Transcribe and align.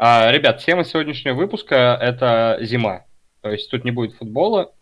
А, 0.00 0.30
ребят, 0.30 0.64
тема 0.64 0.84
сегодняшнего 0.84 1.34
выпуска– 1.34 1.98
это 2.00 2.58
зима. 2.60 3.04
То 3.40 3.50
есть 3.50 3.68
тут 3.68 3.84
не 3.84 3.90
будет 3.90 4.14
футбола. 4.14 4.72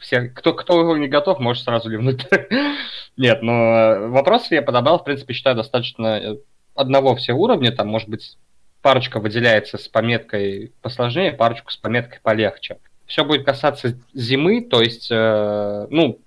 Все, 0.00 0.22
кто, 0.22 0.52
кто 0.52 0.96
не 0.96 1.06
готов, 1.06 1.38
может 1.38 1.62
сразу 1.62 1.88
ливнуть. 1.88 2.26
Нет, 3.16 3.42
но 3.42 4.08
вопросы 4.08 4.54
я 4.54 4.62
подобрал, 4.62 4.98
в 4.98 5.04
принципе, 5.04 5.32
считаю, 5.32 5.54
достаточно 5.54 6.36
одного 6.74 7.14
все 7.14 7.34
уровня. 7.34 7.70
Там, 7.70 7.86
может 7.86 8.08
быть, 8.08 8.36
парочка 8.82 9.20
выделяется 9.20 9.78
с 9.78 9.86
пометкой 9.86 10.72
посложнее, 10.82 11.32
парочку 11.32 11.70
с 11.70 11.76
пометкой 11.76 12.18
полегче. 12.20 12.78
Все 13.06 13.24
будет 13.24 13.44
касаться 13.44 13.96
зимы, 14.12 14.62
то 14.62 14.80
есть, 14.80 15.08
э, 15.10 15.86
ну, 15.88 16.20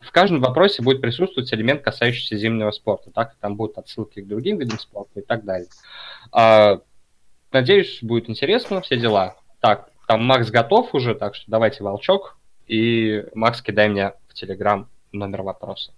в 0.00 0.10
каждом 0.10 0.40
вопросе 0.40 0.82
будет 0.82 1.00
присутствовать 1.00 1.52
элемент, 1.54 1.82
касающийся 1.82 2.36
зимнего 2.36 2.72
спорта. 2.72 3.10
Так, 3.12 3.36
там 3.40 3.56
будут 3.56 3.78
отсылки 3.78 4.20
к 4.20 4.26
другим 4.26 4.58
видам 4.58 4.78
спорта 4.78 5.20
и 5.20 5.22
так 5.22 5.44
далее. 5.44 5.68
Надеюсь, 7.54 8.00
будет 8.02 8.28
интересно, 8.28 8.80
все 8.80 8.96
дела. 8.96 9.36
Так, 9.60 9.88
там 10.08 10.24
Макс 10.24 10.50
готов 10.50 10.92
уже, 10.92 11.14
так 11.14 11.36
что 11.36 11.44
давайте 11.46 11.84
волчок. 11.84 12.36
И 12.66 13.24
Макс, 13.32 13.62
кидай 13.62 13.88
мне 13.88 14.14
в 14.26 14.34
Телеграм 14.34 14.88
номер 15.12 15.42
вопроса. 15.42 15.92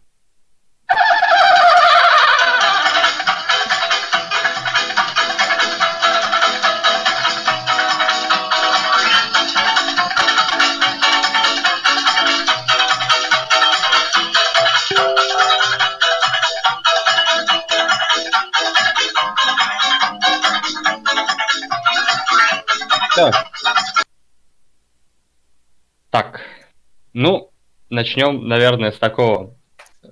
Начнем, 27.96 28.46
наверное, 28.46 28.92
с 28.92 28.98
такого, 28.98 29.56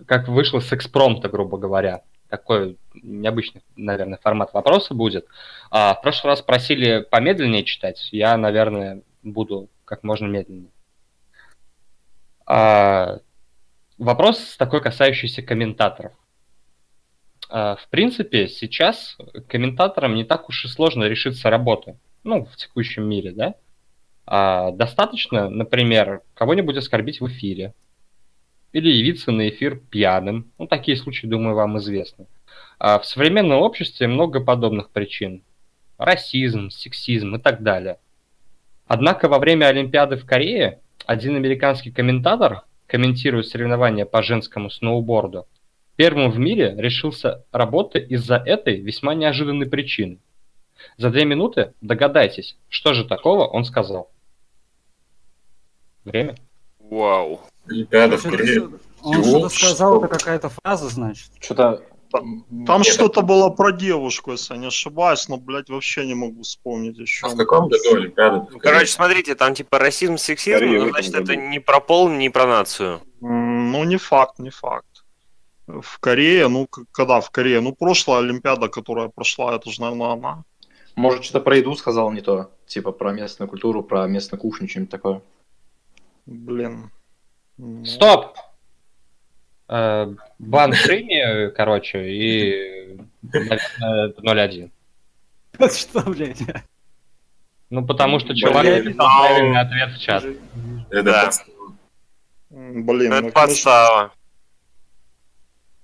как 0.06 0.27
вышло 0.27 0.58
с 0.58 0.72
экспромта, 0.72 1.28
грубо 1.28 1.58
говоря. 1.58 2.02
Такой 2.28 2.78
необычный, 2.94 3.62
наверное, 3.76 4.18
формат 4.20 4.52
вопроса 4.52 4.94
будет. 4.94 5.26
А, 5.70 5.94
в 5.94 6.02
прошлый 6.02 6.32
раз 6.32 6.42
просили 6.42 7.06
помедленнее 7.08 7.62
читать. 7.62 8.08
Я, 8.10 8.36
наверное, 8.36 9.02
буду 9.22 9.68
как 9.84 10.02
можно 10.02 10.26
медленнее. 10.26 10.70
А, 12.46 13.18
вопрос 13.98 14.56
такой, 14.56 14.80
касающийся 14.80 15.42
комментаторов. 15.42 16.12
А, 17.48 17.76
в 17.76 17.88
принципе, 17.88 18.48
сейчас 18.48 19.16
комментаторам 19.48 20.14
не 20.14 20.24
так 20.24 20.48
уж 20.48 20.64
и 20.64 20.69
сложно 20.69 21.04
решиться 21.04 21.50
работы 21.50 21.96
ну, 22.24 22.46
в 22.46 22.56
текущем 22.56 23.04
мире, 23.04 23.32
да, 23.32 23.54
а, 24.27 24.70
достаточно, 24.72 25.48
например, 25.48 26.22
кого-нибудь 26.34 26.77
оскорбить 26.77 27.20
в 27.20 27.27
эфире 27.28 27.75
или 28.72 28.91
явиться 28.91 29.31
на 29.31 29.48
эфир 29.48 29.77
пьяным. 29.77 30.50
Ну, 30.58 30.66
такие 30.66 30.97
случаи, 30.97 31.27
думаю, 31.27 31.55
вам 31.55 31.78
известны. 31.78 32.27
А 32.78 32.98
в 32.98 33.06
современном 33.06 33.61
обществе 33.61 34.06
много 34.06 34.41
подобных 34.41 34.91
причин. 34.91 35.42
Расизм, 35.98 36.70
сексизм 36.70 37.36
и 37.36 37.39
так 37.39 37.62
далее. 37.62 37.98
Однако 38.86 39.28
во 39.28 39.39
время 39.39 39.66
Олимпиады 39.66 40.16
в 40.16 40.27
Корее 40.27 40.81
один 41.06 41.36
американский 41.36 41.91
комментатор, 41.91 42.62
комментируя 42.86 43.42
соревнования 43.42 44.05
по 44.05 44.22
женскому 44.22 44.70
сноуборду, 44.70 45.47
первым 45.97 46.31
в 46.31 46.38
мире 46.38 46.75
решился 46.77 47.44
работать 47.53 48.11
из-за 48.11 48.36
этой 48.36 48.81
весьма 48.81 49.14
неожиданной 49.14 49.66
причины– 49.66 50.19
за 50.97 51.11
две 51.11 51.25
минуты 51.25 51.75
догадайтесь, 51.81 52.56
что 52.69 52.94
же 52.94 53.05
такого 53.05 53.47
он 53.47 53.64
сказал. 53.64 54.11
Время. 56.05 56.36
Вау. 56.78 57.41
Олимпиада 57.66 58.19
в 58.19 58.22
Корее. 58.22 58.70
Он 59.02 59.22
что-то 59.22 59.48
сказал, 59.48 60.03
это 60.03 60.09
какая-то 60.09 60.48
фраза, 60.48 60.88
значит. 60.88 61.31
Что-то 61.41 61.82
там 62.66 62.84
что-то 62.84 63.22
было 63.22 63.50
про 63.50 63.72
девушку, 63.72 64.32
если 64.32 64.54
я 64.54 64.60
не 64.60 64.66
ошибаюсь, 64.69 65.28
но, 65.28 65.37
блядь, 65.37 65.69
вообще 65.69 66.06
не 66.06 66.15
могу 66.15 66.42
вспомнить 66.42 66.97
еще. 66.97 67.26
А 67.26 67.31
в 67.31 67.37
каком 67.37 67.69
году 67.69 67.94
Олимпиада? 67.94 68.47
Короче, 68.60 68.87
смотрите, 68.87 69.34
там 69.34 69.54
типа 69.54 69.78
расизм, 69.78 70.16
сексизм, 70.16 70.59
Скорее, 70.59 70.82
ну, 70.82 70.91
значит, 70.91 71.15
это 71.15 71.34
не 71.34 71.59
про 71.59 71.81
пол, 71.81 72.09
не 72.09 72.31
про 72.31 72.47
нацию. 72.47 73.00
Ну, 73.21 73.84
не 73.84 73.97
факт, 73.97 74.38
не 74.38 74.50
факт. 74.50 74.86
В 75.66 75.98
Корее, 75.98 76.48
ну, 76.48 76.69
когда 76.92 77.21
в 77.21 77.31
Корее? 77.31 77.60
Ну, 77.60 77.72
прошлая 77.72 78.19
Олимпиада, 78.21 78.69
которая 78.69 79.09
прошла, 79.09 79.56
это 79.56 79.71
же, 79.71 79.81
наверное, 79.81 80.12
она. 80.12 80.44
Может, 80.94 81.25
что-то 81.25 81.41
про 81.41 81.56
еду 81.56 81.75
сказал 81.75 82.12
не 82.12 82.21
то. 82.21 82.50
Типа 82.66 82.92
про 82.92 83.12
местную 83.12 83.48
культуру, 83.48 83.82
про 83.82 84.06
местную 84.06 84.41
кухню, 84.41 84.69
что-нибудь 84.69 84.91
такое. 84.91 85.22
Блин. 86.26 86.90
Стоп! 87.84 88.36
Э, 89.68 90.12
бан 90.38 90.72
Шими, 90.72 91.50
короче, 91.50 92.10
и, 92.10 92.98
наверное, 93.22 94.12
0-1. 94.18 94.70
Что, 95.70 96.00
блядь? 96.10 96.42
Ну, 97.70 97.86
потому 97.86 98.18
что 98.18 98.34
чувак 98.34 98.64
написал 98.64 99.08
правильный 99.20 99.60
ответ 99.60 99.90
в 99.92 100.00
чат. 100.00 100.24
Да. 100.90 101.30
Блин, 102.50 103.12
это 103.12 103.22
ну, 103.22 103.32
подстава. 103.32 104.12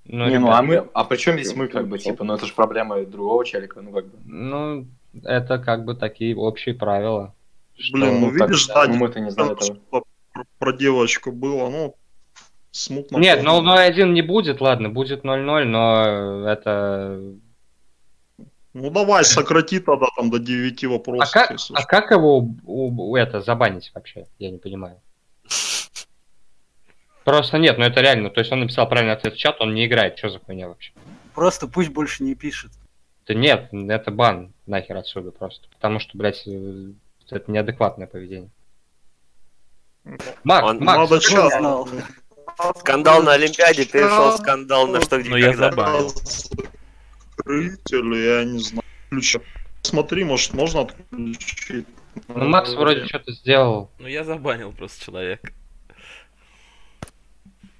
Ну, 0.05 0.27
не, 0.27 0.39
ну 0.39 0.51
а 0.51 0.61
мы, 0.61 0.87
а 0.93 1.03
при 1.03 1.17
чем 1.17 1.35
здесь 1.35 1.55
мы, 1.55 1.67
как 1.67 1.87
бы, 1.87 1.97
типа, 1.99 2.23
ну 2.23 2.33
это 2.33 2.45
же 2.45 2.53
проблема 2.53 3.03
другого 3.05 3.45
челика, 3.45 3.81
ну 3.81 3.91
как 3.91 4.05
бы. 4.05 4.17
Ну, 4.25 4.87
это 5.23 5.59
как 5.59 5.85
бы 5.85 5.95
такие 5.95 6.35
общие 6.35 6.75
правила. 6.75 7.33
Блин, 7.91 8.21
ну, 8.21 8.27
ну 8.27 8.29
видишь, 8.29 8.67
да, 8.67 8.87
ну, 8.87 8.95
мы-то 8.95 9.19
не 9.19 9.31
знали 9.31 9.53
этого. 9.53 10.03
Про, 10.41 10.71
про 10.71 10.77
девочку 10.77 11.31
было, 11.31 11.69
ну, 11.69 11.95
смутно. 12.71 13.17
Нет, 13.17 13.43
ну 13.43 13.61
0-1 13.61 14.11
не 14.11 14.21
будет, 14.21 14.61
ладно, 14.61 14.89
будет 14.89 15.23
0-0, 15.23 15.63
но 15.65 16.49
это... 16.49 17.19
Ну 18.73 18.89
давай, 18.89 19.25
сократи 19.25 19.79
тогда 19.79 20.07
там 20.15 20.29
до 20.29 20.39
9 20.39 20.83
вопросов. 20.85 21.29
А 21.29 21.47
как, 21.47 21.57
а 21.73 21.85
как 21.85 22.11
его 22.11 22.37
у, 22.37 23.11
у, 23.11 23.15
это 23.17 23.41
забанить 23.41 23.91
вообще? 23.93 24.27
Я 24.39 24.49
не 24.49 24.57
понимаю. 24.57 25.01
Просто 27.25 27.57
нет, 27.57 27.77
ну 27.77 27.83
это 27.83 27.99
реально. 28.01 28.29
То 28.29 28.39
есть 28.39 28.51
он 28.51 28.61
написал 28.61 28.87
правильный 28.87 29.13
ответ 29.13 29.33
в 29.33 29.37
чат, 29.37 29.59
он 29.59 29.73
не 29.73 29.85
играет. 29.85 30.17
Что 30.17 30.29
за 30.29 30.39
хуйня 30.39 30.69
вообще? 30.69 30.93
Просто 31.35 31.67
пусть 31.67 31.89
больше 31.89 32.23
не 32.23 32.33
пишет. 32.33 32.71
Да 33.27 33.33
нет, 33.33 33.69
это 33.71 34.09
бан 34.09 34.53
нахер 34.65 34.95
отсюда 34.97 35.31
просто. 35.31 35.67
Потому 35.69 35.99
что, 35.99 36.17
блядь, 36.17 36.47
э, 36.47 36.91
это 37.29 37.51
неадекватное 37.51 38.07
поведение. 38.07 38.49
Мак, 40.43 40.63
Он... 40.63 40.79
Макс, 40.79 41.09
Надо 41.09 41.21
что 41.21 41.49
знал? 41.49 41.89
Скандал 42.79 43.23
на 43.23 43.33
Олимпиаде 43.33 43.85
перешел 43.85 44.37
скандал 44.37 44.87
на 44.87 45.01
что 45.01 45.19
где 45.19 45.29
Ну 45.29 45.37
я 45.37 45.55
забанил. 45.55 46.13
Зрители, 47.45 48.17
я 48.17 48.43
не 48.43 48.59
знаю. 48.59 48.83
Смотри, 49.81 50.23
может, 50.23 50.53
можно 50.53 50.81
отключить. 50.81 51.87
Ну, 52.27 52.45
Макс 52.45 52.73
вроде 52.73 53.05
что-то 53.05 53.31
сделал. 53.31 53.89
Ну, 53.99 54.07
я 54.07 54.23
забанил 54.23 54.73
просто 54.73 55.03
человека. 55.05 55.51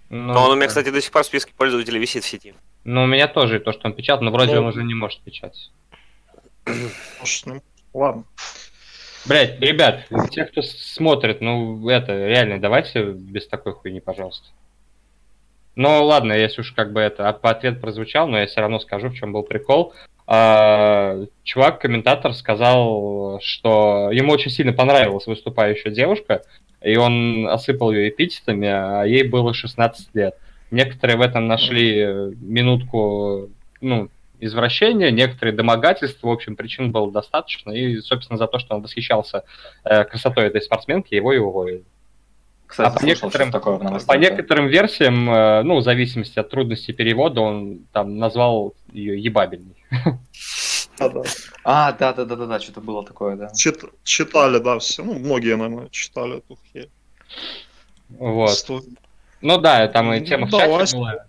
Ну, 0.09 0.33
но 0.33 0.45
он 0.45 0.51
у 0.51 0.55
меня, 0.55 0.67
кстати, 0.67 0.89
до 0.89 1.01
сих 1.01 1.11
пор 1.11 1.23
в 1.23 1.27
списке 1.27 1.53
пользователей 1.55 1.99
висит 1.99 2.23
в 2.23 2.27
сети. 2.27 2.53
Ну, 2.83 3.03
у 3.03 3.07
меня 3.07 3.27
тоже 3.27 3.59
то, 3.59 3.71
что 3.71 3.87
он 3.87 3.93
печатал, 3.93 4.25
но 4.25 4.31
вроде 4.31 4.55
ну, 4.55 4.61
он 4.61 4.67
уже 4.67 4.83
не 4.83 4.93
может 4.93 5.21
печатать. 5.21 5.71
Ну, 6.65 7.61
ладно. 7.93 8.25
Блять, 9.25 9.59
ребят, 9.59 10.05
те, 10.31 10.45
кто 10.45 10.61
смотрит, 10.61 11.41
ну, 11.41 11.87
это, 11.89 12.27
реально, 12.27 12.59
давайте 12.59 13.11
без 13.11 13.47
такой 13.47 13.73
хуйни, 13.73 13.99
пожалуйста. 13.99 14.47
Ну, 15.75 16.03
ладно, 16.03 16.33
если 16.33 16.61
уж 16.61 16.71
как 16.71 16.91
бы 16.91 16.99
это, 16.99 17.29
ответ 17.29 17.79
прозвучал, 17.79 18.27
но 18.27 18.39
я 18.39 18.47
все 18.47 18.61
равно 18.61 18.79
скажу, 18.79 19.09
в 19.09 19.13
чем 19.13 19.31
был 19.31 19.43
прикол. 19.43 19.93
А, 20.27 21.25
чувак, 21.43 21.79
комментатор, 21.79 22.33
сказал, 22.33 23.39
что 23.41 24.09
ему 24.11 24.33
очень 24.33 24.51
сильно 24.51 24.73
понравилась 24.73 25.27
выступающая 25.27 25.91
девушка, 25.91 26.41
и 26.81 26.97
он 26.97 27.47
осыпал 27.47 27.91
ее 27.91 28.09
эпитетами, 28.09 28.67
а 28.67 29.03
ей 29.03 29.23
было 29.23 29.53
16 29.53 30.09
лет. 30.13 30.35
Некоторые 30.71 31.17
в 31.17 31.21
этом 31.21 31.47
нашли 31.47 32.33
минутку, 32.41 33.49
ну, 33.81 34.09
извращения, 34.41 35.11
некоторые 35.11 35.55
домогательства, 35.55 36.27
в 36.27 36.31
общем, 36.31 36.55
причин 36.55 36.91
было 36.91 37.11
достаточно, 37.11 37.71
и, 37.71 37.99
собственно, 38.01 38.37
за 38.37 38.47
то, 38.47 38.59
что 38.59 38.75
он 38.75 38.81
восхищался 38.81 39.43
э, 39.83 40.03
красотой 40.03 40.47
этой 40.47 40.61
спортсменки, 40.61 41.13
его 41.13 41.31
и 41.33 41.37
уволили. 41.37 41.83
Кстати, 42.67 42.95
а 42.95 42.99
по 42.99 43.05
некоторым, 43.05 43.51
такое 43.51 43.77
по 43.77 44.13
некоторым 44.13 44.67
версиям, 44.67 45.29
э, 45.29 45.63
ну, 45.63 45.77
в 45.77 45.83
зависимости 45.83 46.39
от 46.39 46.49
трудности 46.49 46.91
перевода, 46.91 47.41
он 47.41 47.79
там 47.91 48.17
назвал 48.17 48.73
ее 48.91 49.21
ебабельной. 49.21 49.75
А, 51.63 51.91
да, 51.93 52.13
да, 52.13 52.25
да, 52.25 52.35
да, 52.35 52.45
да, 52.45 52.59
что-то 52.59 52.81
было 52.81 53.03
такое, 53.03 53.35
да. 53.35 53.49
Чит, 53.53 53.83
читали, 54.03 54.59
да, 54.59 54.77
все. 54.79 55.03
Ну, 55.03 55.17
многие, 55.17 55.55
наверное, 55.55 55.89
читали 55.89 56.37
эту 56.37 56.59
херь. 56.71 56.89
Вот. 58.09 58.51
Сто... 58.51 58.81
Ну 59.41 59.57
да, 59.57 59.87
там 59.87 60.13
и 60.13 60.23
тема 60.23 60.47
ну, 60.49 60.57
в 60.57 60.61
чате 60.61 60.97
была. 60.97 61.25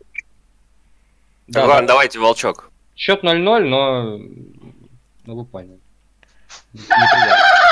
Да, 1.48 1.66
ладно, 1.66 1.88
давайте, 1.88 2.18
Волчок. 2.18 2.71
Счет 2.94 3.24
0-0, 3.24 3.60
но... 3.64 4.18
Ну, 5.24 5.36
вы 5.36 5.44
поняли. 5.44 5.80
неприятно. 6.72 7.62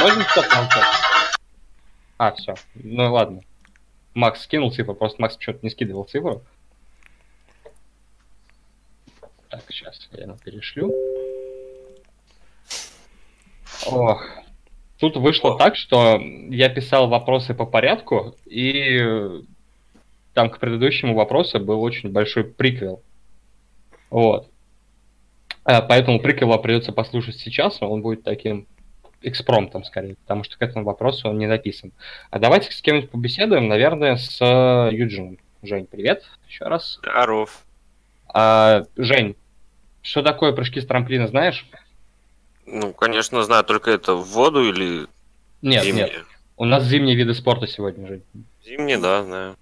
Можно 0.00 0.24
стоп 0.24 0.46
молчать? 0.54 0.84
А, 2.16 2.32
все. 2.32 2.54
Ну 2.74 3.12
ладно. 3.12 3.42
Макс 4.14 4.42
скинул 4.42 4.72
цифру, 4.72 4.94
просто 4.94 5.20
Макс 5.20 5.36
что-то 5.38 5.60
не 5.62 5.70
скидывал 5.70 6.04
цифру. 6.04 6.42
Так, 9.50 9.64
сейчас 9.68 10.08
я 10.12 10.22
ему 10.24 10.36
перешлю. 10.38 10.90
Ох. 13.86 14.26
Тут 14.98 15.16
вышло 15.16 15.56
так, 15.56 15.76
что 15.76 16.20
я 16.50 16.68
писал 16.68 17.08
вопросы 17.08 17.54
по 17.54 17.64
порядку, 17.64 18.34
и 18.44 19.42
там 20.34 20.50
к 20.50 20.58
предыдущему 20.58 21.14
вопросу 21.14 21.58
был 21.58 21.82
очень 21.82 22.10
большой 22.10 22.44
приквел. 22.44 23.02
Вот. 24.10 24.48
А, 25.64 25.80
Поэтому 25.80 26.20
приквела 26.20 26.58
придется 26.58 26.92
послушать 26.92 27.36
сейчас, 27.36 27.80
но 27.80 27.90
он 27.90 28.02
будет 28.02 28.24
таким 28.24 28.66
экспромтом 29.22 29.84
скорее, 29.84 30.16
потому 30.16 30.44
что 30.44 30.58
к 30.58 30.62
этому 30.62 30.84
вопросу 30.84 31.28
он 31.28 31.38
не 31.38 31.46
написан. 31.46 31.92
А 32.30 32.38
давайте 32.38 32.72
с 32.72 32.80
кем-нибудь 32.80 33.10
побеседуем, 33.10 33.68
наверное, 33.68 34.16
с 34.16 34.40
э, 34.40 34.94
Юджином. 34.94 35.38
Жень, 35.62 35.86
привет 35.86 36.24
еще 36.48 36.64
раз. 36.64 36.98
Здоров. 37.02 37.64
А, 38.28 38.84
Жень, 38.96 39.36
что 40.02 40.22
такое 40.22 40.52
прыжки 40.52 40.80
с 40.80 40.86
трамплина, 40.86 41.26
знаешь? 41.26 41.66
Ну, 42.72 42.92
конечно, 42.92 43.42
знаю, 43.42 43.64
только 43.64 43.90
это 43.90 44.14
в 44.14 44.24
воду 44.28 44.62
или 44.62 45.08
Нет, 45.60 45.82
зимние? 45.84 46.04
нет. 46.06 46.24
У 46.56 46.64
нас 46.64 46.84
зимние 46.84 47.16
виды 47.16 47.34
спорта 47.34 47.66
сегодня, 47.66 48.06
Жень. 48.06 48.22
Зимние, 48.64 48.98
да, 48.98 49.24
знаю. 49.24 49.56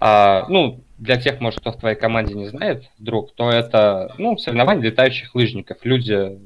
А, 0.00 0.46
ну, 0.48 0.80
для 0.96 1.18
тех, 1.18 1.40
может, 1.40 1.60
кто 1.60 1.72
в 1.72 1.78
твоей 1.78 1.96
команде 1.96 2.34
не 2.34 2.48
знает, 2.48 2.84
вдруг, 2.98 3.34
то 3.34 3.50
это, 3.50 4.14
ну, 4.16 4.38
соревнования 4.38 4.84
летающих 4.84 5.34
лыжников. 5.34 5.78
Люди 5.82 6.38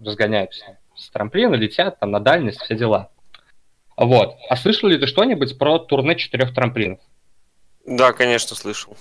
разгоняются 0.00 0.78
с 0.94 1.08
трамплина, 1.08 1.54
летят 1.54 1.98
там 1.98 2.10
на 2.10 2.20
дальность, 2.20 2.60
все 2.60 2.76
дела. 2.76 3.10
Вот. 3.96 4.36
А 4.50 4.56
слышал 4.56 4.88
ли 4.88 4.98
ты 4.98 5.06
что-нибудь 5.06 5.56
про 5.56 5.78
турне 5.78 6.16
четырех 6.16 6.52
трамплинов? 6.52 6.98
Да, 7.86 8.12
конечно, 8.12 8.54
слышал. 8.54 8.96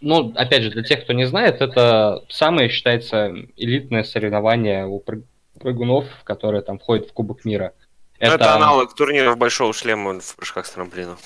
Ну, 0.00 0.32
опять 0.36 0.62
же, 0.62 0.70
для 0.70 0.82
тех, 0.82 1.02
кто 1.02 1.12
не 1.12 1.24
знает, 1.24 1.60
это 1.60 2.24
самое, 2.28 2.68
считается, 2.68 3.34
элитное 3.56 4.04
соревнование 4.04 4.86
у 4.86 5.00
прыг- 5.00 5.26
прыгунов, 5.58 6.06
которое 6.24 6.62
там 6.62 6.78
входит 6.78 7.10
в 7.10 7.12
Кубок 7.12 7.44
мира. 7.44 7.72
Ну, 8.20 8.26
Это... 8.26 8.54
аналог 8.54 8.94
турниров 8.94 9.36
большого 9.38 9.72
шлема 9.72 10.20
в 10.20 10.36
прыжках 10.36 10.66
с 10.66 10.70
трамплина. 10.70 11.16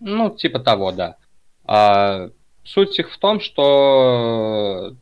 Ну, 0.00 0.30
типа 0.30 0.60
того, 0.60 0.92
да. 0.92 1.16
А, 1.64 2.30
суть 2.64 2.98
их 2.98 3.12
в 3.12 3.18
том, 3.18 3.40
что 3.40 4.94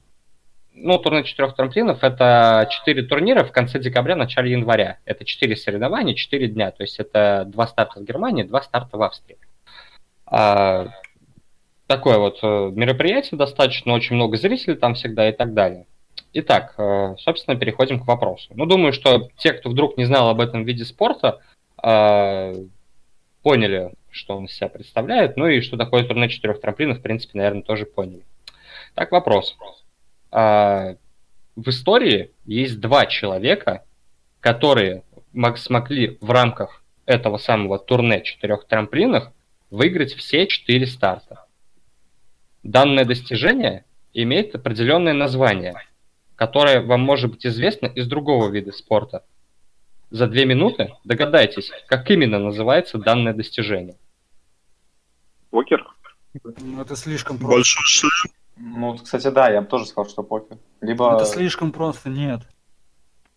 ну, 0.74 0.98
турнир 0.98 1.24
четырех 1.24 1.54
трамплинов 1.54 2.02
это 2.02 2.68
четыре 2.70 3.02
турнира 3.02 3.44
в 3.44 3.52
конце 3.52 3.78
декабря, 3.78 4.16
начале 4.16 4.52
января. 4.52 4.98
Это 5.04 5.24
четыре 5.24 5.56
соревнования, 5.56 6.14
четыре 6.14 6.48
дня. 6.48 6.70
То 6.70 6.82
есть 6.82 6.98
это 6.98 7.44
два 7.46 7.66
старта 7.66 8.00
в 8.00 8.04
Германии, 8.04 8.42
два 8.42 8.62
старта 8.62 8.96
в 8.96 9.02
Австрии. 9.02 9.38
А, 10.26 10.88
такое 11.88 12.18
вот 12.18 12.38
э, 12.42 12.70
мероприятие 12.72 13.36
достаточно, 13.36 13.94
очень 13.94 14.14
много 14.14 14.36
зрителей 14.36 14.76
там 14.76 14.94
всегда 14.94 15.28
и 15.28 15.32
так 15.32 15.54
далее. 15.54 15.86
Итак, 16.34 16.74
э, 16.78 17.16
собственно, 17.18 17.58
переходим 17.58 17.98
к 17.98 18.06
вопросу. 18.06 18.50
Ну, 18.54 18.66
думаю, 18.66 18.92
что 18.92 19.30
те, 19.38 19.52
кто 19.54 19.70
вдруг 19.70 19.96
не 19.96 20.04
знал 20.04 20.28
об 20.28 20.40
этом 20.40 20.64
виде 20.64 20.84
спорта, 20.84 21.40
э, 21.82 22.54
поняли, 23.42 23.92
что 24.10 24.36
он 24.36 24.44
из 24.44 24.52
себя 24.52 24.68
представляет, 24.68 25.36
ну 25.36 25.46
и 25.48 25.62
что 25.62 25.76
такое 25.76 26.04
турне 26.04 26.28
четырех 26.28 26.60
трамплинов, 26.60 26.98
в 26.98 27.02
принципе, 27.02 27.38
наверное, 27.38 27.62
тоже 27.62 27.86
поняли. 27.86 28.22
Так, 28.94 29.10
вопрос. 29.12 29.56
В 30.30 30.96
истории 31.56 32.32
есть 32.44 32.80
два 32.80 33.06
человека, 33.06 33.84
которые 34.40 35.02
мог- 35.32 35.58
смогли 35.58 36.18
в 36.20 36.30
рамках 36.30 36.82
этого 37.06 37.38
самого 37.38 37.78
турне 37.78 38.22
четырех 38.22 38.66
трамплинов 38.66 39.32
выиграть 39.70 40.14
все 40.14 40.46
четыре 40.46 40.86
старта. 40.86 41.47
Данное 42.62 43.04
достижение 43.04 43.84
имеет 44.12 44.54
определенное 44.54 45.12
название, 45.12 45.74
которое 46.34 46.80
вам 46.80 47.00
может 47.00 47.30
быть 47.30 47.46
известно 47.46 47.86
из 47.86 48.06
другого 48.06 48.50
вида 48.50 48.72
спорта. 48.72 49.24
За 50.10 50.26
две 50.26 50.44
минуты 50.46 50.94
догадайтесь, 51.04 51.70
как 51.86 52.10
именно 52.10 52.38
называется 52.38 52.98
данное 52.98 53.34
достижение. 53.34 53.96
Покер? 55.50 55.86
Ну, 56.42 56.80
это 56.80 56.96
слишком 56.96 57.38
просто. 57.38 57.56
Большой 57.56 57.84
шлем. 57.84 58.34
Ну, 58.56 58.92
вот, 58.92 59.02
кстати, 59.02 59.28
да, 59.28 59.50
я 59.50 59.60
бы 59.60 59.66
тоже 59.66 59.86
сказал, 59.86 60.10
что 60.10 60.22
покер. 60.22 60.58
Либо... 60.80 61.14
Это 61.14 61.26
слишком 61.26 61.72
просто, 61.72 62.08
нет. 62.08 62.42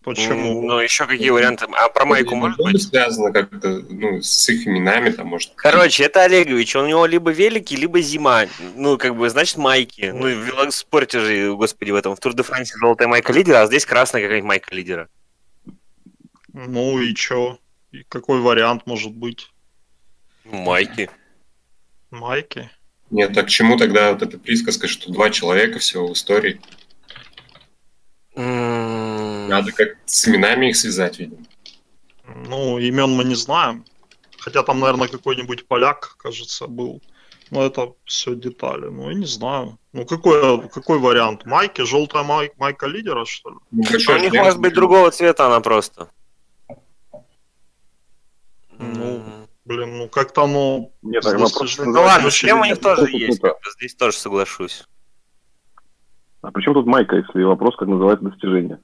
Почему? 0.04 0.64
Ну, 0.64 0.80
еще 0.80 1.06
какие 1.06 1.30
варианты? 1.30 1.68
А 1.74 1.88
про 1.90 2.06
майку 2.06 2.36
может 2.36 2.58
Было 2.58 2.72
быть? 2.72 2.82
связано 2.82 3.32
как-то 3.32 3.84
ну, 3.88 4.20
с 4.22 4.50
их 4.50 4.68
именами, 4.68 5.12
там, 5.12 5.28
может. 5.28 5.52
Короче, 5.56 6.04
это 6.06 6.24
Олегович, 6.24 6.76
у 6.76 6.86
него 6.88 7.06
либо 7.06 7.30
велики, 7.30 7.76
либо 7.76 8.02
зима. 8.02 8.46
Ну, 8.76 8.98
как 8.98 9.16
бы, 9.16 9.30
значит, 9.30 9.58
майки. 9.58 10.12
Ну, 10.12 10.24
в 10.24 10.46
велоспорте 10.46 11.20
же, 11.20 11.54
господи, 11.56 11.92
в 11.92 11.96
этом, 11.96 12.16
в 12.16 12.20
Тур 12.20 12.34
де 12.34 12.42
Франсе 12.42 12.74
желтая 12.80 13.08
майка 13.08 13.32
лидера, 13.32 13.62
а 13.62 13.68
здесь 13.68 13.86
красная 13.86 14.24
какая-нибудь 14.24 14.48
майка 14.48 14.74
лидера. 14.74 15.08
Ну 16.54 17.00
и 17.00 17.14
чё? 17.14 17.60
И 17.92 18.04
какой 18.10 18.40
вариант 18.40 18.88
может 18.88 19.12
быть? 19.12 19.52
Майки. 20.46 21.10
Майки? 22.10 22.72
Нет, 23.12 23.38
а 23.38 23.44
к 23.44 23.50
чему 23.50 23.78
тогда 23.78 24.14
вот 24.14 24.24
эта 24.24 24.40
присказка, 24.40 24.88
что 24.88 25.12
два 25.12 25.30
человека 25.30 25.80
всего 25.80 26.08
в 26.08 26.14
истории? 26.14 26.60
М, 28.36 28.71
Надо 29.52 29.72
как 29.72 29.90
с 30.06 30.28
именами 30.28 30.70
их 30.70 30.76
связать, 30.76 31.20
видимо. 31.20 31.46
Ну, 32.48 32.78
имен 32.80 33.12
мы 33.12 33.24
не 33.24 33.36
знаем. 33.36 33.86
Хотя 34.40 34.64
там, 34.64 34.80
наверное, 34.80 35.08
какой-нибудь 35.08 35.68
поляк, 35.68 36.16
кажется, 36.18 36.68
был. 36.68 37.02
Но 37.52 37.66
это 37.66 37.94
все 38.06 38.34
детали. 38.34 38.86
Ну, 38.86 39.10
я 39.10 39.16
не 39.16 39.26
знаю. 39.26 39.78
Ну, 39.94 40.06
какой, 40.06 40.70
какой 40.70 41.00
вариант? 41.00 41.46
Майки? 41.46 41.84
Желтая 41.84 42.24
май, 42.24 42.52
майка 42.58 42.88
лидера, 42.88 43.26
что 43.26 43.50
ли? 43.50 43.56
Ну, 43.72 43.82
У 43.82 43.92
большой 43.92 44.22
них 44.22 44.34
может 44.34 44.60
быть 44.60 44.74
другого 44.74 45.12
цвета 45.12 45.48
она 45.48 45.60
просто. 45.60 46.10
Ну, 48.80 49.22
Блин, 49.66 49.98
ну 49.98 50.10
как-то 50.10 50.44
оно... 50.44 50.90
Нет, 51.02 51.24
с 51.24 51.28
так 51.28 51.40
достижением- 51.40 51.94
Ну 51.94 52.02
ладно, 52.02 52.32
шлем 52.32 52.62
у 52.62 52.66
них 52.66 52.80
тоже 52.80 53.10
есть, 53.12 53.42
здесь 53.78 53.96
тоже 53.96 54.18
соглашусь. 54.18 54.88
А 56.42 56.52
при 56.52 56.64
чем 56.64 56.74
тут 56.74 56.88
майка, 56.88 57.16
если 57.18 57.44
вопрос, 57.44 57.76
как 57.78 57.88
называется 57.88 58.26
достижение? 58.26 58.80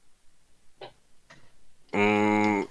М, 1.93 2.67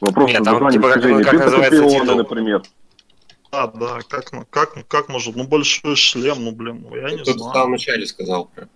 Вопрос 0.00 0.30
Нет, 0.32 0.42
там 0.42 0.70
типа 0.70 0.88
как- 0.88 0.94
достижения. 0.96 1.24
как 1.24 1.34
называется 1.34 1.88
титул. 1.88 2.16
например. 2.16 2.62
Да, 3.52 3.66
да, 3.68 3.98
как, 4.08 4.32
ну, 4.32 4.44
как, 4.50 4.88
как 4.88 5.08
может... 5.08 5.36
Ну, 5.36 5.46
большой 5.46 5.94
шлем, 5.94 6.42
ну, 6.44 6.50
блин, 6.52 6.80
ну, 6.88 6.96
я 6.96 7.10
не 7.10 7.16
Кто-то 7.18 7.34
в 7.34 7.38
знаю. 7.38 7.52
самом 7.54 7.70
начале 7.72 8.06
сказал. 8.06 8.46
прям. 8.46 8.68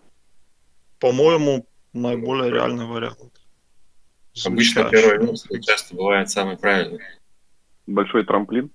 По-моему, 1.01 1.67
наиболее 1.93 2.53
реальный 2.53 2.85
вариант. 2.87 3.19
Обычно 4.45 4.85
первый 4.91 5.27
версия 5.27 5.61
часто 5.63 5.97
бывает 5.97 6.31
самый 6.31 6.57
правильный. 6.59 7.01
Большой 7.87 8.25
трамплин. 8.25 8.71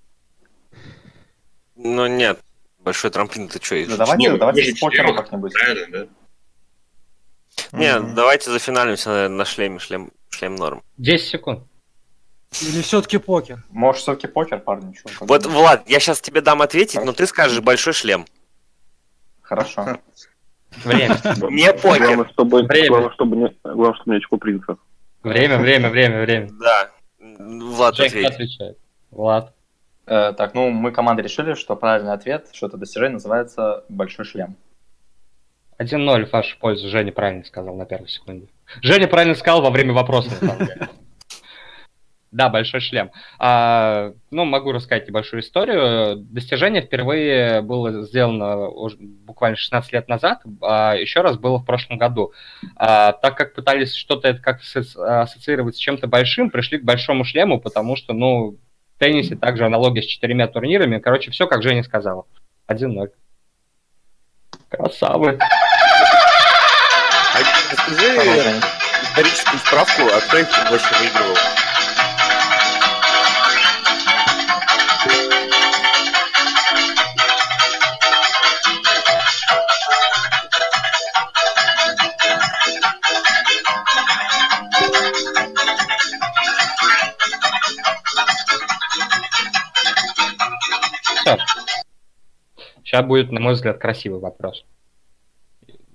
Ну 1.76 2.06
нет, 2.06 2.40
большой 2.80 3.10
трамплин, 3.10 3.48
ты 3.48 3.62
что? 3.64 3.76
Да 3.88 3.96
давайте, 3.98 4.22
Не, 4.22 4.28
ну, 4.30 4.38
давайте 4.38 4.74
с 4.74 4.78
покером 4.80 5.16
как-нибудь. 5.16 5.52
Правильно, 5.54 5.86
да? 6.06 6.08
Нет, 7.72 8.02
Мгм. 8.02 8.14
давайте 8.14 8.50
зафиналимся 8.50 9.08
на, 9.10 9.28
на 9.28 9.44
шлеме, 9.44 9.78
шлем, 9.78 10.10
шлем 10.30 10.56
норм. 10.56 10.82
10 10.98 11.26
секунд. 11.28 11.60
Или 12.60 12.82
все-таки 12.82 13.18
покер? 13.18 13.62
Может, 13.70 14.02
все-таки 14.02 14.26
покер, 14.26 14.60
парни? 14.60 14.92
Как 14.92 15.28
Вот? 15.28 15.46
Влад, 15.46 15.88
я 15.88 16.00
сейчас 16.00 16.20
тебе 16.20 16.40
дам 16.42 16.60
ответить, 16.62 17.02
но 17.02 17.12
ты 17.12 17.26
скажешь 17.26 17.60
большой 17.60 17.92
шлем. 17.94 18.26
Хорошо. 19.40 19.98
Время. 20.84 21.16
Не 21.50 21.72
покер. 21.72 22.06
Главное, 22.06 22.28
чтобы, 22.32 22.62
Время. 22.64 22.88
главное, 22.88 23.10
чтобы 23.12 23.36
не, 23.36 23.56
главное, 23.64 23.94
чтобы 23.94 24.10
не 24.12 24.16
очко 24.18 24.36
принца. 24.38 24.76
Время, 25.22 25.58
время, 25.58 25.88
время, 25.90 26.20
время. 26.22 26.50
Да. 26.60 26.90
Влад, 27.18 27.94
кто 27.94 28.04
ответь. 28.04 28.26
отвечает? 28.26 28.78
Влад. 29.10 29.54
Э, 30.06 30.32
так, 30.32 30.54
ну, 30.54 30.70
мы 30.70 30.90
командой 30.90 31.20
решили, 31.22 31.54
что 31.54 31.76
правильный 31.76 32.12
ответ, 32.12 32.48
что 32.52 32.66
это 32.66 32.76
достижение 32.76 33.14
называется 33.14 33.84
«большой 33.88 34.24
шлем». 34.24 34.56
1-0 35.82 36.26
в 36.26 36.32
вашу 36.32 36.58
пользу. 36.58 36.88
Женя 36.88 37.12
правильно 37.12 37.44
сказал 37.44 37.74
на 37.74 37.86
первой 37.86 38.08
секунде. 38.08 38.46
Женя 38.80 39.08
правильно 39.08 39.34
сказал 39.34 39.62
во 39.62 39.70
время 39.70 39.92
вопроса. 39.92 40.30
Да, 42.30 42.48
большой 42.48 42.80
шлем. 42.80 43.10
А, 43.38 44.14
ну, 44.30 44.46
могу 44.46 44.72
рассказать 44.72 45.06
небольшую 45.06 45.42
историю. 45.42 46.16
Достижение 46.16 46.80
впервые 46.80 47.60
было 47.60 48.04
сделано 48.04 48.68
уже 48.68 48.96
буквально 48.98 49.58
16 49.58 49.92
лет 49.92 50.08
назад, 50.08 50.40
а 50.62 50.94
еще 50.94 51.20
раз 51.20 51.36
было 51.36 51.58
в 51.58 51.66
прошлом 51.66 51.98
году. 51.98 52.32
А, 52.74 53.12
так 53.12 53.36
как 53.36 53.52
пытались 53.52 53.94
что-то 53.94 54.28
это 54.28 54.40
асоци- 54.50 54.98
ассоциировать 54.98 55.76
с 55.76 55.78
чем-то 55.78 56.06
большим, 56.06 56.48
пришли 56.48 56.78
к 56.78 56.84
большому 56.84 57.24
шлему, 57.24 57.60
потому 57.60 57.96
что, 57.96 58.14
ну, 58.14 58.56
теннисе 58.98 59.36
также 59.36 59.66
аналогия 59.66 60.00
с 60.00 60.06
четырьмя 60.06 60.46
турнирами. 60.46 61.00
Короче, 61.00 61.30
все, 61.32 61.46
как 61.46 61.62
Женя 61.62 61.82
сказала. 61.82 62.24
1-0. 62.66 63.10
Красавы. 64.70 65.38
А 67.34 67.38
расскажи 67.38 68.60
историческую 69.02 69.58
справку, 69.60 70.02
а 70.02 70.20
кто 70.20 70.38
их 70.38 70.48
вообще 70.70 70.94
выигрывал? 70.98 71.36
Сейчас 92.84 93.06
будет, 93.06 93.32
на 93.32 93.40
мой 93.40 93.54
взгляд, 93.54 93.78
красивый 93.78 94.20
вопрос. 94.20 94.66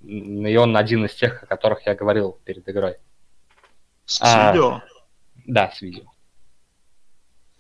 И 0.08 0.56
он 0.56 0.78
один 0.78 1.06
из 1.06 1.14
тех, 1.16 1.44
о 1.44 1.46
которых 1.46 1.86
я 1.86 1.94
говорил 1.94 2.40
перед 2.46 2.68
игрой. 2.70 2.96
С 4.06 4.22
А. 4.22 4.52
видео. 4.52 4.82
Да, 5.46 5.70
с 5.72 5.82
видео. 5.82 6.06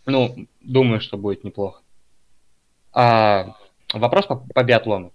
Ну, 0.06 0.48
думаю, 0.62 1.02
что 1.02 1.18
будет 1.18 1.44
неплохо. 1.44 1.82
А, 2.94 3.58
вопрос 3.94 4.28
по, 4.28 4.38
по 4.38 4.64
биатлону. 4.64 5.12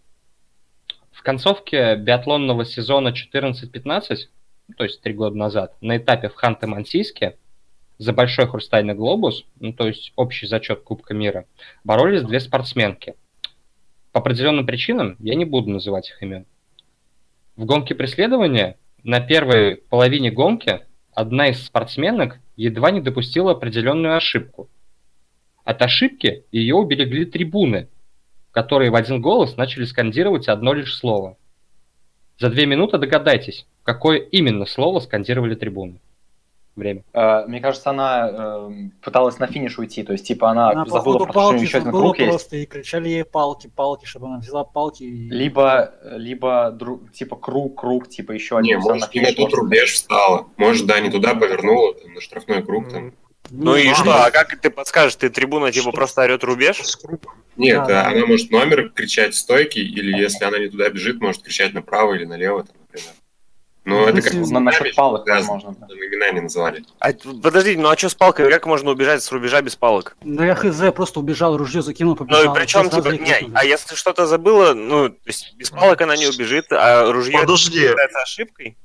В 1.10 1.22
концовке 1.22 1.96
биатлонного 1.96 2.66
сезона 2.66 3.08
14-15, 3.08 4.16
то 4.76 4.84
есть 4.84 5.00
три 5.00 5.14
года 5.14 5.34
назад, 5.34 5.74
на 5.80 5.96
этапе 5.96 6.28
в 6.28 6.36
Ханты-Мансийске 6.36 7.36
за 7.96 8.12
большой 8.12 8.46
хрустальный 8.46 8.94
глобус, 8.94 9.46
ну, 9.58 9.72
то 9.72 9.86
есть 9.86 10.12
общий 10.16 10.46
зачет 10.46 10.82
Кубка 10.82 11.14
мира, 11.14 11.46
боролись 11.82 12.24
две 12.24 12.40
спортсменки. 12.40 13.14
По 14.12 14.20
определенным 14.20 14.66
причинам 14.66 15.16
я 15.18 15.34
не 15.34 15.46
буду 15.46 15.70
называть 15.70 16.10
их 16.10 16.22
имен. 16.22 16.44
В 17.56 17.66
гонке 17.66 17.94
преследования 17.94 18.78
на 19.02 19.20
первой 19.20 19.76
половине 19.76 20.30
гонки 20.30 20.80
одна 21.12 21.48
из 21.48 21.64
спортсменок 21.64 22.38
едва 22.56 22.90
не 22.90 23.00
допустила 23.00 23.52
определенную 23.52 24.16
ошибку. 24.16 24.70
От 25.64 25.82
ошибки 25.82 26.44
ее 26.50 26.76
уберегли 26.76 27.26
трибуны, 27.26 27.88
которые 28.52 28.90
в 28.90 28.94
один 28.94 29.20
голос 29.20 29.56
начали 29.56 29.84
скандировать 29.84 30.48
одно 30.48 30.72
лишь 30.72 30.96
слово. 30.96 31.36
За 32.38 32.48
две 32.48 32.64
минуты 32.64 32.96
догадайтесь, 32.96 33.66
какое 33.82 34.18
именно 34.18 34.64
слово 34.64 35.00
скандировали 35.00 35.54
трибуны. 35.54 36.00
Время. 36.74 37.04
Э, 37.12 37.44
Мне 37.46 37.60
кажется, 37.60 37.90
она 37.90 38.30
э, 38.32 38.70
пыталась 39.02 39.38
на 39.38 39.46
финиш 39.46 39.78
уйти, 39.78 40.02
то 40.02 40.12
есть, 40.12 40.26
типа, 40.26 40.50
она, 40.50 40.70
Она, 40.70 40.84
забыла 40.86 41.18
походу, 41.18 41.24
про 41.24 41.32
что 41.32 41.40
палки 41.40 41.54
нее 41.56 41.64
еще 41.66 41.78
один 41.78 41.90
круг 41.90 42.18
есть. 42.18 42.30
просто, 42.30 42.56
и 42.56 42.64
кричали 42.66 43.08
ей 43.10 43.24
палки, 43.24 43.66
палки, 43.74 44.06
чтобы 44.06 44.26
она 44.28 44.38
взяла 44.38 44.64
палки 44.64 45.02
и... 45.02 45.28
Либо, 45.28 45.92
либо, 46.02 46.74
дру- 46.78 47.10
типа, 47.10 47.36
круг, 47.36 47.78
круг, 47.78 48.08
типа, 48.08 48.32
еще 48.32 48.56
один. 48.56 48.66
Не, 48.68 48.72
есть 48.76 48.88
может, 48.88 49.14
не 49.14 49.20
финиш 49.20 49.28
на 49.30 49.34
тот 49.36 49.44
может- 49.44 49.58
рубеж 49.58 49.92
встала. 49.92 50.46
Может, 50.56 50.86
да, 50.86 50.98
не 51.00 51.10
туда 51.10 51.34
повернула, 51.34 51.92
там, 51.94 52.14
на 52.14 52.20
штрафной 52.22 52.62
круг 52.62 52.88
там. 52.90 53.12
Ну 53.50 53.76
и 53.76 53.88
ладно. 53.88 54.02
что, 54.04 54.24
а 54.24 54.30
как 54.30 54.58
ты 54.58 54.70
подскажешь, 54.70 55.16
ты 55.16 55.28
трибуна 55.28 55.72
типа 55.72 55.90
Что? 55.90 55.92
просто 55.92 56.22
орет 56.22 56.42
рубеж? 56.42 56.80
Нет, 57.56 57.76
Да, 57.76 57.82
а 57.84 58.04
да. 58.04 58.08
она 58.16 58.24
может 58.24 58.50
номер 58.50 58.88
кричать 58.88 59.34
стойки, 59.34 59.78
или 59.78 60.16
если 60.18 60.44
она 60.46 60.58
не 60.58 60.68
туда 60.68 60.88
бежит, 60.88 61.20
может 61.20 61.42
кричать 61.42 61.74
направо 61.74 62.14
или 62.14 62.24
налево, 62.24 62.64
там, 62.64 62.76
например. 62.80 63.10
Ну, 63.84 64.06
это 64.06 64.22
как 64.22 64.32
На, 64.34 64.60
насчет 64.60 64.80
именами 64.82 64.92
палок, 64.94 65.24
связано, 65.24 65.52
возможно. 65.54 65.76
да. 65.80 65.86
там 65.88 65.96
имена 65.98 66.30
не 66.30 66.40
называли. 66.42 66.84
А, 67.00 67.12
подождите, 67.42 67.80
ну 67.80 67.88
а 67.88 67.96
что 67.96 68.08
с 68.10 68.14
палкой? 68.14 68.48
Как 68.48 68.64
можно 68.66 68.90
убежать 68.92 69.22
с 69.22 69.32
рубежа 69.32 69.60
без 69.60 69.74
палок? 69.74 70.16
Да 70.22 70.46
я 70.46 70.54
хз, 70.54 70.80
просто 70.94 71.18
убежал, 71.18 71.56
ружье 71.56 71.82
закинул, 71.82 72.12
Ну 72.12 72.16
побежал. 72.24 72.54
и 72.54 72.58
причем, 72.58 72.88
типа, 72.90 73.08
не, 73.08 73.50
а 73.54 73.64
если 73.64 73.96
что-то 73.96 74.26
забыла, 74.26 74.72
ну, 74.74 75.08
то 75.08 75.16
есть 75.26 75.54
без 75.56 75.70
палок 75.70 76.00
она 76.00 76.16
не 76.16 76.26
убежит, 76.28 76.66
а 76.70 77.10
ружье 77.10 77.40
Подожди. 77.40 77.80
является 77.80 78.20
ошибкой? 78.20 78.76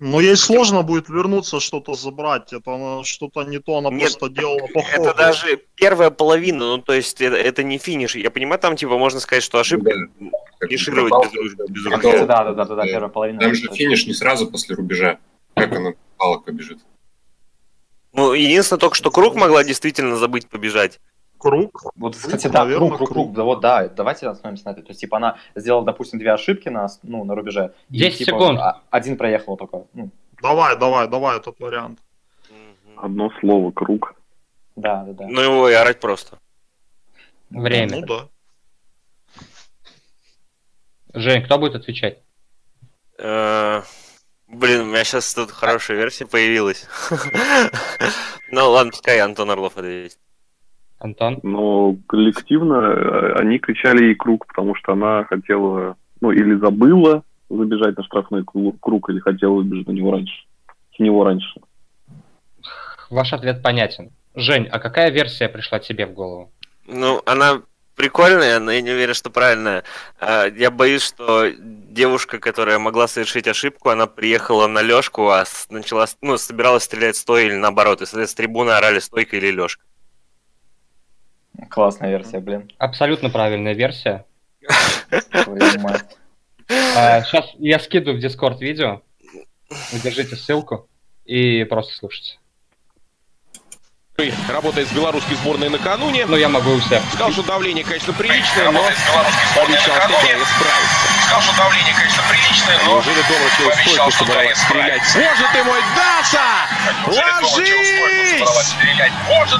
Но 0.00 0.18
ей 0.18 0.34
сложно 0.34 0.82
будет 0.82 1.10
вернуться 1.10 1.60
что-то 1.60 1.92
забрать. 1.92 2.54
Это 2.54 2.74
она 2.74 3.04
что-то 3.04 3.42
не 3.42 3.58
то, 3.58 3.76
она 3.76 3.90
Нет, 3.90 4.18
просто 4.18 4.30
делала 4.30 4.66
по 4.66 4.82
ходу. 4.82 5.02
Это 5.02 5.14
даже 5.14 5.60
первая 5.74 6.08
половина, 6.08 6.76
ну, 6.76 6.78
то 6.78 6.94
есть 6.94 7.20
это, 7.20 7.36
это 7.36 7.62
не 7.62 7.76
финиш. 7.76 8.16
Я 8.16 8.30
понимаю, 8.30 8.58
там, 8.58 8.76
типа, 8.76 8.96
можно 8.96 9.20
сказать, 9.20 9.42
что 9.42 9.58
ошибка 9.60 9.90
Да, 10.18 10.30
финишировать 10.66 11.12
без, 11.34 11.54
без 11.68 11.84
ружья. 11.84 12.24
Да, 12.24 12.44
да, 12.44 12.52
да, 12.54 12.64
да, 12.64 12.64
да, 12.64 12.74
Да. 12.76 12.84
первая 12.86 13.10
половина. 13.10 13.40
Там 13.40 13.54
же 13.54 13.60
точно. 13.60 13.76
финиш 13.76 14.06
не 14.06 14.14
сразу 14.14 14.50
после 14.50 14.74
рубежа. 14.74 15.18
Как 15.54 15.70
она 15.72 15.92
палок 16.16 16.46
побежит? 16.46 16.78
Ну, 18.14 18.32
единственное, 18.32 18.80
только 18.80 18.96
что 18.96 19.10
круг 19.10 19.34
могла 19.34 19.64
действительно 19.64 20.16
забыть 20.16 20.48
побежать. 20.48 20.98
Круг. 21.40 21.82
Вот, 21.96 22.14
Круг, 22.14 22.22
кстати, 22.26 22.46
да, 22.48 22.64
наверное, 22.64 22.88
круг, 22.88 22.98
круг, 22.98 23.10
круг. 23.12 23.32
да, 23.32 23.42
вот, 23.44 23.60
да, 23.60 23.88
давайте 23.88 24.28
остановимся 24.28 24.66
на 24.66 24.70
этой. 24.72 24.82
То 24.82 24.90
есть, 24.90 25.00
типа, 25.00 25.16
она 25.16 25.38
сделала, 25.54 25.84
допустим, 25.84 26.18
две 26.18 26.32
ошибки 26.32 26.68
на, 26.68 26.86
ну, 27.02 27.24
на 27.24 27.34
рубеже. 27.34 27.72
и, 27.88 27.98
10 27.98 28.18
типа, 28.18 28.30
секунд. 28.38 28.58
а- 28.60 28.82
Один 28.90 29.16
проехал 29.16 29.56
только. 29.56 29.84
Ну, 29.94 30.10
Давай, 30.42 30.76
давай, 30.78 31.08
давай 31.08 31.36
этот 31.38 31.58
вариант. 31.60 31.98
Одно 32.96 33.30
слово 33.40 33.70
круг. 33.72 34.14
да, 34.76 35.02
да, 35.04 35.12
да. 35.12 35.26
Ну, 35.28 35.40
его 35.40 35.68
и 35.68 35.72
орать 35.72 35.98
просто. 36.00 36.38
Время. 37.50 38.00
Ну 38.00 38.06
да. 38.06 38.28
Жень, 41.14 41.42
кто 41.42 41.58
будет 41.58 41.74
отвечать? 41.74 42.18
Э, 43.18 43.82
Блин, 44.46 44.80
у 44.80 44.84
меня 44.86 45.04
сейчас 45.04 45.32
тут 45.34 45.50
хорошая 45.50 45.96
версия 45.96 46.26
появилась. 46.26 46.86
Ну, 48.52 48.68
ладно, 48.68 48.90
пускай 48.90 49.20
Антон 49.20 49.48
Орлов 49.52 49.76
ответит. 49.76 50.18
Антон? 51.00 51.40
Но 51.42 51.96
коллективно 52.06 52.74
э, 52.74 53.32
они 53.40 53.58
кричали 53.58 54.04
ей 54.04 54.14
круг, 54.14 54.46
потому 54.46 54.74
что 54.74 54.92
она 54.92 55.24
хотела, 55.24 55.96
ну, 56.20 56.30
или 56.30 56.54
забыла 56.56 57.24
забежать 57.48 57.96
на 57.96 58.04
штрафной 58.04 58.42
кру- 58.42 58.76
круг, 58.80 59.10
или 59.10 59.18
хотела 59.18 59.54
выбежать 59.54 59.88
на 59.88 59.92
него 59.92 60.12
раньше. 60.12 60.44
С 60.94 60.98
него 61.00 61.24
раньше. 61.24 61.60
Ваш 63.10 63.32
ответ 63.32 63.62
понятен. 63.62 64.10
Жень, 64.36 64.68
а 64.70 64.78
какая 64.78 65.10
версия 65.10 65.48
пришла 65.48 65.80
тебе 65.80 66.06
в 66.06 66.12
голову? 66.12 66.52
Ну, 66.86 67.20
она 67.26 67.62
прикольная, 67.96 68.60
но 68.60 68.70
я 68.70 68.80
не 68.80 68.90
уверен, 68.90 69.14
что 69.14 69.30
правильная. 69.30 69.82
А, 70.20 70.46
Я 70.46 70.70
боюсь, 70.70 71.02
что 71.02 71.48
девушка, 71.58 72.38
которая 72.38 72.78
могла 72.78 73.08
совершить 73.08 73.48
ошибку, 73.48 73.88
она 73.90 74.06
приехала 74.06 74.68
на 74.68 74.82
Лёшку, 74.82 75.28
а 75.28 75.44
начала, 75.70 76.06
ну, 76.22 76.38
собиралась 76.38 76.84
стрелять 76.84 77.16
стоя 77.16 77.44
или 77.44 77.54
наоборот. 77.54 78.00
И, 78.00 78.06
соответственно, 78.06 78.26
с 78.26 78.34
трибуны 78.34 78.70
орали 78.70 79.00
стойка 79.00 79.36
или 79.36 79.50
Лёшка. 79.50 79.84
Классная 81.68 82.10
версия, 82.10 82.40
блин. 82.40 82.70
Абсолютно 82.78 83.30
правильная 83.30 83.74
версия. 83.74 84.24
Сейчас 86.68 87.52
я 87.58 87.78
скидываю 87.78 88.20
в 88.20 88.24
Discord 88.24 88.58
видео. 88.58 89.02
Вы 89.92 90.00
держите 90.02 90.36
ссылку 90.36 90.88
и 91.24 91.64
просто 91.64 91.94
слушайте. 91.94 92.39
Работает 94.48 94.88
с 94.88 94.92
белорусской 94.92 95.36
сборной 95.36 95.68
накануне. 95.68 96.26
Ну, 96.26 96.36
я 96.36 96.48
могу 96.48 96.72
у 96.72 96.80
себя. 96.80 97.00
Сказал, 97.12 97.32
что 97.32 97.42
давление, 97.42 97.84
конечно, 97.84 98.12
приличное, 98.12 98.70
но 98.70 98.82
пообещал, 99.54 99.96
что 99.96 100.18
справится. 100.44 101.10
Сказал, 101.24 101.42
что 101.42 101.56
давление, 101.56 101.94
конечно, 101.94 102.22
приличное, 102.28 102.78
но 102.84 102.92
Неужели 102.92 103.22
Добрачев 103.22 103.64
пообещал, 103.64 104.10
стойку 104.10 104.10
что 104.10 104.24
собралась 104.24 104.58
стрелять? 104.58 105.02
Боже 105.14 105.46
ты 105.52 105.64
мой, 105.64 105.80
Даша! 105.96 106.68
Ложись! 107.06 108.42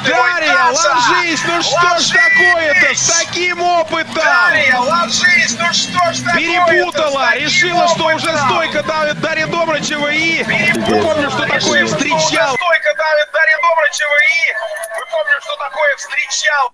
Дарья, 0.04 0.70
ложись! 0.70 1.40
Ну 1.46 1.62
что 1.62 1.98
ж 1.98 2.10
такое-то 2.10 2.94
с 2.94 3.18
таким 3.18 3.62
опытом? 3.62 4.14
Дарья, 4.14 4.78
ложись! 4.78 5.56
Ну 5.58 5.72
что 5.72 6.12
ж 6.12 6.18
такое 6.18 6.40
Перепутала, 6.40 7.36
решила, 7.36 7.88
что 7.88 8.04
уже 8.06 8.36
стойка 8.38 8.82
давит 8.82 9.20
Дарья 9.20 9.46
Добрачева 9.46 10.08
и... 10.08 10.42
Помню, 10.44 11.30
что 11.30 11.46
такое 11.46 11.86
встречал. 11.86 12.54
Стойка 12.54 12.94
давит 12.96 13.28
Дарья 13.32 13.58
Добрачева 13.62 14.18
и... 14.18 14.49
Вы 14.98 15.06
помню, 15.10 15.40
что 15.40 15.56
такое 15.56 15.96
встречал. 15.96 16.72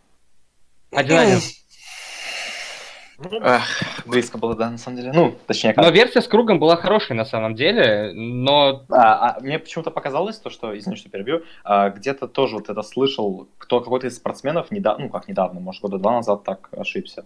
Эх, 3.19 4.05
близко 4.05 4.37
было, 4.37 4.55
да, 4.55 4.71
на 4.71 4.79
самом 4.79 4.99
деле. 4.99 5.13
Ну, 5.13 5.35
точнее, 5.47 5.73
Но 5.75 5.85
как. 5.85 5.95
версия 5.95 6.21
с 6.21 6.29
кругом 6.29 6.59
была 6.59 6.77
хорошей 6.77 7.17
на 7.17 7.25
самом 7.25 7.55
деле, 7.55 8.13
но 8.15 8.85
А, 8.91 9.37
а 9.37 9.41
мне 9.41 9.59
почему-то 9.59 9.91
показалось 9.91 10.39
то, 10.39 10.51
что, 10.51 10.77
извини, 10.77 10.97
что 10.97 11.09
перебью, 11.09 11.43
а, 11.65 11.89
где-то 11.89 12.29
тоже 12.29 12.57
вот 12.57 12.69
это 12.69 12.83
слышал, 12.83 13.49
кто 13.57 13.81
какой-то 13.81 14.09
из 14.09 14.17
спортсменов 14.17 14.71
недавно, 14.71 15.07
ну 15.07 15.11
как 15.11 15.29
недавно, 15.29 15.61
может 15.61 15.81
года 15.81 15.99
два 15.99 16.13
назад 16.13 16.45
так 16.45 16.69
ошибся. 16.77 17.25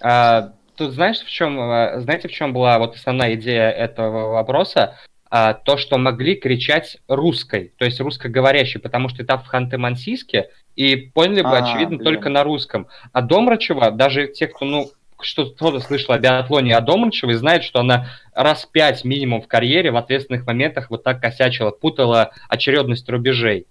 А, 0.00 0.52
тут 0.74 0.92
знаешь, 0.92 1.20
в 1.20 1.30
чем, 1.30 1.60
а, 1.60 2.00
знаете, 2.00 2.26
в 2.26 2.32
чем 2.32 2.52
была 2.52 2.78
вот 2.78 2.96
основная 2.96 3.34
идея 3.34 3.70
этого 3.70 4.32
вопроса? 4.32 4.98
А, 5.34 5.54
то, 5.54 5.78
что 5.78 5.96
могли 5.96 6.34
кричать 6.34 6.98
русской, 7.08 7.72
то 7.78 7.86
есть 7.86 7.98
русскоговорящей, 8.00 8.78
потому 8.80 9.08
что 9.08 9.22
этап 9.22 9.46
в 9.46 9.50
Ханты-Мансийске, 9.50 10.48
и 10.76 10.94
поняли 10.96 11.40
бы, 11.40 11.56
А, 11.56 11.64
очевидно, 11.64 11.96
блин. 11.96 12.04
только 12.04 12.28
на 12.28 12.44
русском. 12.44 12.86
А 13.14 13.22
Домрачева, 13.22 13.90
даже 13.92 14.26
те, 14.28 14.46
кто, 14.46 14.66
ну, 14.66 14.90
что 15.22 15.46
кто-то 15.46 15.80
слышал 15.80 16.12
о 16.12 16.18
биатлоне 16.18 16.76
о 16.76 16.82
Домрачевой, 16.82 17.32
знает, 17.36 17.64
что 17.64 17.80
она 17.80 18.08
раз 18.34 18.66
пять 18.66 19.04
минимум 19.06 19.40
в 19.40 19.48
карьере 19.48 19.90
в 19.90 19.96
ответственных 19.96 20.46
моментах 20.46 20.90
вот 20.90 21.02
так 21.02 21.22
косячила, 21.22 21.70
путала 21.70 22.32
очередность 22.50 23.08
рубежей. 23.08 23.66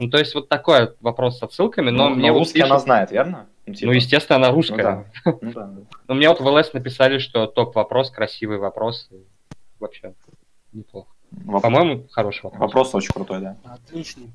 Ну, 0.00 0.10
то 0.10 0.18
есть 0.18 0.34
вот 0.34 0.48
такой 0.48 0.94
вопрос 1.00 1.38
с 1.38 1.42
отсылками, 1.44 1.90
но 1.90 2.08
Ну, 2.08 2.16
мне 2.16 2.26
но 2.28 2.32
вот 2.32 2.38
русский 2.40 2.54
пишут- 2.58 2.70
она 2.72 2.80
знает, 2.80 3.12
верно? 3.12 3.46
типа, 3.66 3.78
Ну, 3.86 3.92
естественно, 3.92 4.38
она 4.38 4.48
ну 4.48 4.54
русская. 4.56 4.82
да. 4.82 5.04
Ну 5.40 5.52
да, 5.52 5.64
да. 5.66 5.80
Но 6.08 6.14
мне 6.16 6.28
вот 6.28 6.40
в 6.40 6.46
ЛС 6.48 6.72
написали, 6.72 7.18
что 7.18 7.46
топ-вопрос, 7.46 8.10
красивый 8.10 8.58
вопрос. 8.58 9.08
Вообще 9.78 10.14
неплохо. 10.74 11.08
Воп- 11.32 11.60
По-моему, 11.62 12.06
хороший 12.10 12.42
вопрос. 12.44 12.60
Вопрос 12.60 12.94
очень 12.94 13.12
крутой, 13.12 13.40
да. 13.40 13.56
Отличный. 13.64 14.30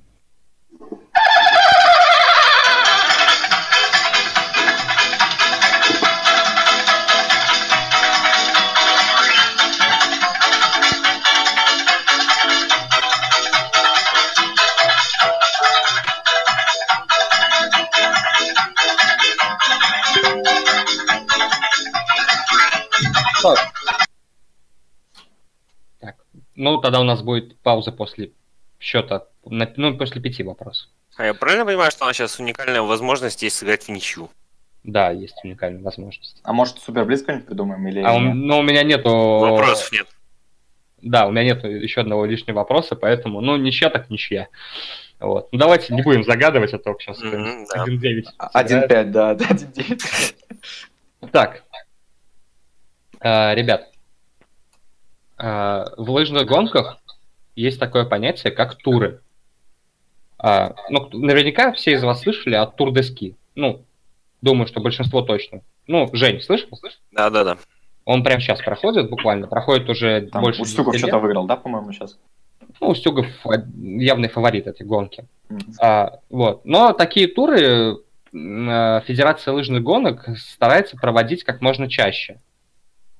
Так. 23.41 23.78
Ну, 26.59 26.77
тогда 26.77 26.99
у 26.99 27.03
нас 27.05 27.21
будет 27.21 27.57
пауза 27.59 27.93
после 27.93 28.31
счета, 28.81 29.27
на- 29.45 29.71
ну, 29.77 29.97
после 29.97 30.21
пяти 30.21 30.43
вопросов. 30.43 30.89
А 31.15 31.25
я 31.25 31.33
правильно 31.33 31.65
понимаю, 31.65 31.89
что 31.89 32.03
у 32.03 32.07
нас 32.07 32.17
сейчас 32.17 32.37
уникальная 32.37 32.81
возможность 32.81 33.41
есть 33.43 33.55
сыграть 33.55 33.83
в 33.85 33.89
ничью? 33.89 34.29
Да, 34.83 35.09
есть 35.11 35.37
уникальная 35.45 35.81
возможность. 35.81 36.41
А 36.43 36.51
может 36.51 36.79
супер 36.79 37.05
близко 37.05 37.27
что-нибудь 37.27 37.47
придумаем 37.47 37.87
или... 37.87 38.01
А 38.01 38.13
у, 38.13 38.19
но 38.19 38.59
у 38.59 38.61
меня 38.61 38.83
нету... 38.83 39.09
Вопросов 39.09 39.89
нет. 39.93 40.07
Да, 41.01 41.27
у 41.27 41.31
меня 41.31 41.45
нет 41.45 41.63
еще 41.63 42.01
одного 42.01 42.25
лишнего 42.25 42.57
вопроса, 42.57 42.97
поэтому, 42.97 43.39
ну, 43.39 43.55
ничья 43.55 43.89
так 43.89 44.09
ничья. 44.09 44.49
Вот. 45.21 45.47
Ну, 45.53 45.59
давайте 45.59 45.93
не 45.95 46.01
будем 46.01 46.25
загадывать, 46.25 46.73
а 46.73 46.77
то 46.77 46.93
сейчас 46.99 47.19
да. 47.21 47.85
1-9. 47.85 48.25
А, 48.37 48.63
1-5, 48.63 49.03
да, 49.05 49.33
да, 49.35 49.45
1-9. 49.45 50.35
Так, 51.31 51.63
А, 53.21 53.53
ребят, 53.55 53.83
а, 53.83 53.99
в 55.39 56.12
лыжных 56.12 56.46
гонках 56.46 56.98
есть 57.55 57.79
такое 57.79 58.05
понятие, 58.05 58.51
как 58.51 58.75
туры. 58.75 59.22
А, 60.38 60.75
ну, 60.89 61.10
наверняка 61.12 61.74
все 61.74 61.91
из 61.91 62.03
вас 62.03 62.22
слышали 62.22 62.55
о 62.55 62.65
тур 62.65 62.91
де 62.93 63.03
ски. 63.03 63.36
Ну, 63.55 63.84
думаю, 64.41 64.67
что 64.67 64.79
большинство 64.79 65.22
точно. 65.22 65.62
Ну, 65.86 66.10
Жень, 66.13 66.41
слышал? 66.41 66.69
Да-да-да. 67.12 67.58
Он 68.05 68.24
прямо 68.24 68.39
сейчас 68.39 68.62
проходит, 68.62 69.10
буквально. 69.10 69.48
Проходит 69.48 69.89
уже 69.89 70.22
Там 70.31 70.41
больше 70.41 70.62
Устюгов 70.62 70.93
10 70.93 71.03
лет. 71.03 71.10
что-то 71.10 71.22
выиграл, 71.22 71.46
да, 71.46 71.58
по-моему, 71.58 71.91
сейчас? 71.91 72.17
Ну, 72.79 72.88
Устюгов 72.88 73.27
а, 73.46 73.55
явный 73.75 74.29
фаворит 74.29 74.67
этой 74.67 74.86
гонки. 74.86 75.25
Мгм. 75.50 75.74
А, 75.81 76.19
вот. 76.29 76.63
Но 76.63 76.93
такие 76.93 77.27
туры 77.27 77.60
э, 77.62 79.01
Федерация 79.05 79.53
лыжных 79.53 79.84
гонок 79.84 80.29
старается 80.38 80.96
проводить 80.96 81.43
как 81.43 81.62
можно 81.62 81.89
чаще. 81.89 82.39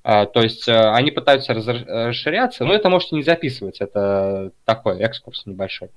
А, 0.02 0.26
то 0.26 0.42
есть 0.42 0.66
э, 0.68 0.90
они 0.92 1.10
пытаются 1.10 1.52
расширяться, 1.52 2.64
но 2.64 2.72
это 2.72 2.88
можете 2.88 3.16
не 3.16 3.22
записывать, 3.22 3.80
это 3.80 4.52
такой 4.64 4.98
экскурс 5.00 5.44
небольшой. 5.46 5.90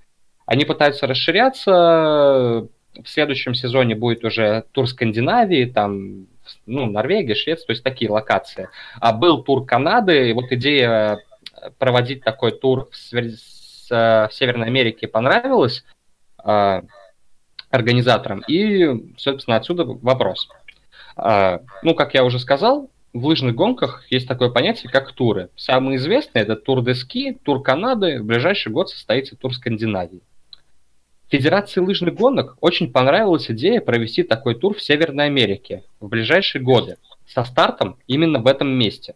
Они 0.45 0.65
пытаются 0.65 1.07
расширяться, 1.07 1.71
в 1.71 3.07
следующем 3.07 3.53
сезоне 3.53 3.95
будет 3.95 4.23
уже 4.23 4.65
тур 4.71 4.87
Скандинавии, 4.87 5.65
там, 5.65 6.27
ну, 6.65 6.85
Норвегия, 6.85 7.33
Швеция, 7.33 7.65
то 7.65 7.71
есть 7.71 7.83
такие 7.83 8.11
локации. 8.11 8.67
А 8.99 9.13
был 9.13 9.41
тур 9.43 9.65
Канады, 9.65 10.29
и 10.29 10.33
вот 10.33 10.51
идея 10.51 11.19
э, 11.61 11.69
проводить 11.79 12.23
такой 12.23 12.51
тур 12.51 12.89
в, 12.91 12.95
свер- 12.95 13.31
с, 13.31 13.87
э, 13.89 14.27
в 14.29 14.33
Северной 14.33 14.67
Америке 14.67 15.07
понравилась 15.07 15.85
э, 16.43 16.81
организаторам, 17.69 18.43
и, 18.47 19.15
собственно, 19.17 19.57
отсюда 19.57 19.85
вопрос. 19.85 20.49
А, 21.15 21.61
Ну, 21.81 21.95
как 21.95 22.13
я 22.13 22.23
уже 22.23 22.37
сказал, 22.37 22.89
в 23.13 23.25
лыжных 23.27 23.55
гонках 23.55 24.03
есть 24.09 24.27
такое 24.27 24.49
понятие, 24.49 24.91
как 24.91 25.11
туры. 25.11 25.49
Самый 25.55 25.97
известный 25.97 26.41
это 26.41 26.55
тур 26.55 26.83
де 26.83 26.95
ски, 26.95 27.37
тур 27.43 27.61
Канады, 27.61 28.19
в 28.19 28.25
ближайший 28.25 28.71
год 28.71 28.89
состоится 28.89 29.35
тур 29.35 29.53
Скандинавии. 29.53 30.21
Федерации 31.29 31.79
лыжных 31.79 32.15
гонок 32.15 32.57
очень 32.59 32.91
понравилась 32.91 33.49
идея 33.49 33.81
провести 33.81 34.23
такой 34.23 34.55
тур 34.55 34.75
в 34.75 34.83
Северной 34.83 35.25
Америке 35.25 35.83
в 35.99 36.07
ближайшие 36.07 36.61
годы, 36.61 36.97
со 37.27 37.43
стартом 37.43 37.97
именно 38.07 38.39
в 38.39 38.47
этом 38.47 38.69
месте. 38.69 39.15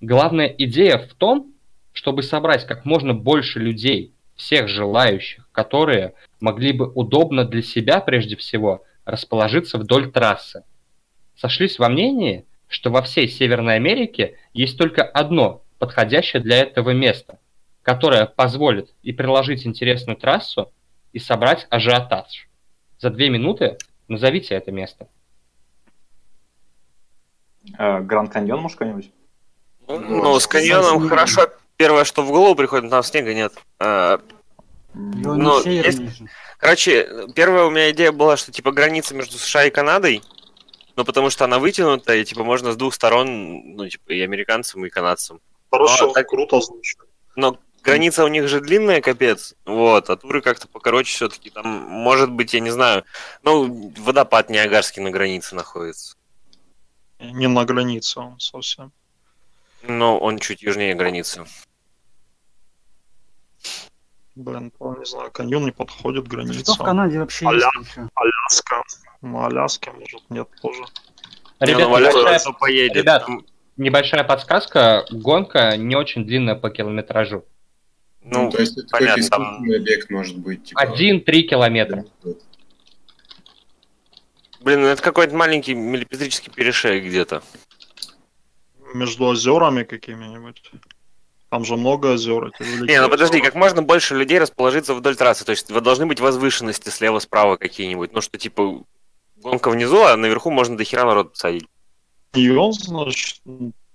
Главная 0.00 0.46
идея 0.46 0.98
в 0.98 1.14
том, 1.14 1.52
чтобы 1.92 2.22
собрать 2.22 2.66
как 2.66 2.84
можно 2.84 3.12
больше 3.12 3.58
людей, 3.58 4.14
всех 4.36 4.68
желающих, 4.68 5.48
которые 5.52 6.14
могли 6.40 6.72
бы 6.72 6.90
удобно 6.90 7.44
для 7.44 7.62
себя 7.62 8.00
прежде 8.00 8.36
всего 8.36 8.84
расположиться 9.04 9.78
вдоль 9.78 10.10
трассы. 10.10 10.64
Сошлись 11.36 11.78
во 11.78 11.88
мнении, 11.88 12.46
что 12.70 12.90
во 12.90 13.02
всей 13.02 13.28
Северной 13.28 13.74
Америке 13.74 14.38
есть 14.54 14.78
только 14.78 15.02
одно 15.02 15.62
подходящее 15.78 16.40
для 16.40 16.60
этого 16.60 16.90
место, 16.90 17.38
которое 17.82 18.26
позволит 18.26 18.94
и 19.02 19.12
приложить 19.12 19.66
интересную 19.66 20.16
трассу, 20.16 20.72
и 21.12 21.18
собрать 21.18 21.66
ажиотаж. 21.68 22.48
За 23.00 23.10
две 23.10 23.28
минуты 23.28 23.76
назовите 24.06 24.54
это 24.54 24.70
место. 24.70 25.08
Э, 27.76 28.00
Гранд 28.00 28.32
Каньон, 28.32 28.60
может, 28.60 28.78
какой-нибудь? 28.78 29.10
Ну, 29.88 30.38
с 30.38 30.46
каньоном 30.46 31.08
хорошо. 31.08 31.48
Первое, 31.76 32.04
что 32.04 32.22
в 32.22 32.28
голову 32.28 32.54
приходит, 32.54 32.90
там 32.90 33.02
снега 33.02 33.34
нет. 33.34 33.52
А, 33.80 34.20
М, 34.94 35.10
Его 35.12 35.34
Ну, 35.34 35.58
не 35.58 35.82
северный 35.82 36.06
есть-. 36.06 36.22
Короче, 36.58 37.08
первая 37.34 37.64
у 37.64 37.70
меня 37.70 37.90
идея 37.90 38.12
была, 38.12 38.36
что 38.36 38.52
типа 38.52 38.70
граница 38.70 39.14
между 39.14 39.38
США 39.38 39.64
и 39.64 39.70
Канадой, 39.70 40.22
ну 40.96 41.04
потому 41.04 41.30
что 41.30 41.44
она 41.44 41.58
вытянута, 41.58 42.14
и 42.14 42.24
типа 42.24 42.44
можно 42.44 42.72
с 42.72 42.76
двух 42.76 42.94
сторон, 42.94 43.74
ну 43.76 43.88
типа 43.88 44.12
и 44.12 44.20
американцам, 44.20 44.84
и 44.86 44.90
канадцам. 44.90 45.40
Хорошо, 45.70 46.10
А, 46.10 46.14
так- 46.14 46.28
круто 46.28 46.60
звучит. 46.60 46.98
Но 47.36 47.58
граница 47.82 48.24
у 48.24 48.28
них 48.28 48.48
же 48.48 48.60
длинная, 48.60 49.00
капец, 49.00 49.54
вот, 49.64 50.10
а 50.10 50.16
туры 50.16 50.42
как-то 50.42 50.66
покороче 50.68 51.14
все-таки. 51.14 51.50
Там, 51.50 51.66
может 51.66 52.30
быть, 52.30 52.52
я 52.54 52.60
не 52.60 52.70
знаю, 52.70 53.04
ну, 53.42 53.92
водопад 53.98 54.50
Ниагарский 54.50 55.02
на 55.02 55.10
границе 55.10 55.54
находится. 55.54 56.16
Не 57.20 57.46
на 57.48 57.64
границе 57.64 58.18
он 58.20 58.40
совсем. 58.40 58.92
Но 59.82 60.18
он 60.18 60.38
чуть 60.38 60.62
южнее 60.62 60.94
границы. 60.94 61.44
Блин, 64.34 64.72
не 64.80 65.04
знаю, 65.04 65.30
каньон 65.30 65.64
не 65.66 65.70
подходит 65.72 66.24
к 66.24 66.26
Что 66.28 66.36
в 66.36 66.46
границе. 66.46 66.76
Канаде 66.78 67.18
вообще 67.18 67.46
Аля. 67.46 67.56
есть 67.78 67.90
еще? 67.90 68.08
Аляска. 68.50 68.82
На 69.22 69.46
Аляске, 69.46 69.90
может, 69.92 70.22
нет 70.30 70.48
тоже. 70.62 70.82
Не, 71.60 71.66
Ребят, 71.66 71.88
ну, 71.88 71.98
небольшая, 71.98 72.40
поедет. 72.58 72.96
ребят. 72.96 73.26
Небольшая 73.76 74.24
подсказка. 74.24 75.04
Гонка 75.10 75.76
не 75.76 75.94
очень 75.96 76.24
длинная 76.24 76.54
по 76.54 76.70
километражу. 76.70 77.44
Ну, 78.22 78.44
Ну, 78.44 78.50
то 78.50 78.60
есть 78.60 78.76
это 78.76 78.88
понятно, 78.90 79.28
там- 79.28 79.62
объект 79.62 80.10
может 80.10 80.38
быть. 80.38 80.64
Типа, 80.64 80.80
1-3 80.82 81.42
километра. 81.42 82.04
блин, 84.60 84.80
ну 84.82 84.86
это 84.88 85.02
какой-то 85.02 85.34
маленький 85.34 85.74
миллиметрический 85.74 86.52
перешеек 86.52 87.04
где-то. 87.04 87.42
Между 88.94 89.24
озерами 89.24 89.84
какими-нибудь. 89.84 90.70
Там 91.50 91.64
же 91.64 91.76
много 91.76 92.12
озер. 92.12 92.52
Не, 92.60 93.00
ну 93.00 93.08
подожди, 93.08 93.36
озера. 93.38 93.46
как 93.46 93.54
можно 93.56 93.82
больше 93.82 94.14
людей 94.14 94.38
расположиться 94.38 94.94
вдоль 94.94 95.16
трассы? 95.16 95.44
То 95.44 95.50
есть 95.50 95.68
должны 95.72 96.06
быть 96.06 96.20
возвышенности 96.20 96.88
слева-справа 96.90 97.56
какие-нибудь. 97.56 98.12
Ну 98.12 98.20
что, 98.20 98.38
типа, 98.38 98.84
гонка 99.36 99.70
внизу, 99.70 100.02
а 100.04 100.16
наверху 100.16 100.50
можно 100.50 100.76
до 100.76 100.84
хера 100.84 101.04
народ 101.04 101.32
посадить. 101.32 101.66
Каньон, 102.32 102.72
значит, 102.72 103.42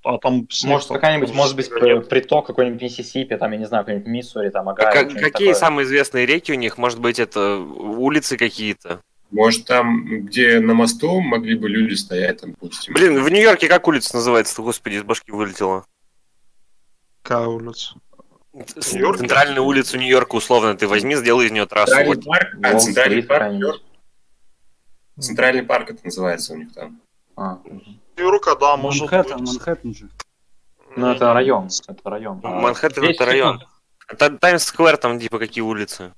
а 0.04 0.18
там 0.18 0.48
снег 0.52 0.74
Может, 0.74 0.88
какая-нибудь, 0.90 1.34
может 1.34 1.56
быть, 1.56 1.70
приток 2.10 2.46
какой-нибудь 2.46 2.82
Миссисипи, 2.82 3.38
там, 3.38 3.54
я 3.54 3.58
не 3.58 3.66
знаю, 3.66 3.86
какой-нибудь 3.86 4.08
Миссури, 4.08 4.50
там, 4.50 4.68
А 4.68 4.74
Огайо. 4.74 4.92
как- 4.92 5.14
какие 5.14 5.30
такое. 5.48 5.54
самые 5.54 5.86
известные 5.86 6.26
реки 6.26 6.52
у 6.52 6.56
них? 6.56 6.78
Может 6.78 7.00
быть, 7.00 7.20
это 7.20 7.58
улицы 7.58 8.36
какие-то? 8.38 9.00
Может, 9.32 9.66
там, 9.66 10.26
где 10.26 10.60
на 10.60 10.74
мосту 10.74 11.22
могли 11.22 11.56
бы 11.56 11.70
люди 11.70 11.94
стоять, 11.96 12.42
там, 12.42 12.52
допустим. 12.52 12.94
Блин, 12.94 13.24
в 13.24 13.30
Нью-Йорке 13.30 13.68
как 13.68 13.88
улица 13.88 14.16
называется? 14.16 14.62
Господи, 14.62 14.96
из 14.96 15.04
башки 15.04 15.32
вылетела. 15.32 15.86
Какая 17.26 17.48
улица? 17.48 17.96
Центральную 18.80 19.64
улицу 19.66 19.98
Нью-Йорка, 19.98 20.36
условно, 20.36 20.78
ты 20.78 20.88
возьми, 20.88 21.16
сделай 21.16 21.48
из 21.48 21.52
нее 21.52 21.66
трассу. 21.66 21.92
Центральный 21.96 22.16
Вот. 22.16 22.26
парк, 22.26 22.48
а, 22.64 22.80
центральный 22.80 23.24
парк. 23.24 23.52
Нью-Йорк. 23.52 23.82
Центральный 25.20 25.64
парк 25.64 25.90
это 25.90 26.06
называется 26.06 26.54
у 26.54 26.58
них 26.58 26.72
там. 26.74 27.02
А. 27.36 27.58
Нью-Йорка, 27.66 28.56
да, 28.56 28.78
может 28.78 29.02
Манхэттен, 29.02 29.38
быть. 29.40 29.48
Манхэттен 29.48 29.96
же. 29.96 30.10
Ну, 30.96 31.12
это 31.12 31.34
район, 31.34 31.70
это 31.88 32.10
район. 32.12 32.40
А, 32.44 32.48
Манхэттен 32.62 33.02
10 33.02 33.16
это 33.16 33.26
район. 33.26 33.60
секунд. 33.60 33.72
Это 34.08 34.30
Таймс-сквер, 34.38 34.98
там 34.98 35.20
типа 35.20 35.40
какие 35.40 35.64
улицы. 35.64 36.14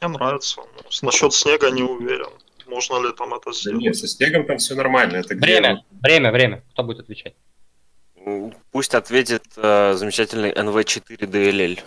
Мне 0.00 0.10
нравится. 0.10 0.60
Насчет 1.02 1.34
снега 1.34 1.70
не 1.72 1.82
уверен. 1.82 2.30
Можно 2.68 3.04
ли 3.04 3.12
там 3.12 3.34
это 3.34 3.46
Да 3.46 3.52
сделать? 3.52 3.80
нет, 3.82 3.96
со 3.96 4.06
снегом 4.06 4.46
там 4.46 4.58
все 4.58 4.76
нормально. 4.76 5.16
Это 5.16 5.34
где 5.34 5.44
Время, 5.44 5.84
время, 6.00 6.30
время. 6.30 6.62
Кто 6.72 6.84
будет 6.84 7.00
отвечать? 7.00 7.34
Пусть 8.70 8.94
ответит 8.94 9.44
э, 9.56 9.94
замечательный 9.94 10.52
NV4 10.52 11.18
DLL. 11.18 11.80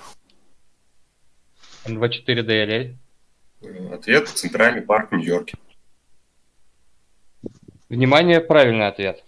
НВ4 1.86 2.26
DLL. 2.28 2.96
Ответ– 3.94 4.28
Центральный 4.30 4.82
парк 4.82 5.12
в 5.12 5.16
Нью-Йорке. 5.16 5.58
Внимание, 7.90 8.42
правильный 8.42 8.88
ответ. 8.88 9.24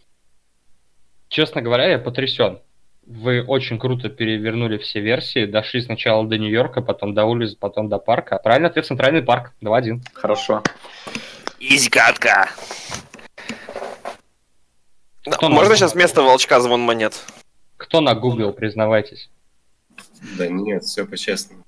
Честно 1.29 1.61
говоря, 1.61 1.89
я 1.89 1.99
потрясен. 1.99 2.59
Вы 3.05 3.41
очень 3.41 3.79
круто 3.79 4.09
перевернули 4.09 4.77
все 4.77 4.99
версии, 4.99 5.45
дошли 5.45 5.81
сначала 5.81 6.27
до 6.27 6.37
Нью-Йорка, 6.37 6.81
потом 6.81 7.13
до 7.13 7.25
улиц, 7.25 7.55
потом 7.55 7.87
до 7.89 7.99
парка. 7.99 8.37
Правильный 8.37 8.69
ответ– 8.69 8.85
Центральный 8.87 9.21
парк. 9.21 9.53
2-1. 9.61 10.01
Хорошо. 10.13 10.63
Изи 11.59 11.89
Кто 15.31 15.49
Можно 15.49 15.71
на- 15.71 15.75
сейчас 15.77 15.93
вместо 15.93 16.21
волчка 16.21 16.59
звон 16.59 16.81
монет? 16.81 17.13
Кто 17.77 18.01
нагуглил, 18.01 18.51
признавайтесь? 18.53 19.29
Да 20.37 20.47
нет, 20.47 20.83
все 20.83 21.05
по-честному. 21.05 21.63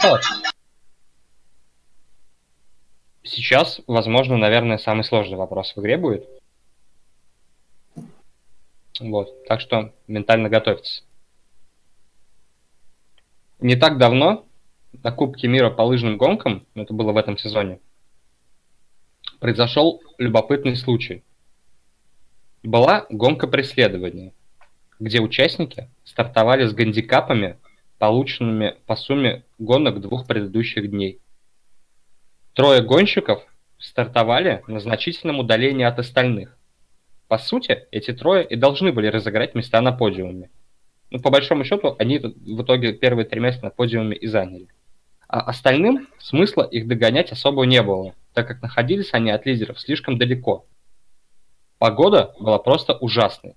Так. 0.00 0.22
Сейчас, 3.22 3.80
возможно, 3.86 4.38
наверное, 4.38 4.78
самый 4.78 5.04
сложный 5.04 5.36
вопрос 5.36 5.74
в 5.76 5.80
игре 5.80 5.98
будет. 5.98 6.26
Вот, 8.98 9.44
так 9.46 9.60
что 9.60 9.92
ментально 10.06 10.48
готовьтесь. 10.48 11.04
Не 13.60 13.76
так 13.76 13.98
давно 13.98 14.46
на 15.02 15.12
Кубке 15.12 15.48
мира 15.48 15.70
по 15.70 15.82
лыжным 15.82 16.16
гонкам, 16.16 16.66
это 16.74 16.94
было 16.94 17.12
в 17.12 17.16
этом 17.16 17.36
сезоне, 17.36 17.78
произошел 19.38 20.02
любопытный 20.18 20.76
случай. 20.76 21.22
Была 22.62 23.06
гонка 23.10 23.46
преследования, 23.46 24.32
где 24.98 25.20
участники 25.20 25.90
стартовали 26.04 26.66
с 26.66 26.72
гандикапами, 26.72 27.58
полученными 27.98 28.76
по 28.86 28.96
сумме 28.96 29.44
гонок 29.60 30.00
двух 30.00 30.26
предыдущих 30.26 30.90
дней. 30.90 31.20
Трое 32.54 32.82
гонщиков 32.82 33.42
стартовали 33.78 34.64
на 34.66 34.80
значительном 34.80 35.38
удалении 35.38 35.84
от 35.84 35.98
остальных. 35.98 36.56
По 37.28 37.38
сути, 37.38 37.86
эти 37.92 38.12
трое 38.12 38.44
и 38.44 38.56
должны 38.56 38.90
были 38.90 39.06
разыграть 39.06 39.54
места 39.54 39.80
на 39.80 39.92
подиуме. 39.92 40.50
Ну, 41.10 41.20
по 41.20 41.30
большому 41.30 41.64
счету, 41.64 41.94
они 41.98 42.18
в 42.18 42.62
итоге 42.62 42.92
первые 42.92 43.26
три 43.26 43.40
места 43.40 43.66
на 43.66 43.70
подиуме 43.70 44.16
и 44.16 44.26
заняли. 44.26 44.68
А 45.28 45.40
остальным 45.42 46.08
смысла 46.18 46.62
их 46.62 46.88
догонять 46.88 47.30
особо 47.30 47.64
не 47.64 47.82
было, 47.82 48.14
так 48.32 48.48
как 48.48 48.62
находились 48.62 49.12
они 49.12 49.30
от 49.30 49.46
лидеров 49.46 49.78
слишком 49.78 50.18
далеко. 50.18 50.66
Погода 51.78 52.34
была 52.40 52.58
просто 52.58 52.94
ужасной. 52.94 53.54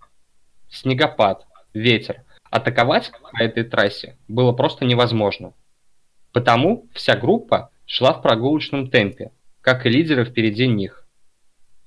Снегопад, 0.69 1.47
ветер. 1.73 2.23
Атаковать 2.49 3.11
по 3.21 3.41
этой 3.41 3.63
трассе 3.63 4.17
было 4.27 4.51
просто 4.51 4.85
невозможно. 4.85 5.53
Потому 6.33 6.89
вся 6.93 7.15
группа 7.15 7.69
шла 7.85 8.13
в 8.13 8.21
прогулочном 8.21 8.89
темпе, 8.89 9.31
как 9.61 9.85
и 9.85 9.89
лидеры 9.89 10.25
впереди 10.25 10.67
них. 10.67 11.07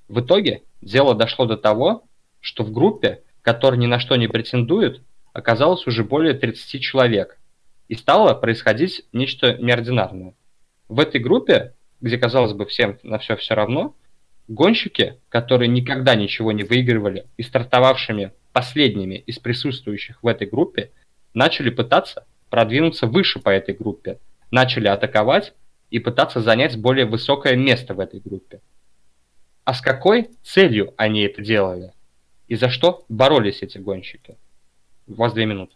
В 0.07 0.21
итоге 0.21 0.63
дело 0.81 1.13
дошло 1.13 1.45
до 1.45 1.57
того, 1.57 2.05
что 2.39 2.63
в 2.63 2.71
группе, 2.71 3.23
которая 3.41 3.79
ни 3.79 3.87
на 3.87 3.99
что 3.99 4.15
не 4.15 4.29
претендует, 4.29 5.03
оказалось 5.33 5.85
уже 5.85 6.05
более 6.05 6.33
30 6.33 6.81
человек, 6.81 7.37
и 7.89 7.95
стало 7.95 8.33
происходить 8.35 9.05
нечто 9.11 9.57
неординарное. 9.57 10.33
В 10.87 11.01
этой 11.01 11.19
группе, 11.19 11.75
где, 11.99 12.17
казалось 12.17 12.53
бы, 12.53 12.65
всем 12.65 12.97
на 13.03 13.19
все 13.19 13.35
все 13.35 13.53
равно, 13.53 13.95
гонщики, 14.47 15.19
которые 15.27 15.67
никогда 15.67 16.15
ничего 16.15 16.53
не 16.53 16.63
выигрывали 16.63 17.25
и 17.35 17.43
стартовавшими 17.43 18.31
последними 18.53 19.15
из 19.15 19.39
присутствующих 19.39 20.23
в 20.23 20.27
этой 20.27 20.47
группе, 20.47 20.91
начали 21.33 21.69
пытаться 21.69 22.25
продвинуться 22.49 23.07
выше 23.07 23.39
по 23.39 23.49
этой 23.49 23.75
группе, 23.75 24.19
начали 24.51 24.87
атаковать 24.87 25.53
и 25.89 25.99
пытаться 25.99 26.41
занять 26.41 26.77
более 26.77 27.05
высокое 27.05 27.55
место 27.55 27.93
в 27.93 27.99
этой 27.99 28.19
группе. 28.19 28.61
А 29.63 29.73
с 29.73 29.81
какой 29.81 30.29
целью 30.43 30.93
они 30.97 31.21
это 31.21 31.41
делали? 31.41 31.91
И 32.47 32.55
за 32.55 32.69
что 32.69 33.05
боролись 33.09 33.61
эти 33.61 33.77
гонщики? 33.77 34.37
У 35.07 35.15
вас 35.15 35.33
две 35.33 35.45
минуты. 35.45 35.75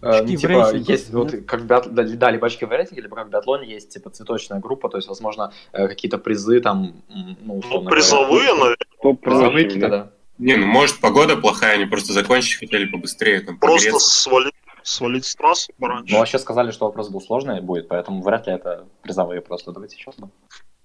Э, 0.00 0.22
ну, 0.22 0.36
типа, 0.36 0.48
рейтинге, 0.72 0.92
есть 0.92 1.10
да? 1.10 1.18
вот 1.18 1.34
как 1.46 1.62
биат- 1.62 1.88
да, 1.90 2.02
да, 2.04 2.30
либо 2.30 2.46
очки 2.46 2.64
в 2.64 2.70
рейтинге, 2.70 3.02
либо 3.02 3.16
как 3.16 3.26
в 3.28 3.30
биатлоне 3.30 3.68
есть 3.70 3.90
типа 3.90 4.10
цветочная 4.10 4.60
группа, 4.60 4.88
то 4.88 4.96
есть, 4.96 5.08
возможно, 5.08 5.52
э, 5.72 5.88
какие-то 5.88 6.18
призы 6.18 6.60
там, 6.60 7.02
ну, 7.08 7.36
Ну, 7.42 7.58
условно 7.58 7.90
призовые, 7.90 8.52
наверное. 8.54 9.14
Призовые 9.20 9.64
какие-то, 9.66 9.88
да. 9.88 9.98
да. 10.04 10.10
Не, 10.38 10.56
ну 10.56 10.66
может 10.66 11.00
погода 11.00 11.36
плохая, 11.36 11.74
они 11.74 11.84
просто 11.86 12.12
закончить 12.12 12.58
хотели 12.58 12.86
побыстрее. 12.86 13.40
Там, 13.40 13.58
Просто 13.58 13.88
погреться. 13.90 14.08
свалить, 14.22 14.54
свалить 14.84 15.24
с 15.24 15.34
трассы 15.34 15.72
пораньше. 15.78 16.12
Ну, 16.12 16.18
вообще 16.20 16.38
сказали, 16.38 16.70
что 16.70 16.84
вопрос 16.86 17.08
был 17.08 17.20
сложный 17.20 17.60
будет, 17.60 17.88
поэтому 17.88 18.22
вряд 18.22 18.46
ли 18.46 18.52
это 18.52 18.86
призовые 19.02 19.40
просто. 19.40 19.72
Давайте 19.72 19.96
честно. 19.96 20.30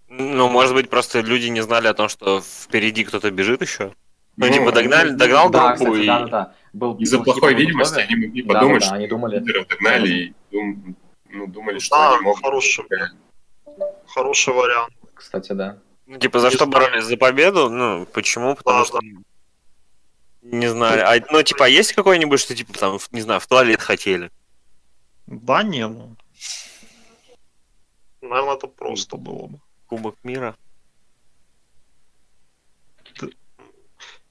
Ну, 0.08 0.48
может 0.50 0.74
быть, 0.74 0.90
просто 0.90 1.20
люди 1.20 1.48
не 1.48 1.62
знали 1.62 1.88
о 1.88 1.94
том, 1.94 2.10
что 2.10 2.42
впереди 2.42 3.04
кто-то 3.04 3.30
бежит 3.30 3.62
еще. 3.62 3.94
Ну, 4.38 4.48
Ну, 4.48 4.54
типа, 4.54 4.72
догнали, 4.72 5.10
догнал 5.12 5.50
да, 5.50 5.76
группу 5.76 5.92
кстати, 5.92 6.04
и... 6.04 6.08
да, 6.08 6.20
да, 6.20 6.28
да. 6.28 6.54
Был, 6.74 6.96
Из-за 6.98 7.18
был 7.18 7.26
плохой 7.26 7.54
видимости 7.56 8.00
они 8.00 8.16
могли 8.28 8.42
Да, 8.44 8.54
подумать, 8.54 8.80
да, 8.82 8.86
что 8.86 8.96
они 8.96 9.08
думали. 9.08 9.40
догнали 9.70 10.10
и 10.10 10.34
дум- 10.52 10.96
ну, 11.30 11.48
думали, 11.48 11.80
что 11.80 11.96
Да, 11.96 12.14
они 12.14 12.22
могут. 12.24 12.42
хороший. 12.44 12.86
Хороший 14.08 14.54
вариант. 14.54 14.94
Кстати, 15.14 15.52
да. 15.52 15.78
Ну, 16.08 16.18
типа, 16.18 16.40
за 16.40 16.48
Не 16.50 16.56
что 16.56 16.66
знаю. 16.66 16.86
боролись? 16.86 17.04
За 17.06 17.18
победу? 17.18 17.70
Ну, 17.70 18.06
почему? 18.14 18.56
Потому 18.56 18.80
Да, 18.80 18.86
что... 18.86 19.00
Не 20.42 20.68
знаю. 20.68 21.06
А, 21.06 21.26
ну, 21.32 21.44
типа, 21.44 21.68
есть 21.68 21.94
какой-нибудь, 21.94 22.40
что, 22.40 22.56
типа, 22.56 22.74
там, 22.74 23.00
не 23.12 23.22
знаю, 23.22 23.40
в 23.40 23.48
туалет 23.48 23.82
хотели? 23.82 24.32
Да, 25.28 25.64
не, 25.64 25.88
ну. 25.88 26.16
Наверное, 28.22 28.56
это 28.56 28.68
просто 28.68 29.18
было 29.18 29.48
бы. 29.48 29.60
Кубок 29.88 30.16
мира? 30.24 30.56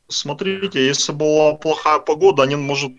Смотрите, 0.09 0.87
если 0.87 1.12
была 1.12 1.55
плохая 1.55 1.99
погода, 1.99 2.42
они, 2.42 2.57
может, 2.57 2.92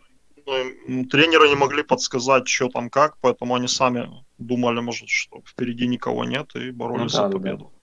ну, 0.46 1.06
тренеры 1.06 1.50
не 1.50 1.56
могли 1.56 1.82
подсказать, 1.82 2.48
что 2.48 2.70
там 2.70 2.90
как, 2.90 3.18
поэтому 3.22 3.56
они 3.56 3.68
сами 3.68 4.10
думали, 4.38 4.80
может, 4.80 5.10
что 5.10 5.42
впереди 5.46 5.88
никого 5.88 6.24
нет 6.24 6.56
и 6.56 6.70
боролись 6.70 7.14
Ну 7.14 7.18
да, 7.18 7.24
за 7.26 7.30
да, 7.30 7.38
победу. 7.38 7.74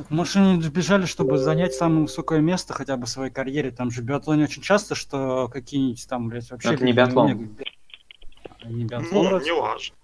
Так, 0.00 0.10
Может, 0.10 0.36
они 0.36 0.68
бежали, 0.68 1.04
чтобы 1.04 1.36
занять 1.36 1.74
самое 1.74 2.02
высокое 2.02 2.40
место 2.40 2.72
хотя 2.72 2.96
бы 2.96 3.04
в 3.04 3.10
своей 3.10 3.30
карьере. 3.30 3.70
Там 3.70 3.90
же 3.90 4.00
в 4.00 4.04
биатлоне 4.04 4.44
очень 4.44 4.62
часто, 4.62 4.94
что 4.94 5.48
какие-нибудь 5.48 6.08
там, 6.08 6.28
блядь, 6.28 6.50
вообще... 6.50 6.72
Это 6.72 6.84
не 6.86 6.94
биатлон. 6.94 7.54
А 8.62 8.66
Не 8.66 8.84
биатлон, 8.84 9.30
Ну, 9.30 9.40
не 9.40 9.52
важно. 9.52 9.94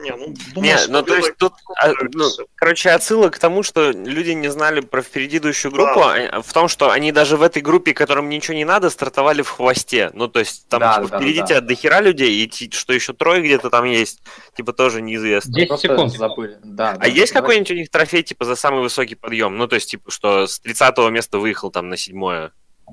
Не, 0.00 0.10
ну, 0.12 0.26
Не, 0.28 0.34
думаю, 0.54 0.78
ну, 0.90 1.02
то 1.02 1.16
есть 1.16 1.36
тут, 1.36 1.52
а, 1.76 1.90
ну, 2.12 2.28
короче, 2.54 2.90
отсылок 2.90 3.34
к 3.34 3.38
тому, 3.38 3.62
что 3.62 3.90
люди 3.90 4.30
не 4.30 4.48
знали 4.48 4.80
про 4.80 5.02
впереди 5.02 5.38
идущую 5.38 5.72
группу, 5.72 6.00
Да. 6.00 6.14
а- 6.38 6.42
в 6.42 6.52
том, 6.52 6.68
что 6.68 6.90
они 6.90 7.10
даже 7.12 7.36
в 7.36 7.42
этой 7.42 7.62
группе, 7.62 7.94
которым 7.94 8.28
ничего 8.28 8.54
не 8.56 8.64
надо, 8.64 8.90
стартовали 8.90 9.42
в 9.42 9.48
хвосте. 9.50 10.10
Ну, 10.14 10.28
то 10.28 10.38
есть, 10.40 10.68
там, 10.68 10.80
Да, 10.80 10.94
типа, 10.96 11.08
да, 11.08 11.10
да, 11.10 11.18
впереди 11.18 11.40
да. 11.40 11.46
тебя 11.46 11.60
дохера 11.60 12.00
людей, 12.00 12.44
и 12.46 12.70
что 12.72 12.92
еще 12.92 13.12
трое 13.12 13.42
где-то 13.42 13.70
там 13.70 13.84
есть, 13.86 14.20
типа, 14.56 14.72
тоже 14.72 15.02
неизвестно. 15.02 15.52
10 15.52 15.68
Просто 15.68 15.88
секунд. 15.88 16.12
забыли. 16.12 16.58
Да, 16.62 16.92
да. 16.94 16.98
А 17.00 17.06
есть 17.08 17.32
Давайте- 17.32 17.34
какой-нибудь 17.34 17.70
у 17.70 17.74
них 17.74 17.90
трофей, 17.90 18.22
типа, 18.22 18.44
за 18.44 18.54
самый 18.56 18.82
высокий 18.82 19.14
подъем? 19.16 19.56
Ну, 19.56 19.66
то 19.66 19.74
есть, 19.74 19.90
типа, 19.90 20.10
что 20.10 20.46
с 20.46 20.60
30 20.60 21.10
места 21.10 21.38
выехал 21.38 21.70
там 21.70 21.88
на 21.88 21.96
седьмое. 21.96 22.52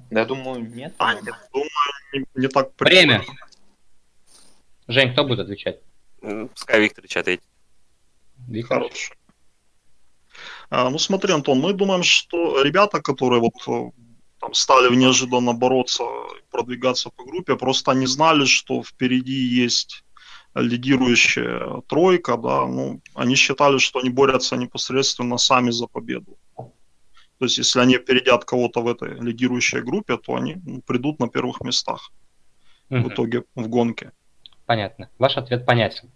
Да, 0.10 0.22
я 0.22 0.26
думаю, 0.26 0.60
нет. 0.62 0.94
А, 0.98 1.14
нет, 1.14 1.36
думаю, 1.54 1.70
не, 2.14 2.26
не 2.36 2.48
так 2.48 2.70
Время. 2.80 3.24
Жень, 4.88 5.14
кто 5.14 5.24
будет 5.24 5.40
отвечать? 5.40 5.80
Пускай 6.26 6.82
Викторович 6.82 7.18
ответит. 7.18 7.44
Виктор? 8.48 8.84
Хорошо. 8.84 9.14
А, 10.70 10.90
ну 10.90 10.98
смотри, 10.98 11.34
Антон, 11.34 11.60
мы 11.60 11.74
думаем, 11.74 12.04
что 12.04 12.62
ребята, 12.62 13.02
которые 13.02 13.40
вот 13.40 13.54
э, 13.68 13.92
там 14.40 14.54
стали 14.54 14.96
неожиданно 14.96 15.54
бороться, 15.54 16.04
и 16.04 16.44
продвигаться 16.52 17.10
по 17.10 17.24
группе, 17.24 17.56
просто 17.56 17.94
не 17.94 18.08
знали, 18.08 18.46
что 18.46 18.84
впереди 18.84 19.64
есть 19.64 20.04
лидирующая 20.56 21.82
тройка, 21.88 22.38
да, 22.38 22.66
ну, 22.66 23.02
они 23.14 23.36
считали, 23.36 23.78
что 23.78 24.00
они 24.00 24.10
борются 24.10 24.56
непосредственно 24.56 25.38
сами 25.38 25.72
за 25.72 25.88
победу. 25.88 26.38
То 27.38 27.46
есть, 27.46 27.58
если 27.58 27.82
они 27.82 27.96
опередят 27.96 28.46
кого-то 28.46 28.82
в 28.82 28.88
этой 28.88 29.20
лидирующей 29.20 29.82
группе, 29.82 30.18
то 30.18 30.36
они 30.36 30.56
ну, 30.66 30.82
придут 30.82 31.20
на 31.20 31.28
первых 31.28 31.62
местах 31.62 32.12
в 32.90 32.94
Мгм. 32.94 33.08
итоге 33.10 33.44
в 33.56 33.68
гонке. 33.68 34.12
Понятно. 34.66 35.10
Ваш 35.20 35.38
ответ 35.38 35.66
понятен. 35.66 36.12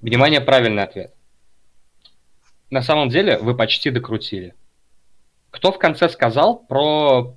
Внимание, 0.00 0.40
правильный 0.40 0.82
ответ. 0.82 1.14
На 2.70 2.82
самом 2.82 3.08
деле 3.08 3.38
вы 3.38 3.54
почти 3.54 3.90
докрутили. 3.90 4.54
Кто 5.50 5.70
в 5.70 5.78
конце 5.78 6.08
сказал 6.08 6.58
про 6.58 7.36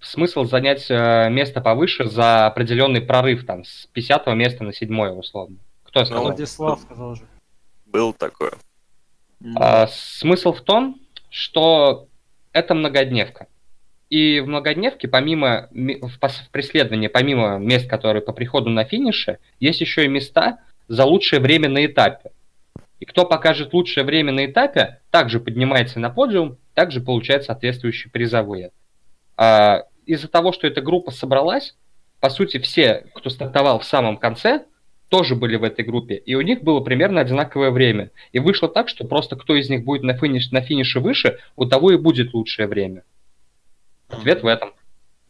смысл 0.00 0.44
занять 0.44 0.86
э, 0.90 1.28
место 1.30 1.60
повыше 1.60 2.08
за 2.08 2.46
определенный 2.46 3.00
прорыв, 3.00 3.46
там, 3.46 3.64
с 3.64 3.86
50 3.92 4.26
места 4.28 4.64
на 4.64 4.72
7 4.72 5.00
условно? 5.10 5.56
Кто 5.84 6.04
сказал? 6.04 6.24
Владислав 6.24 6.80
сказал 6.80 7.14
же. 7.14 7.26
Был 7.86 8.12
такое. 8.12 8.52
А, 9.54 9.86
смысл 9.86 10.52
в 10.52 10.62
том, 10.62 11.00
что 11.30 12.08
это 12.52 12.74
многодневка. 12.74 13.46
И 14.10 14.40
в 14.40 14.46
многодневке, 14.46 15.06
помимо 15.06 15.68
ми- 15.70 16.00
в 16.00 16.50
преследовании, 16.50 17.08
помимо 17.08 17.58
мест, 17.58 17.88
которые 17.88 18.22
по 18.22 18.32
приходу 18.32 18.70
на 18.70 18.84
финише, 18.84 19.38
есть 19.60 19.80
еще 19.80 20.04
и 20.04 20.08
места 20.08 20.60
за 20.88 21.04
лучшее 21.04 21.40
время 21.40 21.68
на 21.68 21.84
этапе. 21.84 22.30
И 23.00 23.04
кто 23.04 23.24
покажет 23.24 23.74
лучшее 23.74 24.04
время 24.04 24.32
на 24.32 24.46
этапе, 24.46 25.00
также 25.10 25.40
поднимается 25.40 26.00
на 26.00 26.10
подиум, 26.10 26.56
также 26.74 27.00
получает 27.00 27.44
соответствующие 27.44 28.10
призовые. 28.10 28.72
А, 29.36 29.84
из-за 30.06 30.28
того, 30.28 30.52
что 30.52 30.66
эта 30.66 30.80
группа 30.80 31.10
собралась, 31.10 31.76
по 32.20 32.30
сути, 32.30 32.58
все, 32.58 33.04
кто 33.14 33.30
стартовал 33.30 33.78
в 33.78 33.84
самом 33.84 34.16
конце, 34.16 34.64
тоже 35.08 35.36
были 35.36 35.56
в 35.56 35.64
этой 35.64 35.84
группе, 35.84 36.16
и 36.16 36.34
у 36.34 36.40
них 36.40 36.62
было 36.62 36.80
примерно 36.80 37.20
одинаковое 37.20 37.70
время. 37.70 38.10
И 38.32 38.40
вышло 38.40 38.68
так, 38.68 38.88
что 38.88 39.06
просто 39.06 39.36
кто 39.36 39.54
из 39.54 39.70
них 39.70 39.84
будет 39.84 40.02
на, 40.02 40.14
финиш, 40.14 40.50
на 40.50 40.60
финише 40.60 41.00
выше, 41.00 41.38
у 41.56 41.64
того 41.66 41.92
и 41.92 41.96
будет 41.96 42.34
лучшее 42.34 42.68
время. 42.68 43.04
Ответ 44.08 44.42
в 44.42 44.46
этом. 44.46 44.72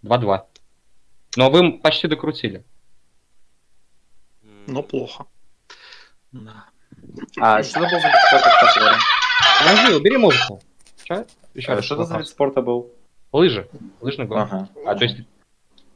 2-2. 0.04 0.40
Но 1.36 1.50
вы 1.50 1.78
почти 1.78 2.06
докрутили. 2.08 2.64
Но 4.66 4.82
плохо. 4.82 5.26
Да. 6.32 6.64
А 7.40 7.62
что 7.62 7.80
это 7.84 7.94
был 7.94 8.00
за 8.00 8.08
вид 8.08 8.16
спорта, 8.28 8.50
кстати? 8.66 8.96
Подожди, 9.60 9.94
убери 9.94 10.16
музыку. 10.16 10.60
Че? 11.04 11.26
Еще 11.54 11.72
А 11.72 11.76
раз. 11.76 11.84
Что 11.84 11.94
это 11.96 12.04
за 12.04 12.18
вид 12.18 12.28
спорта 12.28 12.62
был? 12.62 12.92
Лыжи. 13.32 13.68
Лыжный 14.00 14.26
гонка. 14.26 14.56
Ага. 14.56 14.68
А, 14.86 14.94
то 14.94 15.04
есть, 15.04 15.18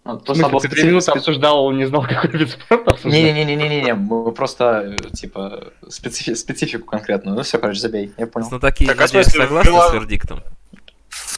Ну, 0.04 0.18
просто 0.18 0.48
смысле, 0.48 0.68
ты 0.68 0.68
три 0.76 0.84
минуты 0.84 1.10
специ- 1.10 1.16
обсуждал, 1.16 1.70
не 1.72 1.84
знал, 1.86 2.02
какой 2.08 2.30
вид 2.30 2.50
спорта 2.50 2.90
обсуждать? 2.90 3.12
Не-не-не-не-не, 3.22 3.94
мы 3.94 4.32
просто, 4.32 4.96
э, 5.00 5.10
типа, 5.10 5.72
специфи- 5.88 6.34
специфику 6.34 6.86
конкретную. 6.86 7.36
Ну 7.36 7.42
все, 7.42 7.58
короче, 7.58 7.80
забей, 7.80 8.12
я 8.18 8.26
понял. 8.26 8.48
Знатоки, 8.48 8.86
Так, 8.86 8.98
а 8.98 9.02
надеюсь, 9.02 9.26
согласны 9.28 9.72
с 9.72 9.92
вердиктом? 9.94 10.42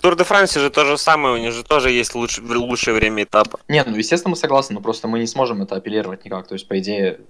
Тур 0.04 0.16
де 0.16 0.24
Франсе 0.24 0.60
же 0.60 0.68
то 0.68 0.84
же 0.84 0.98
самое, 0.98 1.34
у 1.34 1.38
них 1.38 1.52
же 1.52 1.64
тоже 1.64 1.90
есть 1.90 2.14
луч- 2.14 2.38
лучшее 2.38 2.92
время 2.94 3.22
этапа. 3.22 3.58
Не, 3.68 3.82
ну, 3.84 3.96
естественно, 3.96 4.32
мы 4.32 4.36
согласны, 4.36 4.74
но 4.74 4.82
просто 4.82 5.08
мы 5.08 5.18
не 5.18 5.26
сможем 5.26 5.62
это 5.62 5.76
апеллировать 5.76 6.26
никак. 6.26 6.46
То 6.46 6.56
есть, 6.56 6.68
по 6.68 6.78
идее, 6.78 7.20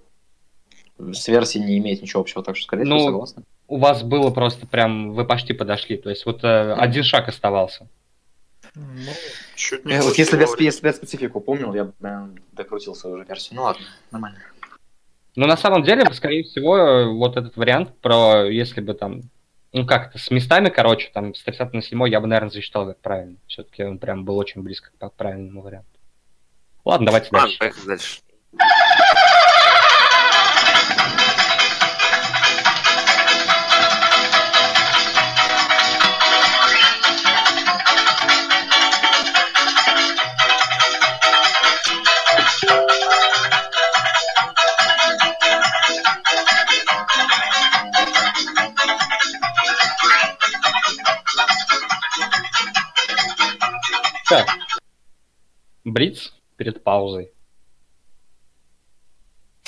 с 0.98 1.28
версией 1.28 1.64
не 1.64 1.78
имеет 1.78 2.02
ничего 2.02 2.22
общего, 2.22 2.42
так 2.42 2.56
что, 2.56 2.64
скорее 2.64 2.82
всего, 2.82 2.98
Ну, 2.98 3.04
согласны. 3.04 3.44
У 3.68 3.78
вас 3.78 4.02
было 4.02 4.30
просто 4.30 4.66
прям, 4.66 5.12
вы 5.12 5.24
почти 5.24 5.52
подошли. 5.52 5.96
То 5.96 6.10
есть, 6.10 6.26
вот 6.26 6.42
э, 6.42 6.72
один 6.72 7.04
шаг 7.04 7.28
оставался. 7.28 7.86
Ну, 8.74 8.82
чуть 9.54 9.84
не 9.84 9.92
Э, 9.92 10.00
вот 10.02 10.18
если 10.18 10.36
бы 10.36 10.42
я, 10.42 10.48
если 10.58 10.86
я 10.88 10.92
специфику 10.92 11.40
помнил, 11.40 11.72
я 11.74 11.84
бы, 11.84 11.92
наверное, 12.00 12.34
докрутил 12.54 12.96
свою 12.96 13.14
уже 13.14 13.24
версию. 13.24 13.54
Ну 13.54 13.62
ладно, 13.62 13.86
нормально. 14.10 14.38
Но 15.36 15.46
на 15.46 15.56
самом 15.56 15.84
деле, 15.84 16.12
скорее 16.12 16.42
всего, 16.42 16.76
э, 16.76 17.06
вот 17.06 17.36
этот 17.36 17.56
вариант 17.56 17.96
про, 18.00 18.50
если 18.50 18.80
бы 18.80 18.94
там, 18.94 19.20
ну 19.74 19.84
как-то 19.84 20.18
с 20.18 20.30
местами, 20.30 20.68
короче, 20.68 21.10
там 21.12 21.34
с 21.34 21.42
30 21.42 21.72
на 21.72 21.82
7 21.82 22.08
я 22.08 22.20
бы, 22.20 22.28
наверное, 22.28 22.50
засчитал 22.50 22.86
как 22.86 23.00
правильно. 23.00 23.36
Все-таки 23.48 23.82
он 23.82 23.98
прям 23.98 24.24
был 24.24 24.38
очень 24.38 24.62
близко 24.62 24.90
к 24.96 25.12
правильному 25.14 25.62
варианту. 25.62 25.88
Ладно, 26.84 27.06
давайте 27.06 27.28
Ладно, 27.32 27.48
дальше. 27.48 27.58
поехали 27.58 27.86
дальше. 27.86 28.20
Так. 54.34 54.48
Блиц 55.84 56.34
перед 56.56 56.82
паузой. 56.82 57.30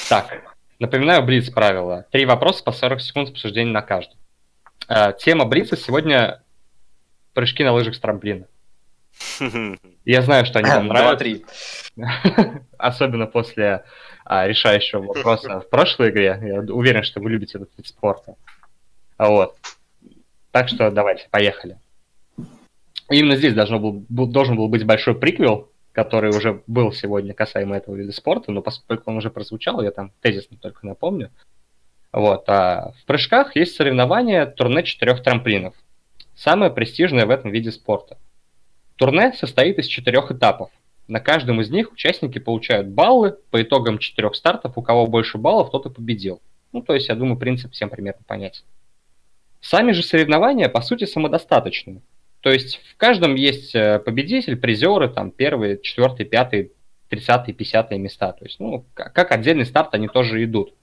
Так, 0.08 0.56
напоминаю 0.78 1.22
Блиц 1.22 1.50
правила. 1.50 2.06
Три 2.10 2.26
вопроса 2.26 2.64
по 2.64 2.72
40 2.72 3.00
секунд 3.00 3.30
обсуждения 3.30 3.70
на 3.70 3.82
каждый. 3.82 4.16
Э, 4.88 5.12
Тема 5.18 5.44
Блица 5.44 5.76
сегодня 5.76 6.42
прыжки 7.32 7.62
на 7.62 7.72
лыжах 7.72 7.94
с 7.94 8.00
трамплина. 8.00 8.46
Я 10.04 10.22
знаю, 10.22 10.46
что 10.46 10.58
они 10.58 10.70
вам 10.70 10.88
нравятся. 10.88 11.44
Особенно 12.78 13.26
после 13.26 13.84
а, 14.24 14.46
решающего 14.46 15.02
вопроса 15.14 15.60
в 15.60 15.70
прошлой 15.70 16.10
игре. 16.10 16.38
Я 16.42 16.60
уверен, 16.74 17.04
что 17.04 17.20
вы 17.20 17.30
любите 17.30 17.58
этот 17.58 17.70
вид 17.76 17.86
спорта. 17.86 18.34
Вот. 19.18 19.56
Так 20.50 20.68
что 20.68 20.90
давайте, 20.90 21.28
поехали. 21.30 21.78
Именно 23.08 23.36
здесь 23.36 23.54
должно 23.54 23.78
был, 23.78 24.04
должен 24.08 24.56
был 24.56 24.68
быть 24.68 24.84
большой 24.84 25.14
приквел, 25.14 25.70
который 25.92 26.30
уже 26.30 26.62
был 26.66 26.92
сегодня 26.92 27.34
касаемо 27.34 27.76
этого 27.76 27.94
вида 27.94 28.12
спорта, 28.12 28.50
но 28.52 28.62
поскольку 28.62 29.10
он 29.10 29.16
уже 29.18 29.30
прозвучал, 29.30 29.80
я 29.82 29.90
там 29.90 30.12
тезисно 30.20 30.56
только 30.60 30.86
напомню. 30.86 31.30
Вот. 32.12 32.48
А 32.48 32.92
в 33.00 33.04
прыжках 33.04 33.56
есть 33.56 33.76
соревнование 33.76 34.46
турне 34.46 34.82
четырех 34.82 35.22
трамплинов. 35.22 35.74
Самое 36.34 36.70
престижное 36.70 37.26
в 37.26 37.30
этом 37.30 37.50
виде 37.50 37.70
спорта. 37.70 38.18
Турне 38.96 39.32
состоит 39.34 39.78
из 39.78 39.86
четырех 39.86 40.30
этапов. 40.30 40.70
На 41.08 41.20
каждом 41.20 41.60
из 41.60 41.70
них 41.70 41.92
участники 41.92 42.38
получают 42.38 42.88
баллы. 42.88 43.36
По 43.50 43.62
итогам 43.62 43.98
четырех 43.98 44.34
стартов, 44.34 44.76
у 44.76 44.82
кого 44.82 45.06
больше 45.06 45.38
баллов, 45.38 45.70
тот 45.70 45.86
и 45.86 45.90
победил. 45.90 46.40
Ну, 46.72 46.82
то 46.82 46.94
есть, 46.94 47.08
я 47.08 47.14
думаю, 47.14 47.36
принцип 47.36 47.72
всем 47.72 47.88
примерно 47.88 48.22
понятен. 48.26 48.64
Сами 49.60 49.92
же 49.92 50.02
соревнования, 50.02 50.68
по 50.68 50.80
сути, 50.80 51.04
самодостаточны. 51.04 52.02
То 52.40 52.50
есть, 52.50 52.80
в 52.92 52.96
каждом 52.96 53.34
есть 53.34 53.74
э, 53.74 53.98
победитель, 53.98 54.56
призеры, 54.56 55.08
там, 55.08 55.30
первые, 55.30 55.80
четвертые, 55.80 56.26
пятые, 56.26 56.70
тридцатые, 57.08 57.54
пятьдесятые 57.54 57.98
места. 57.98 58.32
То 58.32 58.44
есть, 58.44 58.60
ну, 58.60 58.86
как 58.94 59.32
отдельный 59.32 59.66
старт 59.66 59.94
они 59.94 60.08
тоже 60.08 60.42
идут. 60.44 60.74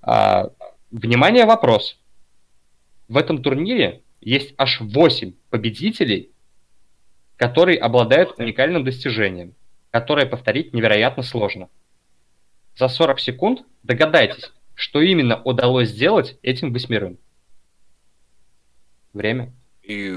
А, 0.00 0.50
внимание, 0.90 1.46
вопрос. 1.46 1.98
В 3.08 3.16
этом 3.16 3.42
турнире 3.42 4.02
есть 4.20 4.54
аж 4.56 4.80
8 4.80 5.32
победителей, 5.50 6.30
которые 7.36 7.78
обладают 7.78 8.38
уникальным 8.38 8.84
достижением, 8.84 9.54
которое 9.90 10.26
повторить 10.26 10.72
невероятно 10.72 11.22
сложно. 11.22 11.68
За 12.76 12.88
40 12.88 13.20
секунд 13.20 13.64
догадайтесь, 13.82 14.52
что 14.74 15.00
именно 15.00 15.42
удалось 15.42 15.90
сделать 15.90 16.38
этим 16.42 16.72
восьмерым. 16.72 17.18
Время. 19.12 19.52
И 19.82 20.14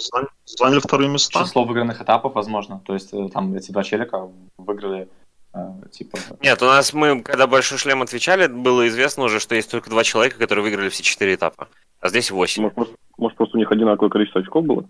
Заняли, 0.00 0.28
заняли 0.46 0.80
вторые 0.80 1.10
места. 1.10 1.44
Число 1.44 1.64
выигранных 1.64 2.00
этапов, 2.00 2.34
возможно. 2.34 2.80
То 2.86 2.94
есть, 2.94 3.12
э, 3.12 3.28
там 3.28 3.54
эти 3.54 3.70
два 3.70 3.82
челика 3.82 4.28
выиграли, 4.56 5.08
э, 5.52 5.58
типа... 5.92 6.18
Нет, 6.40 6.62
у 6.62 6.66
нас 6.66 6.92
мы, 6.92 7.22
когда 7.22 7.46
Большой 7.46 7.78
Шлем 7.78 8.02
отвечали, 8.02 8.46
было 8.46 8.88
известно 8.88 9.24
уже, 9.24 9.40
что 9.40 9.54
есть 9.54 9.70
только 9.70 9.90
два 9.90 10.02
человека, 10.02 10.38
которые 10.38 10.62
выиграли 10.62 10.88
все 10.88 11.02
четыре 11.02 11.34
этапа. 11.34 11.68
А 12.00 12.08
здесь 12.08 12.30
восемь. 12.30 12.62
Может, 12.62 12.76
может, 12.78 12.94
может, 13.18 13.36
просто 13.36 13.56
у 13.56 13.60
них 13.60 13.70
одинаковое 13.70 14.10
количество 14.10 14.40
очков 14.40 14.64
было? 14.64 14.88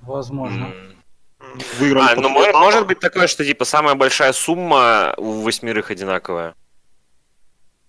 Возможно. 0.00 0.64
М. 0.64 0.92
Выиграли 1.78 2.12
А, 2.12 2.14
ну 2.16 2.28
может, 2.30 2.54
может 2.54 2.86
быть 2.86 3.00
такое, 3.00 3.26
что 3.26 3.44
типа 3.44 3.64
самая 3.64 3.94
большая 3.94 4.32
сумма 4.32 5.12
у 5.18 5.42
восьмерых 5.42 5.90
одинаковая. 5.90 6.54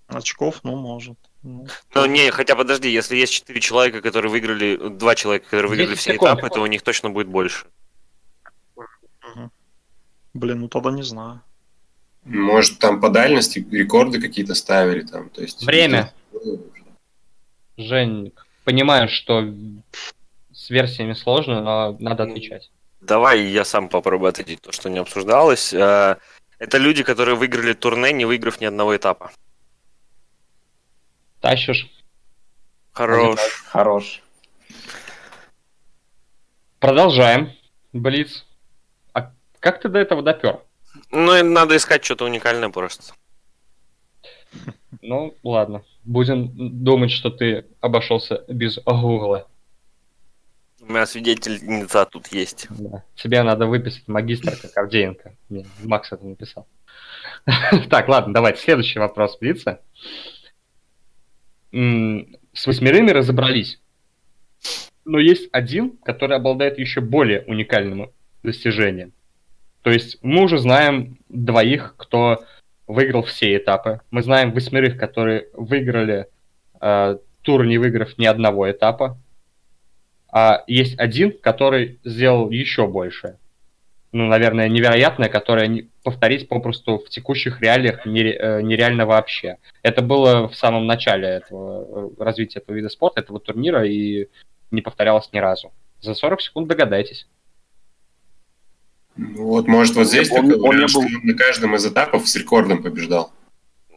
Очков, 0.07 0.59
ну, 0.63 0.75
может. 0.75 1.17
Ну, 1.43 1.67
Ну 1.93 2.05
не, 2.05 2.31
хотя 2.31 2.55
подожди, 2.55 2.89
если 2.89 3.17
есть 3.17 3.33
четыре 3.33 3.59
человека, 3.59 4.01
которые 4.01 4.31
выиграли, 4.31 4.77
два 4.89 5.13
человека, 5.15 5.45
которые 5.45 5.69
выиграли 5.69 5.89
10 5.89 5.99
все 5.99 6.13
секунд. 6.13 6.39
этапы, 6.39 6.49
то 6.49 6.61
у 6.61 6.65
них 6.67 6.81
точно 6.81 7.09
будет 7.09 7.27
больше. 7.27 7.65
мгм. 8.75 9.51
Блин, 10.33 10.61
ну 10.61 10.67
тогда 10.69 10.91
не 10.91 11.03
знаю. 11.03 11.41
Может, 12.23 12.79
там 12.79 13.01
по 13.01 13.09
дальности 13.09 13.65
рекорды 13.71 14.21
какие-то 14.21 14.55
ставили 14.55 15.01
там. 15.01 15.29
То 15.29 15.41
есть, 15.41 15.63
Время. 15.65 16.13
Жень, 17.77 18.31
понимаю, 18.63 19.09
что 19.09 19.43
с 20.53 20.69
версиями 20.69 21.13
сложно, 21.13 21.61
но 21.61 21.97
надо 21.99 22.23
отвечать. 22.23 22.71
Давай 23.01 23.41
я 23.41 23.65
сам 23.65 23.89
попробую 23.89 24.29
ответить 24.29 24.61
то, 24.61 24.71
что 24.71 24.89
не 24.89 24.99
обсуждалось. 24.99 25.73
Э, 25.73 26.15
Это 26.59 26.77
люди, 26.77 27.03
которые 27.03 27.35
выиграли 27.35 27.73
турне, 27.73 28.13
не 28.13 28.23
выиграв 28.25 28.61
ни 28.61 28.65
одного 28.65 28.95
этапа. 28.95 29.31
Тащишь. 31.43 31.89
Хорош. 32.93 33.37
Хорош. 33.67 34.23
Продолжаем. 36.79 37.51
Блиц. 37.91 38.45
А 39.11 39.33
как 39.59 39.81
ты 39.81 39.89
до 39.89 39.99
этого 39.99 40.21
допер? 40.21 40.61
Ну, 41.11 41.35
и 41.35 41.41
надо 41.41 41.75
искать 41.75 42.05
что-то 42.05 42.23
уникальное 42.23 42.69
просто. 42.69 43.13
Ну, 45.01 45.35
ладно. 45.43 45.83
Будем 46.05 46.81
думать, 46.81 47.11
что 47.11 47.29
ты 47.29 47.65
обошелся 47.81 48.45
без 48.47 48.77
гугла. 48.77 49.45
У 50.79 50.93
меня 50.93 51.05
свидетельница 51.05 52.05
тут 52.05 52.27
есть. 52.27 52.67
Да. 52.69 53.03
Тебе 53.15 53.43
надо 53.43 53.65
выписать 53.65 54.07
магистра, 54.07 54.55
как 54.55 54.77
Авдеенко. 54.77 55.35
Макс 55.83 56.09
это 56.09 56.25
написал. 56.25 56.67
Так, 57.89 58.07
ладно, 58.07 58.33
давайте. 58.33 58.61
Следующий 58.61 58.99
вопрос, 58.99 59.37
Блица. 59.37 59.81
С 61.73 62.67
восьмерыми 62.67 63.09
разобрались. 63.09 63.79
Но 65.05 65.19
есть 65.19 65.49
один, 65.51 65.97
который 65.97 66.37
обладает 66.37 66.77
еще 66.77 67.01
более 67.01 67.41
уникальным 67.41 68.11
достижением. 68.43 69.11
То 69.81 69.89
есть 69.89 70.19
мы 70.21 70.43
уже 70.43 70.59
знаем 70.59 71.17
двоих, 71.29 71.95
кто 71.97 72.43
выиграл 72.85 73.23
все 73.23 73.57
этапы. 73.57 74.01
Мы 74.11 74.21
знаем 74.21 74.51
восьмерых, 74.51 74.97
которые 74.97 75.47
выиграли 75.53 76.27
э, 76.79 77.17
тур, 77.41 77.65
не 77.65 77.79
выиграв 77.79 78.17
ни 78.17 78.25
одного 78.25 78.69
этапа. 78.69 79.17
А 80.31 80.63
есть 80.67 80.97
один, 80.99 81.37
который 81.37 81.99
сделал 82.03 82.51
еще 82.51 82.87
больше. 82.87 83.39
Ну, 84.11 84.27
наверное, 84.27 84.69
невероятное, 84.69 85.27
которое 85.27 85.87
повторить 86.03 86.47
попросту 86.49 86.97
в 86.99 87.09
текущих 87.09 87.61
реалиях 87.61 88.05
э, 88.05 88.09
нереально 88.61 89.05
вообще. 89.05 89.57
Это 89.81 90.01
было 90.01 90.47
в 90.47 90.55
самом 90.55 90.85
начале 90.85 91.27
этого 91.27 92.09
э, 92.17 92.23
развития 92.23 92.59
этого 92.59 92.75
вида 92.75 92.89
спорта, 92.89 93.21
этого 93.21 93.39
турнира, 93.39 93.85
и 93.85 94.27
не 94.71 94.81
повторялось 94.81 95.29
ни 95.31 95.39
разу. 95.39 95.71
За 96.01 96.13
40 96.13 96.41
секунд 96.41 96.67
догадайтесь. 96.67 97.27
Ну 99.15 99.45
Вот, 99.47 99.67
может, 99.67 99.95
вот 99.95 100.07
здесь 100.07 100.29
Он- 100.31 100.37
такой 100.49 100.53
он 100.55 100.61
не 100.61 100.67
вариант, 100.69 100.89
что 100.89 100.99
был- 101.01 101.07
он 101.07 101.21
на 101.27 101.33
каждом 101.35 101.75
из 101.75 101.85
этапов 101.85 102.27
с 102.27 102.35
рекордом 102.35 102.81
побеждал. 102.83 103.31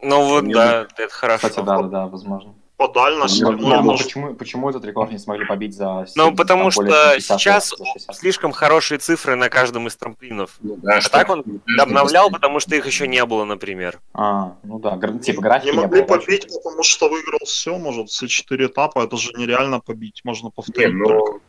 Ну 0.01 0.25
вот, 0.27 0.47
да, 0.51 0.87
это 0.97 1.09
хорошо. 1.13 1.47
Кстати, 1.49 1.65
да, 1.65 1.81
да, 1.81 1.87
да, 1.87 2.07
возможно. 2.07 2.53
По 2.77 2.87
дальности, 2.87 3.41
Ну, 3.41 3.53
Нет, 3.53 3.61
ну, 3.61 3.67
ну 3.69 3.81
может, 3.81 4.05
почему, 4.05 4.33
почему 4.35 4.69
этот 4.69 4.85
рекорд 4.85 5.11
не 5.11 5.17
смогли 5.17 5.45
побить 5.47 5.75
за... 5.75 6.05
Ну, 6.15 6.35
потому 6.35 6.63
там, 6.65 6.71
что 6.71 6.81
более 6.83 7.13
50 7.15 7.39
сейчас 7.39 7.69
за 7.69 7.85
60? 7.85 8.15
слишком 8.15 8.51
хорошие 8.51 8.99
цифры 8.99 9.35
на 9.35 9.49
каждом 9.49 9.87
из 9.87 9.95
трамплинов. 9.95 10.57
Ну, 10.61 10.75
да, 10.77 10.97
А 10.97 11.01
что 11.01 11.09
так 11.09 11.27
он 11.29 11.43
обновлял, 11.79 12.29
потому 12.29 12.59
что 12.59 12.75
их 12.75 12.85
еще 12.85 13.07
не 13.07 13.25
было, 13.25 13.45
например. 13.45 13.99
А, 14.13 14.55
ну 14.61 14.77
да, 14.77 14.95
гра- 14.95 15.17
типа 15.17 15.41
графики 15.41 15.69
не 15.71 15.75
не 15.77 15.81
могли 15.81 16.01
было. 16.03 16.07
да, 16.07 16.17
побить, 16.19 16.47
потому 16.53 16.83
что 16.83 17.09
выиграл 17.09 17.39
все, 17.45 17.77
может, 17.79 18.09
все 18.09 18.27
четыре 18.27 18.67
этапа, 18.67 18.99
это 19.05 19.17
же 19.17 19.31
нереально 19.33 19.79
побить, 19.79 20.21
можно 20.23 20.45
Не, 20.45 20.51
повторить. 20.51 21.03
только. 21.03 21.31
ну, 21.33 21.41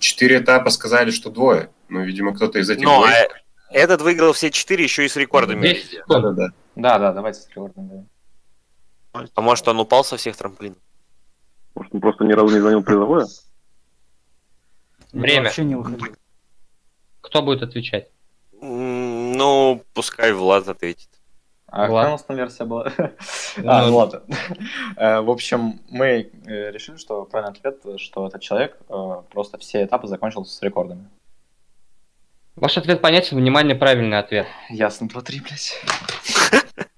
четыре 0.00 0.38
этапа 0.38 0.70
сказали, 0.70 1.12
что 1.12 1.30
двое. 1.30 1.70
Ну, 1.90 2.00
видимо, 2.02 2.34
кто-то 2.34 2.58
из 2.58 2.68
этих 2.68 2.82
Но 2.84 2.98
двоих. 3.02 3.14
э, 3.14 3.28
этот 3.70 4.02
выиграл 4.02 4.32
все 4.32 4.50
четыре 4.50 4.82
еще 4.82 5.04
и 5.04 5.08
с 5.08 5.14
рекордами 5.14 5.62
10 5.62 5.76
везде. 5.76 5.96
секунд. 5.98 6.08
Да-да-да. 6.24 6.48
Да, 6.74 6.98
да, 6.98 7.12
давайте 7.12 7.38
с 7.40 7.48
рекордом, 7.50 7.88
да. 7.88 8.04
А 9.12 9.40
может 9.40 9.68
он 9.68 9.80
упал 9.80 10.04
со 10.04 10.16
всех 10.16 10.36
трамплинов? 10.36 10.78
Может, 11.74 11.94
он 11.94 12.00
просто 12.00 12.24
ни 12.24 12.32
разу 12.32 12.54
не 12.54 12.60
занял 12.60 12.82
призовое? 12.82 13.26
Время. 15.12 15.44
Вообще 15.44 15.64
не 15.64 15.74
выходил. 15.74 16.16
Кто 17.20 17.42
будет 17.42 17.62
отвечать? 17.62 18.08
Ну, 18.60 19.82
пускай 19.94 20.32
Влад 20.32 20.68
ответит. 20.68 21.08
А 21.66 21.86
Влад? 21.86 22.04
какая 22.04 22.08
у 22.08 22.12
нас 22.12 22.22
там 22.24 22.36
версия 22.36 22.64
была? 22.64 22.92
Ну, 22.98 23.10
А, 23.66 23.86
ну 23.86 23.96
ладно. 23.96 24.22
Э, 24.96 25.20
В 25.20 25.30
общем, 25.30 25.80
мы 25.88 26.30
э, 26.46 26.70
решили, 26.70 26.96
что 26.96 27.24
правильный 27.24 27.58
ответ, 27.58 27.98
что 27.98 28.26
этот 28.26 28.42
человек 28.42 28.76
э, 28.88 29.22
просто 29.30 29.56
все 29.58 29.84
этапы 29.84 30.06
закончил 30.06 30.44
с 30.44 30.60
рекордами. 30.62 31.08
Ваш 32.56 32.76
ответ 32.76 33.00
понятен, 33.00 33.38
внимание, 33.38 33.74
правильный 33.74 34.18
ответ. 34.18 34.46
Ясно, 34.68 35.06
2-3, 35.06 35.42
блядь. 35.42 35.80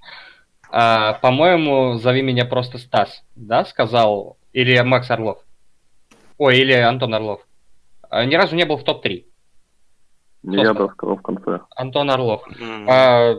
А, 0.76 1.12
по-моему, 1.12 1.98
зови 1.98 2.20
меня 2.20 2.44
просто 2.44 2.78
Стас, 2.78 3.22
да, 3.36 3.64
сказал? 3.64 4.38
Или 4.52 4.76
Макс 4.80 5.08
Орлов? 5.08 5.38
Ой, 6.36 6.58
или 6.58 6.72
Антон 6.72 7.14
Орлов. 7.14 7.46
А, 8.10 8.24
ни 8.24 8.34
разу 8.34 8.56
не 8.56 8.64
был 8.64 8.76
в 8.76 8.82
топ-3. 8.82 9.24
Не 10.42 10.56
я, 10.56 10.64
сказал? 10.64 10.88
да, 10.88 10.92
сказал 10.94 11.16
в 11.16 11.22
конце. 11.22 11.60
Антон 11.76 12.10
Орлов. 12.10 12.42
М, 12.60 12.90
А, 12.90 13.36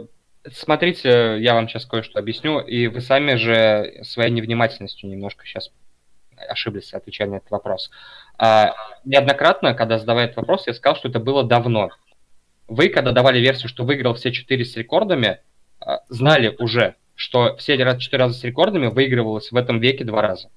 смотрите, 0.50 1.36
я 1.42 1.56
вам 1.56 1.68
сейчас 1.68 1.86
кое-что 1.86 2.20
объясню, 2.20 2.62
и 2.62 2.88
вы 2.88 3.02
сами 3.02 3.36
же 3.36 4.00
своей 4.04 4.32
невнимательностью 4.32 5.10
немножко 5.10 5.46
сейчас 5.46 5.72
ошиблись, 6.38 6.94
отвечая 6.94 7.28
на 7.28 7.36
этот 7.36 7.52
вопрос. 7.52 7.92
А, 8.38 8.74
неоднократно, 9.04 9.74
когда 9.74 10.00
задавая 10.00 10.28
этот 10.28 10.38
вопрос, 10.38 10.68
я 10.68 10.74
сказал, 10.74 10.96
что 10.96 11.10
это 11.10 11.20
было 11.20 11.44
давно. 11.44 11.90
Вы, 12.70 12.88
когда 12.88 13.12
давали 13.12 13.40
версию, 13.40 13.68
что 13.68 13.84
выиграл 13.84 14.14
все 14.14 14.32
четыре 14.32 14.64
с 14.64 14.78
рекордами, 14.78 15.42
а, 15.82 16.00
знали 16.08 16.56
уже, 16.60 16.96
что 17.16 17.56
все 17.58 17.76
раз- 17.84 18.02
четыре 18.02 18.24
раза 18.24 18.38
с 18.38 18.44
рекордами 18.44 18.88
выигрывалось 18.88 19.52
в 19.52 19.56
этом 19.56 19.80
веке 19.80 20.04
два 20.04 20.22
раза. 20.22 20.50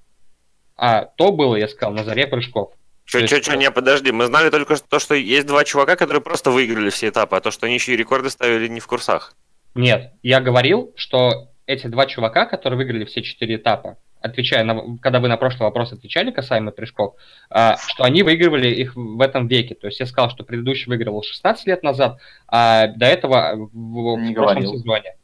А 0.75 1.05
то 1.05 1.31
было, 1.31 1.55
я 1.55 1.67
сказал, 1.67 1.93
на 1.93 2.03
заре 2.03 2.27
прыжков. 2.27 2.73
Чё, 3.05 3.19
есть- 3.19 3.43
чё, 3.43 3.55
не, 3.55 3.71
подожди, 3.71 4.11
мы 4.11 4.25
знали 4.27 4.49
только 4.49 4.75
что, 4.75 4.87
то, 4.87 4.99
что 4.99 5.15
есть 5.15 5.47
два 5.47 5.63
чувака, 5.63 5.95
которые 5.95 6.21
просто 6.21 6.51
выиграли 6.51 6.89
все 6.89 7.09
этапы, 7.09 7.35
а 7.35 7.41
то, 7.41 7.49
что 7.49 7.65
они 7.65 7.75
еще 7.75 7.93
и 7.93 7.97
рекорды 7.97 8.29
ставили 8.29 8.67
не 8.67 8.79
в 8.79 8.87
курсах. 8.87 9.33
Нет, 9.73 10.13
я 10.21 10.39
говорил, 10.41 10.93
что 10.95 11.47
эти 11.65 11.87
два 11.87 12.05
чувака, 12.05 12.45
которые 12.45 12.77
выиграли 12.77 13.05
все 13.05 13.21
четыре 13.23 13.55
этапа, 13.55 13.97
отвечая 14.21 14.63
на, 14.63 14.97
когда 14.97 15.19
вы 15.19 15.27
на 15.27 15.37
прошлый 15.37 15.61
вопрос 15.67 15.91
отвечали 15.91 16.31
касаемо 16.31 16.71
прыжков, 16.71 17.15
а, 17.49 17.77
что 17.77 18.03
они 18.03 18.21
выигрывали 18.23 18.69
их 18.69 18.95
в 18.95 19.21
этом 19.21 19.47
веке. 19.47 19.75
То 19.75 19.87
есть 19.87 19.99
я 19.99 20.05
сказал, 20.05 20.29
что 20.29 20.43
предыдущий 20.43 20.87
выигрывал 20.87 21.23
16 21.23 21.65
лет 21.67 21.83
назад, 21.83 22.19
а 22.47 22.87
до 22.87 23.05
этого 23.05 23.55
в, 23.55 23.69
в 23.71 24.33
прошлом 24.33 24.33
говорил. 24.33 24.73
сезоне. 24.73 25.15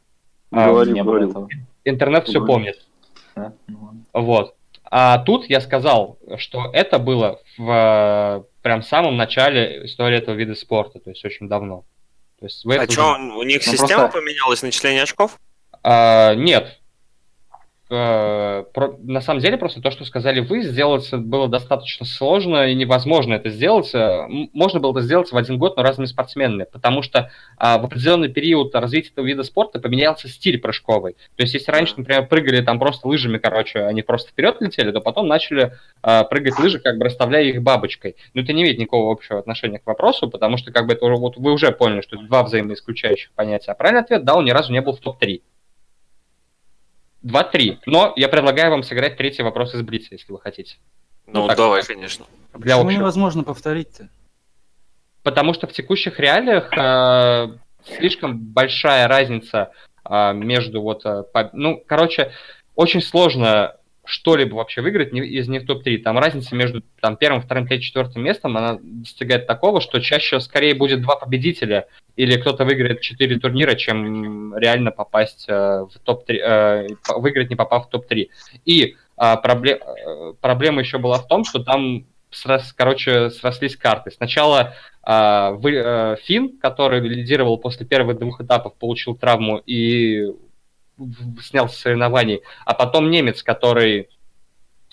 А, 0.50 0.68
говорил, 0.68 0.94
Не 0.94 1.02
было 1.02 1.12
говорил. 1.12 1.30
этого. 1.30 1.48
Интернет 1.84 2.24
все 2.24 2.38
Говорил. 2.40 2.54
помнит. 2.54 2.86
Ладно. 3.36 4.04
Вот. 4.12 4.54
А 4.88 5.18
тут 5.18 5.50
я 5.50 5.60
сказал, 5.60 6.18
что 6.38 6.70
это 6.72 6.98
было 6.98 7.40
в 7.58 7.68
э, 7.70 8.42
прям 8.62 8.82
самом 8.82 9.16
начале 9.16 9.84
истории 9.86 10.16
этого 10.18 10.34
вида 10.36 10.54
спорта, 10.54 11.00
то 11.00 11.10
есть 11.10 11.24
очень 11.24 11.48
давно. 11.48 11.84
То 12.38 12.46
есть 12.46 12.64
А 12.66 12.88
что, 12.90 13.02
уже- 13.14 13.32
у 13.36 13.42
них 13.42 13.62
Ну, 13.66 13.72
система 13.72 14.02
просто- 14.02 14.18
поменялась, 14.20 14.62
начисление 14.62 15.02
очков? 15.02 15.38
А, 15.82 16.34
нет. 16.34 16.78
Э, 17.88 18.64
про- 18.74 18.96
на 19.00 19.20
самом 19.20 19.40
деле, 19.40 19.56
просто 19.56 19.80
то, 19.80 19.92
что 19.92 20.04
сказали 20.04 20.40
вы, 20.40 20.62
сделать 20.62 21.08
было 21.14 21.46
достаточно 21.46 22.04
сложно 22.04 22.66
и 22.68 22.74
невозможно 22.74 23.34
это 23.34 23.48
сделать. 23.48 23.94
Э, 23.94 24.26
Можно 24.52 24.80
было 24.80 24.90
это 24.90 25.02
сделать 25.02 25.30
в 25.30 25.36
один 25.36 25.56
год, 25.56 25.76
но 25.76 25.84
разными 25.84 26.06
спортсменами, 26.06 26.66
потому 26.70 27.02
что 27.02 27.30
а, 27.58 27.78
в 27.78 27.84
определенный 27.84 28.28
период 28.28 28.74
развития 28.74 29.10
этого 29.10 29.24
вида 29.24 29.44
спорта 29.44 29.78
поменялся 29.78 30.28
стиль 30.28 30.58
прыжковый. 30.58 31.14
То 31.36 31.42
есть, 31.42 31.54
если 31.54 31.70
раньше, 31.70 31.94
например, 31.96 32.26
прыгали 32.26 32.60
там 32.60 32.80
просто 32.80 33.06
лыжами, 33.06 33.38
короче, 33.38 33.80
они 33.84 34.02
просто 34.02 34.30
вперед 34.30 34.56
летели, 34.60 34.90
то 34.90 35.00
потом 35.00 35.28
начали 35.28 35.72
а, 36.02 36.24
прыгать 36.24 36.58
лыжи, 36.58 36.80
как 36.80 36.98
бы 36.98 37.04
расставляя 37.04 37.44
их 37.44 37.62
бабочкой. 37.62 38.16
Но 38.34 38.42
это 38.42 38.52
не 38.52 38.62
имеет 38.62 38.78
никакого 38.78 39.12
общего 39.12 39.38
отношения 39.38 39.78
к 39.78 39.86
вопросу, 39.86 40.28
потому 40.28 40.56
что 40.56 40.72
как 40.72 40.86
бы 40.86 40.94
это 40.94 41.04
уже, 41.04 41.16
вот 41.16 41.36
вы 41.36 41.52
уже 41.52 41.70
поняли, 41.70 42.00
что 42.00 42.16
это 42.16 42.26
два 42.26 42.42
взаимоисключающих 42.42 43.30
понятия. 43.32 43.70
А 43.70 43.74
правильный 43.74 44.02
ответ, 44.02 44.24
да, 44.24 44.34
он 44.34 44.44
ни 44.44 44.50
разу 44.50 44.72
не 44.72 44.80
был 44.80 44.94
в 44.96 45.00
топ-3. 45.00 45.40
2-3. 47.26 47.78
Но 47.86 48.12
я 48.16 48.28
предлагаю 48.28 48.70
вам 48.70 48.82
сыграть 48.82 49.16
третий 49.16 49.42
вопрос 49.42 49.74
из 49.74 49.82
Блица, 49.82 50.08
если 50.12 50.32
вы 50.32 50.40
хотите. 50.40 50.76
Ну, 51.26 51.42
Ну, 51.42 51.48
так. 51.48 51.56
давай, 51.56 51.82
конечно. 51.82 52.26
Для 52.54 52.74
Почему 52.76 52.80
общего. 52.86 52.98
невозможно 53.00 53.42
повторить-то? 53.44 54.08
Потому 55.22 55.54
что 55.54 55.66
в 55.66 55.72
текущих 55.72 56.20
реалиях 56.20 56.70
э, 56.76 57.58
слишком 57.98 58.38
большая 58.38 59.08
разница 59.08 59.72
э, 60.08 60.32
между 60.34 60.80
вот... 60.82 61.04
э, 61.04 61.24
по- 61.32 61.50
ну, 61.52 61.82
короче, 61.84 62.32
очень 62.76 63.00
сложно 63.02 63.76
что-либо 64.06 64.54
вообще 64.54 64.80
выиграть 64.80 65.12
из 65.12 65.48
них 65.48 65.66
топ-3. 65.66 65.98
Там 65.98 66.18
разница 66.18 66.54
между 66.54 66.82
там, 67.00 67.16
первым, 67.16 67.42
вторым, 67.42 67.66
третьим, 67.66 67.84
четвертым 67.84 68.22
местом, 68.22 68.56
она 68.56 68.78
достигает 68.80 69.46
такого, 69.46 69.80
что 69.80 70.00
чаще 70.00 70.40
скорее 70.40 70.74
будет 70.74 71.02
два 71.02 71.16
победителя 71.16 71.86
или 72.16 72.40
кто-то 72.40 72.64
выиграет 72.64 73.00
четыре 73.00 73.38
турнира, 73.38 73.74
чем 73.74 74.56
реально 74.56 74.90
попасть 74.90 75.46
э, 75.48 75.52
в 75.52 75.98
топ-3, 76.04 76.34
э, 76.34 76.86
выиграть, 77.16 77.50
не 77.50 77.56
попав 77.56 77.86
в 77.86 77.90
топ-3. 77.90 78.28
И 78.64 78.96
а, 79.16 79.40
пробле- 79.40 79.80
э, 79.80 80.32
проблема 80.40 80.80
еще 80.80 80.98
была 80.98 81.18
в 81.18 81.26
том, 81.26 81.44
что 81.44 81.62
там, 81.62 82.06
срос- 82.30 82.72
короче, 82.74 83.30
срослись 83.30 83.76
карты. 83.76 84.10
Сначала 84.10 84.74
вы, 85.08 85.74
э, 85.74 86.16
Финн, 86.24 86.58
который 86.58 87.00
лидировал 87.00 87.58
после 87.58 87.86
первых 87.86 88.18
двух 88.18 88.40
этапов, 88.40 88.74
получил 88.74 89.14
травму 89.14 89.58
и 89.64 90.32
снялся 91.42 91.74
с 91.76 91.80
соревнований, 91.80 92.40
а 92.64 92.74
потом 92.74 93.10
немец, 93.10 93.42
который 93.42 94.08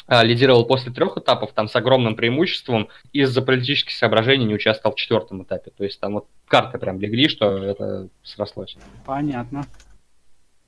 а, 0.07 0.23
лидировал 0.23 0.65
после 0.65 0.91
трех 0.91 1.17
этапов, 1.17 1.53
там 1.53 1.67
с 1.67 1.75
огромным 1.75 2.15
преимуществом, 2.15 2.89
из-за 3.13 3.41
политических 3.41 3.93
соображений 3.93 4.45
не 4.45 4.55
участвовал 4.55 4.95
в 4.95 4.99
четвертом 4.99 5.43
этапе. 5.43 5.71
То 5.77 5.83
есть 5.83 5.99
там 5.99 6.13
вот 6.15 6.27
карты 6.47 6.77
прям 6.77 6.99
легли, 6.99 7.29
что 7.29 7.57
это 7.57 8.09
срослось. 8.21 8.77
Понятно. 9.05 9.65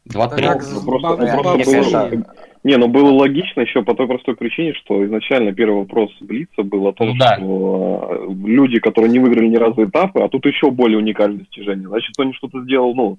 2-3. 0.08 0.42
Как 0.44 0.64
Ну, 0.72 0.84
просто- 0.86 1.18
просто 1.42 1.66
было- 1.82 2.26
Не, 2.64 2.78
ну 2.78 2.88
было 2.88 3.12
логично 3.12 3.62
еще 3.62 3.84
по 3.84 3.94
той 3.96 4.08
простой 4.08 4.36
причине, 4.36 4.74
что 4.74 5.04
изначально 5.06 5.52
первый 5.54 5.80
вопрос 5.80 6.12
Блица 6.20 6.64
был 6.64 6.88
о 6.88 6.94
том, 6.94 7.10
Ну 7.10 7.16
да. 7.18 7.36
что 7.38 8.28
э, 8.30 8.34
люди, 8.48 8.80
которые 8.80 9.12
не 9.12 9.20
выиграли 9.20 9.48
ни 9.48 9.56
разу 9.56 9.84
этапы, 9.86 10.22
а 10.22 10.30
тут 10.30 10.46
еще 10.46 10.72
более 10.72 10.98
уникальное 10.98 11.40
достижение. 11.40 11.88
Значит, 11.88 12.18
он 12.20 12.34
что-то 12.34 12.64
сделал, 12.64 12.96
ну, 12.96 13.18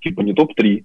типа 0.00 0.20
не 0.22 0.34
топ-3. 0.34 0.84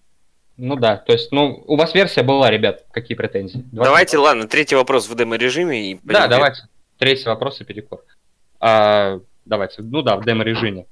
Ну 0.57 0.75
да, 0.75 0.97
то 0.97 1.13
есть, 1.13 1.31
ну, 1.31 1.63
у 1.67 1.75
вас 1.75 1.93
версия 1.93 2.23
была, 2.23 2.49
ребят, 2.49 2.85
какие 2.91 3.15
претензии? 3.15 3.59
20. 3.59 3.71
Давайте, 3.71 4.17
ладно, 4.17 4.47
третий 4.47 4.75
вопрос 4.75 5.07
в 5.07 5.15
демо-режиме. 5.15 5.91
И 5.91 5.95
Да, 6.03 6.21
пойдем 6.21 6.29
давайте. 6.29 6.61
Третий 6.97 7.29
вопрос 7.29 7.61
и 7.61 7.63
перекур. 7.63 8.03
А, 8.59 9.19
давайте, 9.45 9.83
ну 9.83 10.01
да, 10.01 10.17
в 10.17 10.25
демо-режиме. 10.25 10.87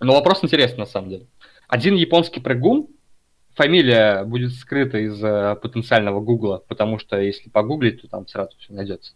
Но 0.00 0.14
вопрос 0.14 0.42
интересный 0.42 0.80
на 0.80 0.86
самом 0.86 1.10
деле. 1.10 1.26
Один 1.68 1.94
японский 1.94 2.40
прыгун, 2.40 2.88
фамилия 3.54 4.24
будет 4.24 4.52
скрыта 4.52 4.98
из 4.98 5.22
э, 5.22 5.56
потенциального 5.62 6.20
гугла, 6.20 6.62
потому 6.66 6.98
что 6.98 7.20
если 7.20 7.50
погуглить, 7.50 8.02
то 8.02 8.08
там 8.08 8.26
сразу 8.26 8.56
все 8.58 8.72
найдется. 8.72 9.14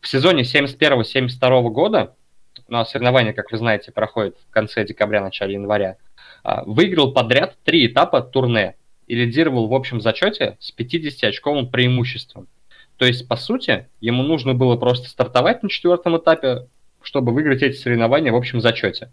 В 0.00 0.08
сезоне 0.08 0.42
71-72 0.42 1.68
года, 1.70 2.14
у 2.68 2.72
нас 2.72 2.90
соревнования, 2.90 3.32
как 3.32 3.50
вы 3.52 3.58
знаете, 3.58 3.92
проходят 3.92 4.36
в 4.48 4.50
конце 4.50 4.84
декабря, 4.84 5.20
начале 5.20 5.54
января, 5.54 5.96
а, 6.11 6.11
выиграл 6.44 7.12
подряд 7.12 7.56
три 7.64 7.86
этапа 7.86 8.20
турне 8.22 8.76
и 9.06 9.14
лидировал 9.14 9.68
в 9.68 9.74
общем 9.74 10.00
зачете 10.00 10.56
с 10.60 10.74
50-очковым 10.76 11.70
преимуществом. 11.70 12.48
То 12.96 13.06
есть, 13.06 13.26
по 13.28 13.36
сути, 13.36 13.88
ему 14.00 14.22
нужно 14.22 14.54
было 14.54 14.76
просто 14.76 15.08
стартовать 15.08 15.62
на 15.62 15.68
четвертом 15.68 16.16
этапе, 16.16 16.68
чтобы 17.02 17.32
выиграть 17.32 17.62
эти 17.62 17.76
соревнования 17.76 18.32
в 18.32 18.36
общем 18.36 18.60
зачете. 18.60 19.10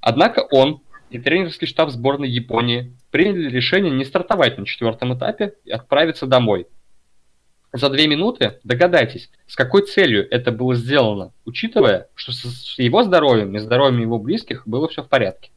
Однако 0.00 0.40
он 0.50 0.80
и 1.10 1.18
тренерский 1.18 1.66
штаб 1.66 1.90
сборной 1.90 2.28
Японии 2.28 2.96
приняли 3.10 3.50
решение 3.50 3.92
не 3.92 4.04
стартовать 4.04 4.58
на 4.58 4.66
четвертом 4.66 5.16
этапе 5.16 5.54
и 5.64 5.70
отправиться 5.70 6.26
домой. 6.26 6.66
За 7.72 7.90
две 7.90 8.06
минуты 8.06 8.60
догадайтесь, 8.64 9.30
с 9.46 9.54
какой 9.54 9.82
целью 9.82 10.26
это 10.30 10.52
было 10.52 10.74
сделано, 10.74 11.32
учитывая, 11.44 12.08
что 12.14 12.32
с 12.32 12.78
его 12.78 13.02
здоровьем 13.02 13.54
и 13.56 13.58
здоровьем 13.58 14.00
его 14.00 14.18
близких 14.18 14.66
было 14.66 14.88
все 14.88 15.02
в 15.02 15.08
порядке. 15.08 15.50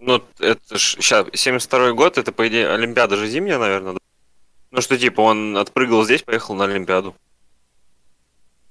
Ну, 0.00 0.22
это 0.38 0.78
ж 0.78 0.96
сейчас 0.98 1.26
72 1.34 1.92
год, 1.92 2.16
это, 2.16 2.32
по 2.32 2.48
идее, 2.48 2.70
Олимпиада 2.70 3.16
же 3.16 3.28
зимняя, 3.28 3.58
наверное, 3.58 3.92
да? 3.92 3.98
Ну, 4.70 4.80
что, 4.80 4.96
типа, 4.96 5.20
он 5.20 5.56
отпрыгал 5.56 6.04
здесь, 6.04 6.22
поехал 6.22 6.54
на 6.54 6.64
Олимпиаду. 6.64 7.14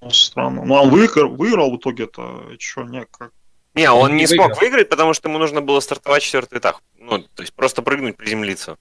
Ну, 0.01 0.09
странно. 0.09 0.65
Ну, 0.65 0.73
он 0.73 0.89
выиграл, 0.89 1.29
выиграл 1.29 1.71
в 1.71 1.77
итоге-то, 1.77 2.55
что, 2.57 2.83
не, 2.83 3.05
как... 3.05 3.31
Не, 3.75 3.91
он, 3.91 4.11
он 4.11 4.15
не, 4.15 4.23
не 4.23 4.27
смог 4.27 4.59
выиграть, 4.59 4.89
потому 4.89 5.13
что 5.13 5.29
ему 5.29 5.37
нужно 5.37 5.61
было 5.61 5.79
стартовать 5.81 6.23
четвертый 6.23 6.59
этап. 6.59 6.77
Ну, 6.97 7.19
то 7.19 7.43
есть 7.43 7.53
просто 7.53 7.81
прыгнуть, 7.81 8.17
приземлиться. 8.17 8.77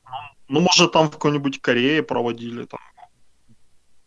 Ну, 0.49 0.61
может, 0.61 0.92
там 0.92 1.09
в 1.09 1.12
какой-нибудь 1.12 1.61
Корее 1.61 2.03
проводили 2.03 2.64
там. 2.64 2.80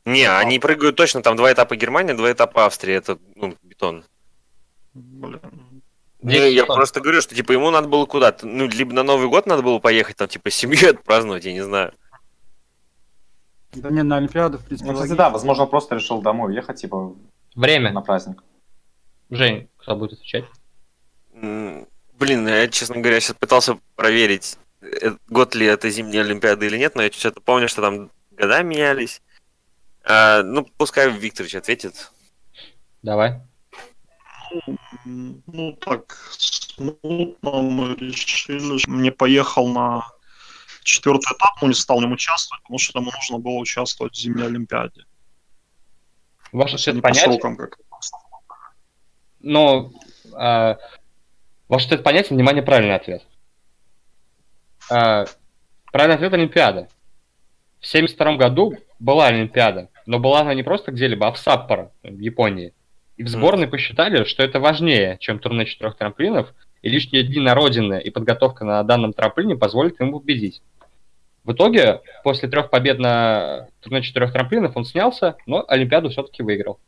Не, 0.06 0.24
а. 0.24 0.40
они 0.40 0.58
прыгают 0.58 0.96
точно, 0.96 1.22
там 1.22 1.36
два 1.36 1.52
этапа 1.52 1.76
Германии, 1.76 2.14
два 2.14 2.32
этапа 2.32 2.66
Австрии, 2.66 2.96
это, 2.96 3.20
ну, 3.36 3.56
бетон. 3.62 4.04
Блин. 4.94 5.40
Не, 6.22 6.52
я 6.52 6.66
просто 6.66 7.02
говорю, 7.02 7.22
что 7.22 7.36
типа 7.36 7.52
ему 7.54 7.72
надо 7.72 7.88
было 7.88 8.06
куда-то, 8.06 8.46
ну, 8.46 8.68
либо 8.68 8.94
на 8.94 9.04
Новый 9.04 9.28
год 9.28 9.48
надо 9.48 9.64
было 9.64 9.80
поехать, 9.80 10.18
там, 10.18 10.28
типа, 10.28 10.52
семью 10.52 10.90
отпраздновать, 10.92 11.46
я 11.46 11.54
не 11.54 11.64
знаю. 11.64 11.94
Да 13.74 13.90
не, 13.90 14.04
на 14.04 14.18
Олимпиаду, 14.18 14.58
в 14.58 14.66
принципе. 14.66 14.92
Ну, 14.92 14.96
кстати, 14.96 15.18
да, 15.18 15.30
возможно, 15.30 15.66
просто 15.66 15.96
решил 15.96 16.22
домой 16.22 16.52
уехать, 16.52 16.82
типа, 16.82 17.16
Время. 17.56 17.92
на 17.92 18.02
праздник. 18.02 18.44
Жень, 19.30 19.70
кто 19.78 19.96
будет 19.96 20.14
отвечать? 20.14 20.46
Блин, 21.34 22.48
я, 22.48 22.68
честно 22.68 22.98
говоря, 22.98 23.20
сейчас 23.20 23.36
пытался 23.38 23.80
проверить, 23.96 24.58
э, 24.82 25.16
год 25.30 25.56
ли 25.56 25.66
это 25.66 25.90
зимняя 25.90 26.24
Олимпиада 26.24 26.66
или 26.66 26.78
нет, 26.78 26.96
но 26.96 27.02
я 27.02 27.12
что-то 27.12 27.42
помню, 27.42 27.68
что 27.68 27.82
там 27.82 28.12
года 28.32 28.62
менялись. 28.62 29.22
А, 30.04 30.44
ну, 30.44 30.68
пускай 30.78 31.10
Викторович 31.10 31.56
ответит. 31.56 32.12
Давай. 33.02 33.42
Ну, 35.06 35.74
так, 35.74 36.18
смутно 36.38 37.62
мы 37.62 37.96
решили, 37.96 38.78
что 38.78 38.92
мне 38.92 39.12
поехал 39.12 39.68
на 39.68 40.08
четвертый 40.84 41.34
этап, 41.36 41.62
но 41.62 41.68
не 41.68 41.74
стал 41.74 42.00
в 42.00 42.02
нем 42.02 42.12
участвовать, 42.14 42.62
потому 42.64 42.80
что 42.80 43.00
ему 43.00 43.12
нужно 43.12 43.38
было 43.40 43.58
участвовать 43.58 44.14
в 44.14 44.18
зимней 44.18 44.46
Олимпиаде. 44.46 45.06
Ваше 46.52 46.76
ответ 46.76 47.02
понятен? 47.02 47.58
Как... 47.58 47.80
Но 49.40 49.92
э, 50.38 50.76
ваш 51.68 51.86
ответ 51.86 52.04
понятен, 52.04 52.36
внимание, 52.36 52.62
правильный 52.62 52.96
ответ. 52.96 53.26
Э, 54.90 55.26
правильный 55.92 56.16
ответ 56.16 56.34
Олимпиада. 56.34 56.88
В 57.80 57.88
1972 57.88 58.36
году 58.36 58.78
была 59.00 59.28
Олимпиада, 59.28 59.90
но 60.06 60.20
была 60.20 60.42
она 60.42 60.54
не 60.54 60.64
просто 60.64 60.92
где-либо, 60.92 61.28
а 61.28 61.32
в 61.32 61.40
Саппоро, 61.40 61.92
в 62.04 62.20
Японии. 62.20 62.74
И 63.22 63.24
в 63.24 63.28
сборной 63.28 63.68
посчитали, 63.68 64.24
что 64.24 64.42
это 64.42 64.60
важнее, 64.60 65.18
чем 65.20 65.38
турне 65.38 65.68
четырех 65.68 65.96
трамплинов, 65.96 66.56
и 66.82 66.90
лишние 66.90 67.22
дни 67.22 67.40
на 67.40 67.54
родины 67.54 68.02
и 68.02 68.10
подготовка 68.10 68.66
на 68.66 68.82
данном 68.82 69.14
трамплине 69.14 69.56
позволит 69.56 70.00
ему 70.00 70.20
победить. 70.20 70.64
В 71.44 71.54
итоге, 71.54 72.02
после 72.24 72.50
трех 72.50 72.72
побед 72.72 72.98
на 72.98 73.68
турне 73.80 74.02
четырех 74.02 74.34
трамплинов 74.34 74.76
он 74.76 74.86
снялся, 74.86 75.36
но 75.46 75.64
Олимпиаду 75.68 76.10
все-таки 76.10 76.42
выиграл. 76.42 76.80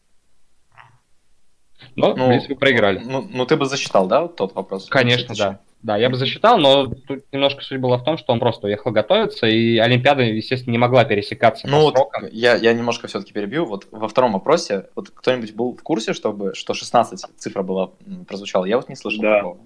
Но, 1.96 2.16
ну, 2.16 2.26
в 2.26 2.28
принципе, 2.30 2.56
проиграли. 2.56 2.98
Ну, 2.98 3.28
ну, 3.30 3.46
ты 3.46 3.56
бы 3.56 3.68
засчитал, 3.68 4.08
да, 4.08 4.28
тот 4.28 4.56
вопрос? 4.56 4.88
Конечно, 4.90 5.36
да. 5.36 5.60
Да, 5.84 5.98
я 5.98 6.10
бы 6.10 6.16
засчитал, 6.16 6.58
но 6.58 6.88
тут 6.88 7.26
немножко 7.34 7.62
суть 7.62 7.80
была 7.80 7.98
в 7.98 8.06
том, 8.06 8.18
что 8.18 8.32
он 8.32 8.40
просто 8.40 8.68
уехал 8.68 8.92
готовиться, 8.92 9.48
и 9.48 9.78
Олимпиада, 9.78 10.24
естественно, 10.24 10.72
не 10.72 10.78
могла 10.78 11.04
пересекаться 11.04 11.68
ну, 11.68 11.82
вот 11.82 11.98
Я, 12.32 12.56
я 12.56 12.72
немножко 12.72 13.08
все-таки 13.08 13.34
перебью. 13.34 13.66
Вот 13.66 13.88
во 13.92 14.08
втором 14.08 14.32
вопросе, 14.32 14.86
вот 14.96 15.10
кто-нибудь 15.10 15.54
был 15.54 15.76
в 15.76 15.84
курсе, 15.84 16.14
чтобы, 16.14 16.56
что 16.56 16.74
16 16.74 17.20
цифра 17.38 17.64
была, 17.64 17.92
прозвучала? 18.28 18.64
Я 18.64 18.78
вот 18.78 18.88
не 18.88 18.96
слышал 18.96 19.22
да. 19.22 19.36
такого. 19.36 19.58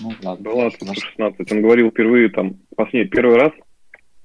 Ну, 0.00 0.14
ладно. 0.22 0.42
Была 0.42 0.70
16. 0.70 1.52
Он 1.52 1.62
говорил 1.62 1.90
впервые 1.90 2.30
там, 2.30 2.56
последний, 2.74 3.10
первый 3.10 3.36
раз 3.36 3.52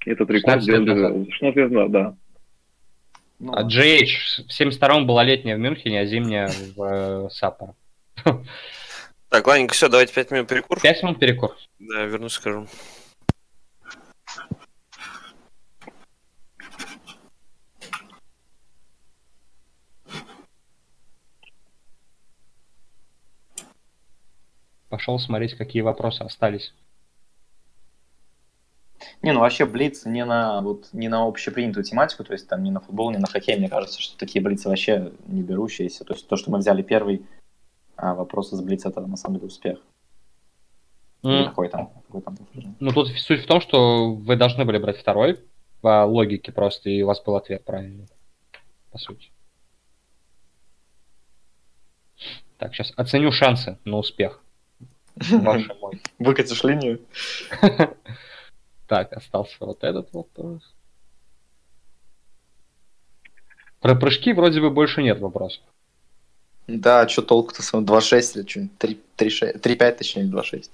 этот 0.05 0.30
рекорд 0.30 0.63
16 0.63 0.69
лет 0.69 0.86
назад. 0.86 1.30
16 1.30 1.57
лет 1.57 1.71
назад, 1.71 1.91
да. 1.91 2.15
Ну, 3.39 3.53
а 3.53 3.63
GH 3.63 4.47
в 4.47 4.61
72-м 4.61 5.05
была 5.05 5.23
летняя 5.23 5.57
в 5.57 5.59
Мюнхене, 5.59 5.99
а 5.99 6.05
зимняя 6.05 6.49
в 6.75 6.84
э, 6.84 7.30
Саппоро. 7.32 7.75
Так, 9.30 9.45
ладненько, 9.45 9.73
все, 9.73 9.89
давайте 9.89 10.13
5 10.13 10.32
минут 10.32 10.47
перекур. 10.47 10.80
5 10.80 11.03
минут 11.03 11.19
перекур. 11.19 11.55
Да, 11.80 12.05
вернусь, 12.05 12.34
скажу. 12.34 12.67
Пошел 24.89 25.19
смотреть, 25.19 25.55
какие 25.55 25.82
вопросы 25.82 26.21
остались. 26.21 26.73
Не, 29.21 29.34
ну 29.34 29.41
вообще 29.41 29.65
Блиц 29.65 30.05
не 30.05 30.23
на, 30.23 30.61
вот, 30.61 30.88
не 30.93 31.09
на 31.09 31.28
общепринятую 31.28 31.84
тематику, 31.84 32.23
то 32.23 32.34
есть 32.34 32.47
там 32.47 32.63
не 32.63 32.71
на 32.71 32.80
футбол, 32.80 33.11
не 33.11 33.17
на 33.17 33.28
хоккей, 33.28 33.57
мне 33.57 33.67
кажется, 33.67 34.01
что 34.01 34.17
такие 34.17 34.43
Блицы 34.43 34.69
вообще 34.69 35.11
не 35.28 35.41
берущиеся. 35.41 36.05
То 36.05 36.13
есть 36.13 36.28
то, 36.28 36.38
что 36.38 36.49
мы 36.49 36.59
взяли 36.59 36.82
первый 36.82 37.25
а 37.98 38.14
вопрос 38.14 38.54
из 38.54 38.62
Блица, 38.62 38.89
это 38.89 39.02
на 39.02 39.18
самом 39.18 39.36
деле 39.36 39.48
успех. 39.48 39.80
Mm. 41.24 41.45
Какой 41.45 41.68
там, 41.70 41.89
какой 42.06 42.22
там 42.22 42.38
ну 42.80 42.91
тут 42.91 43.10
суть 43.10 43.43
в 43.43 43.48
том, 43.48 43.60
что 43.60 44.14
вы 44.14 44.36
должны 44.36 44.66
были 44.66 44.78
брать 44.78 44.98
второй 44.98 45.39
по 45.82 46.06
логике 46.06 46.52
просто, 46.52 46.89
и 46.89 47.02
у 47.02 47.08
вас 47.08 47.22
был 47.24 47.36
ответ 47.36 47.66
правильный, 47.66 48.08
по 48.91 49.00
сути. 49.00 49.32
Так, 52.58 52.74
сейчас 52.74 52.93
оценю 52.95 53.32
шансы 53.32 53.78
на 53.84 53.98
успех. 53.98 54.41
Ваш 55.16 55.68
мой. 55.82 56.02
Выкатишь 56.20 56.64
линию? 56.64 57.02
Так, 58.88 59.12
остался 59.12 59.58
вот 59.60 59.84
этот 59.84 60.14
вопрос. 60.14 60.62
Про 63.82 63.95
прыжки 63.95 64.32
вроде 64.32 64.62
бы 64.62 64.70
больше 64.70 65.04
нет 65.04 65.20
вопросов. 65.20 65.62
Да, 66.68 67.07
что 67.07 67.22
толку-то 67.22 67.63
с 67.63 67.74
2.6 67.74 68.36
или 68.36 68.45
что-нибудь 68.47 68.72
3.5, 69.18 69.97
точнее, 69.97 70.24
2.6. 70.24 70.70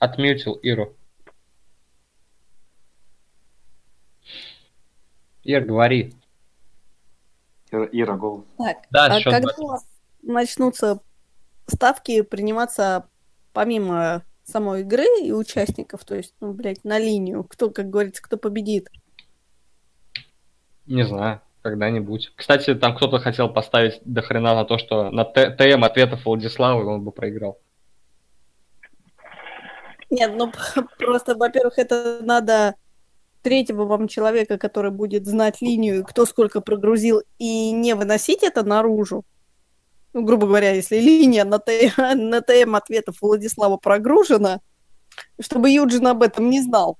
Отмютил 0.00 0.54
Иру. 0.54 0.96
Ир, 5.44 5.64
говори. 5.64 6.17
Ира, 7.72 8.16
голос. 8.16 8.44
Так, 8.56 8.78
да, 8.90 9.06
а 9.06 9.22
когда 9.22 9.54
у 9.58 9.66
вас 9.66 9.86
начнутся 10.22 11.00
ставки 11.66 12.22
приниматься 12.22 13.08
помимо 13.52 14.22
самой 14.44 14.80
игры 14.80 15.06
и 15.22 15.32
участников, 15.32 16.04
то 16.04 16.14
есть, 16.14 16.34
ну, 16.40 16.52
блядь, 16.52 16.84
на 16.84 16.98
линию, 16.98 17.44
кто, 17.44 17.70
как 17.70 17.90
говорится, 17.90 18.22
кто 18.22 18.36
победит? 18.36 18.88
Не 20.86 21.04
знаю, 21.04 21.42
когда-нибудь. 21.62 22.32
Кстати, 22.34 22.74
там 22.74 22.96
кто-то 22.96 23.18
хотел 23.18 23.50
поставить 23.50 24.00
до 24.04 24.22
хрена 24.22 24.54
на 24.54 24.64
то, 24.64 24.78
что 24.78 25.10
на 25.10 25.24
ТМ 25.24 25.84
ответов 25.84 26.24
Владислава 26.24 26.84
он 26.84 27.04
бы 27.04 27.12
проиграл. 27.12 27.58
Нет, 30.10 30.32
ну 30.34 30.50
просто, 30.98 31.36
во-первых, 31.36 31.78
это 31.78 32.20
надо 32.22 32.74
третьего 33.42 33.84
вам 33.84 34.08
человека, 34.08 34.58
который 34.58 34.90
будет 34.90 35.26
знать 35.26 35.60
линию, 35.60 36.04
кто 36.04 36.26
сколько 36.26 36.60
прогрузил, 36.60 37.22
и 37.38 37.70
не 37.70 37.94
выносить 37.94 38.42
это 38.42 38.62
наружу. 38.62 39.24
Ну, 40.12 40.24
грубо 40.24 40.46
говоря, 40.46 40.72
если 40.72 40.98
линия 40.98 41.44
на, 41.44 41.58
Т- 41.58 41.92
на 42.14 42.40
ТМ 42.40 42.74
ответов 42.74 43.16
Владислава 43.20 43.76
прогружена, 43.76 44.60
чтобы 45.40 45.70
Юджин 45.70 46.06
об 46.06 46.22
этом 46.22 46.50
не 46.50 46.60
знал. 46.60 46.98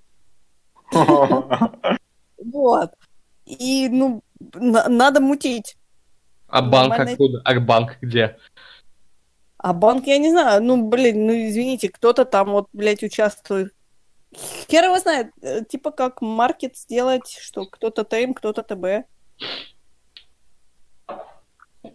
Вот. 2.39 2.91
И, 3.47 3.89
ну, 3.89 4.23
на- 4.55 4.89
надо 4.89 5.21
мутить. 5.21 5.77
А 6.49 6.63
банк 6.63 6.99
откуда? 6.99 7.43
А 7.45 7.61
банк 7.61 7.99
где? 8.01 8.39
А 9.59 9.73
банк, 9.73 10.07
я 10.07 10.19
не 10.19 10.31
знаю, 10.31 10.63
ну, 10.63 10.87
блин, 10.87 11.27
ну, 11.27 11.33
извините, 11.33 11.89
кто-то 11.89 12.25
там 12.25 12.53
вот, 12.53 12.69
блядь, 12.73 13.03
участвует. 13.03 13.75
Хер 14.35 14.85
его 14.85 14.99
знает, 14.99 15.33
э, 15.41 15.65
типа 15.65 15.91
как 15.91 16.21
маркет 16.21 16.77
сделать, 16.77 17.29
что 17.29 17.65
кто-то 17.67 18.05
ТМ, 18.05 18.35
кто-то 18.35 18.63
ТБ. 18.63 19.07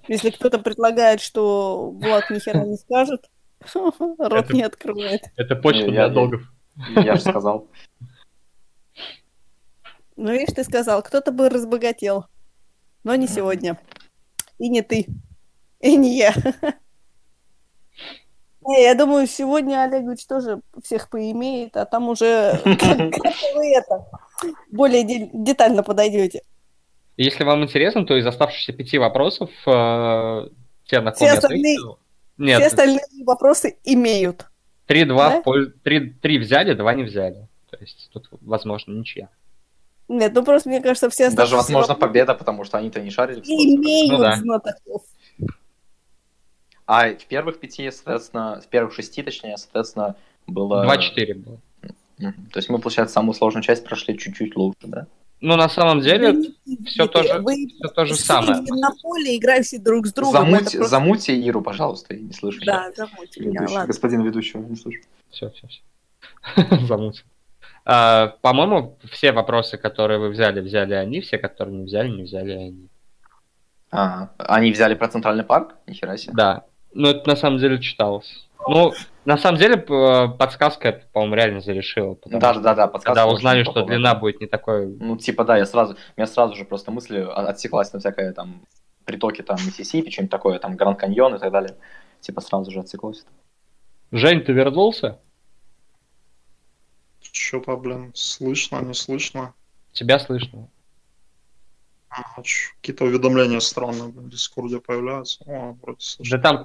Если 0.08 0.32
кто-то 0.32 0.60
предлагает, 0.60 1.22
что 1.22 1.92
Влад 1.92 2.30
ни 2.30 2.40
хера 2.40 2.66
не 2.66 2.78
скажет, 2.78 3.30
рот 3.74 4.50
не 4.52 4.64
открывает. 4.64 5.22
Это 5.36 5.56
почта 5.56 5.86
для 5.86 6.10
долгов. 6.10 6.42
Я 6.96 7.16
же 7.16 7.22
сказал. 7.22 7.68
Ну, 10.16 10.32
видишь, 10.32 10.54
ты 10.56 10.64
сказал, 10.64 11.02
кто-то 11.04 11.32
бы 11.32 11.50
разбогател, 11.50 12.26
но 13.04 13.16
не 13.16 13.28
сегодня. 13.28 13.80
И 14.58 14.70
не 14.70 14.82
ты. 14.82 15.08
И 15.80 15.96
не 15.96 16.18
я. 16.18 16.34
Не, 18.68 18.84
я 18.84 18.96
думаю, 18.96 19.28
сегодня 19.28 19.84
Олегович 19.84 20.26
тоже 20.26 20.62
всех 20.84 21.10
поимеет, 21.10 21.76
а 21.78 21.86
там 21.86 22.10
уже 22.10 22.60
вы 22.66 23.68
это 23.76 24.06
более 24.72 25.04
де- 25.04 25.30
детально 25.34 25.84
подойдете. 25.84 26.42
Если 27.18 27.44
вам 27.44 27.64
интересно, 27.64 28.06
то 28.06 28.16
из 28.18 28.26
оставшихся 28.26 28.74
пяти 28.74 28.98
вопросов 28.98 29.50
те, 29.66 31.00
на 31.00 31.12
ком 31.12 31.28
Все 31.28 31.38
остальные- 31.38 31.76
ответил- 31.78 31.98
Все 32.36 32.44
Нет, 32.46 32.62
остальные 32.66 33.00
вопросы 33.26 33.78
имеют. 33.84 34.46
3-2 34.88 35.16
да? 35.16 35.40
в 35.40 35.44
пользу... 35.44 35.72
3, 35.84 36.10
3 36.22 36.38
взяли, 36.40 36.74
2 36.74 36.94
не 36.96 37.04
взяли. 37.04 37.48
То 37.70 37.78
есть 37.80 38.10
тут, 38.12 38.28
возможно, 38.42 38.92
ничья. 38.92 39.30
Нет, 40.10 40.34
ну 40.36 40.44
просто 40.44 40.70
мне 40.70 40.82
кажется, 40.82 41.10
все 41.10 41.30
Даже, 41.30 41.56
оставшиеся 41.56 41.74
возможно, 41.74 41.96
победа, 41.96 42.34
потому 42.36 42.64
что 42.66 42.78
они-то 42.78 43.00
не 43.02 43.10
шарили. 43.10 43.40
в 43.42 43.46
имеют 43.46 44.12
Ну 44.12 44.18
да. 44.20 44.36
знатоков. 44.36 45.04
А 46.86 47.10
в 47.10 47.26
первых 47.26 47.60
пяти, 47.60 47.90
соответственно, 47.92 48.62
в 48.62 48.68
первых 48.68 48.94
шести, 48.94 49.24
точнее, 49.24 49.58
соответственно, 49.58 50.16
было... 50.48 50.86
2-4 50.86 51.34
было. 51.36 51.58
То 52.18 52.58
есть 52.58 52.70
мы, 52.70 52.80
получается, 52.80 53.14
самую 53.14 53.34
сложную 53.34 53.64
часть 53.64 53.84
прошли 53.86 54.18
чуть-чуть 54.18 54.56
лучше, 54.56 54.78
да? 54.84 55.08
Ну, 55.42 55.58
на 55.58 55.68
самом 55.68 56.00
деле, 56.00 56.32
Вы 56.32 56.42
все 56.44 56.54
пиздите, 56.66 57.08
то 57.08 57.24
же, 57.24 57.40
вы 57.40 57.68
все 57.68 57.88
то 57.90 58.06
же 58.06 58.16
самое. 58.16 58.62
на 58.62 58.92
поле 59.02 59.36
играете 59.38 59.78
друг 59.78 60.08
с 60.08 60.14
другом. 60.14 60.32
Замуть, 60.34 60.60
просто- 60.72 60.84
замути 60.86 61.34
Иру, 61.42 61.62
пожалуйста, 61.62 62.14
я 62.14 62.22
не 62.22 62.32
слышу. 62.32 62.62
Да, 62.66 62.92
замуть 62.96 63.38
меня, 63.38 63.52
Ведущий, 63.60 63.74
ладно. 63.76 63.88
господин 63.88 64.22
ведущий, 64.22 64.58
не 64.58 64.76
слышу. 64.78 65.02
Все, 65.32 65.50
все, 65.50 65.68
все. 65.68 65.82
Замутил. 66.88 67.26
А, 67.86 68.38
По-моему, 68.42 68.98
все 69.12 69.34
вопросы, 69.34 69.78
которые 69.78 70.18
вы 70.20 70.30
взяли, 70.30 70.62
взяли 70.62 70.94
они, 70.94 71.20
все, 71.20 71.38
которые 71.38 71.76
не 71.76 71.84
взяли, 71.86 72.08
не 72.10 72.24
взяли 72.24 72.52
они. 72.54 72.88
А, 73.92 74.30
они 74.38 74.72
взяли 74.72 74.94
про 74.96 75.10
Центральный 75.10 75.44
парк? 75.44 75.76
Нихера 75.88 76.16
себе. 76.16 76.34
Да. 76.36 76.64
Ну, 76.94 77.10
это 77.10 77.28
на 77.30 77.36
самом 77.36 77.60
деле 77.60 77.80
читалось. 77.80 78.48
Ну, 78.68 78.94
на 79.26 79.38
самом 79.38 79.58
деле, 79.58 79.78
п- 79.78 80.30
подсказка 80.38 80.90
это, 80.90 81.06
по-моему, 81.12 81.36
реально 81.36 81.62
зарешила. 81.62 82.18
Да, 82.26 82.54
что 82.54 82.62
да, 82.62 82.76
да, 82.76 82.88
подсказка 82.88 83.22
Когда 83.22 83.34
узнали, 83.34 83.64
что 83.64 83.74
топовая. 83.74 83.98
длина 83.98 84.16
будет 84.16 84.40
не 84.42 84.48
такой... 84.48 84.88
Ну, 84.88 85.18
типа, 85.18 85.44
да, 85.44 85.58
я 85.58 85.66
сразу, 85.66 85.94
у 85.94 85.98
меня 86.20 86.28
сразу 86.28 86.56
же 86.56 86.64
просто 86.66 86.92
мысли 86.92 87.20
отсеклась 87.20 87.92
на 87.94 88.00
всякое 88.00 88.32
там 88.34 88.62
притоки 89.06 89.42
там 89.42 89.58
Миссисипи, 89.66 90.10
что-нибудь 90.10 90.32
такое, 90.32 90.60
там 90.60 90.76
Гранд 90.78 91.00
Каньон 91.00 91.36
и 91.36 91.40
так 91.40 91.52
далее. 91.52 91.76
Типа 92.22 92.40
сразу 92.42 92.72
же 92.72 92.80
отсеклось. 92.80 93.26
Жень, 94.12 94.42
ты 94.42 94.54
вернулся? 94.54 95.20
Что-то, 97.32 97.76
блин, 97.78 98.12
слышно, 98.14 98.82
не 98.82 98.94
слышно. 98.94 99.54
Тебя 99.92 100.20
слышно. 100.20 100.70
Чё, 102.44 102.72
Какие-то 102.82 103.06
уведомления 103.06 103.60
странные 103.60 104.10
в 104.10 104.30
Дискорде 104.30 104.80
появляются. 104.80 105.44
О, 105.46 105.78
вроде. 105.82 106.00
Да 106.20 106.38
там-. 106.38 106.64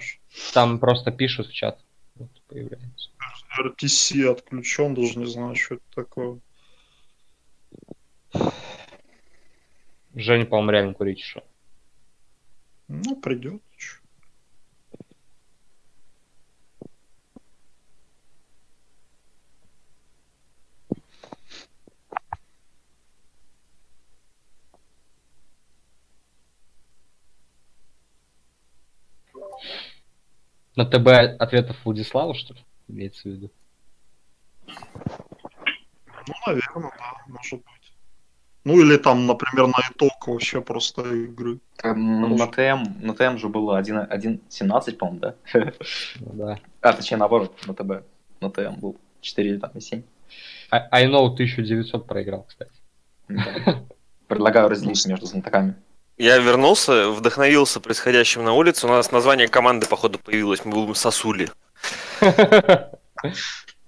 Там 0.53 0.78
просто 0.78 1.11
пишут 1.11 1.49
в 1.49 1.53
чат. 1.53 1.78
Вот 2.16 2.30
появляется. 2.49 3.11
RTC 3.59 4.30
отключен, 4.30 4.94
даже 4.94 5.18
не 5.18 5.26
знаю, 5.26 5.55
что 5.55 5.76
это 5.76 5.84
такое. 5.94 6.38
Женя, 10.14 10.46
по-моему, 10.46 10.70
реально 10.70 10.94
курить 10.94 11.20
шел. 11.20 11.44
Ну, 12.88 13.16
придет. 13.16 13.62
На 30.79 30.85
ТБ 30.85 31.41
ответов 31.41 31.76
Владислава, 31.85 32.35
что 32.35 32.55
ли, 32.55 32.61
имеется 32.87 33.22
в 33.29 33.33
виду? 33.33 33.51
Ну, 34.68 36.35
наверное, 36.47 36.93
да, 36.97 37.14
может 37.26 37.59
быть. 37.59 37.93
Ну, 38.62 38.81
или 38.81 38.97
там, 38.97 39.26
например, 39.26 39.66
на 39.66 39.81
итог 39.91 40.12
вообще 40.29 40.61
просто 40.61 41.03
игры. 41.03 41.59
Ну, 41.83 42.37
на 42.37 42.47
ТМ, 42.47 43.05
на 43.05 43.12
ТМ 43.12 43.39
же 43.39 43.49
было 43.49 43.76
1 43.76 43.99
1.17, 43.99 44.97
по-моему, 44.97 45.18
да? 45.18 45.35
Ну 46.20 46.33
да. 46.35 46.61
А, 46.81 46.93
точнее, 46.93 47.16
наоборот, 47.16 47.59
на 47.66 47.74
ТБ. 47.74 48.07
На 48.41 48.49
ТМ 48.49 48.79
был 48.79 49.01
4 49.20 49.51
или 49.51 49.59
там 49.59 49.72
и 49.74 49.81
7. 49.81 50.05
I, 50.70 50.89
I 50.93 51.07
know 51.07 51.24
1900 51.24 52.07
проиграл, 52.07 52.45
кстати. 52.45 52.70
Да. 53.29 53.83
Предлагаю 54.29 54.68
разделить 54.68 55.05
между 55.07 55.26
знатоками. 55.26 55.74
Я 56.19 56.39
вернулся, 56.39 57.11
вдохновился 57.11 57.81
происходящим 57.81 58.45
на 58.45 58.53
улице. 58.53 58.87
У 58.87 58.91
нас 58.91 59.12
название 59.12 59.47
команды, 59.49 59.87
походу, 59.87 60.19
появилось. 60.19 60.64
Мы 60.64 60.73
будем 60.73 60.95
Сосули. 60.97 61.51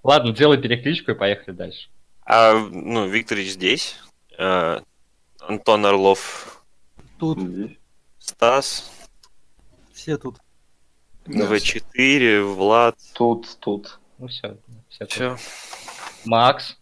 Ладно, 0.02 0.32
делай 0.32 0.58
перекличку 0.58 1.10
и 1.10 1.14
поехали 1.14 1.54
дальше. 1.54 1.88
А, 2.24 2.54
ну, 2.54 3.08
Викторич 3.08 3.48
здесь. 3.50 3.96
э, 4.38 4.80
Антон 5.40 5.84
Орлов, 5.86 6.62
Тут 7.18 7.38
Стас, 8.18 8.90
все 9.92 10.16
тут. 10.16 10.36
В4, 11.26 12.42
Влад. 12.54 12.96
Тут, 13.14 13.58
тут. 13.58 13.98
Ну 14.18 14.28
все, 14.28 14.56
все. 14.88 14.98
тут. 15.00 15.10
Все. 15.10 15.36
Макс, 16.24 16.76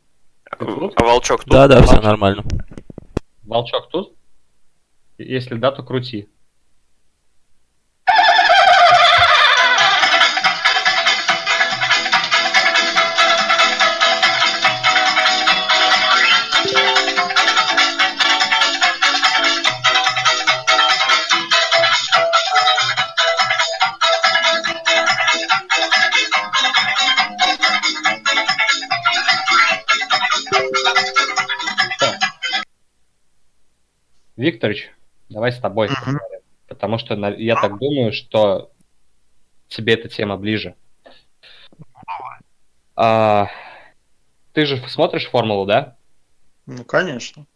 тут? 0.58 0.92
А 1.00 1.04
Волчок 1.04 1.44
тут? 1.44 1.52
Да, 1.52 1.66
да, 1.68 1.82
все 1.82 2.00
нормально. 2.00 2.44
Волчок 3.44 3.88
тут? 3.88 4.14
Если 5.18 5.56
да, 5.56 5.72
то 5.72 5.82
крути. 5.82 6.28
Викторович, 34.36 34.92
давай 35.38 35.52
с 35.52 35.58
тобой 35.58 35.86
Мгм. 35.88 35.96
поговорим. 35.96 36.40
Потому 36.66 36.98
что 36.98 37.14
я 37.14 37.54
так 37.54 37.78
думаю, 37.78 38.12
что 38.12 38.72
тебе 39.68 39.94
эта 39.94 40.08
тема 40.08 40.36
ближе. 40.36 40.74
А, 42.96 43.48
ты 44.52 44.66
же 44.66 44.76
смотришь 44.88 45.28
формулу, 45.30 45.64
да? 45.64 45.96
Ну, 46.66 46.84
конечно. 46.84 47.46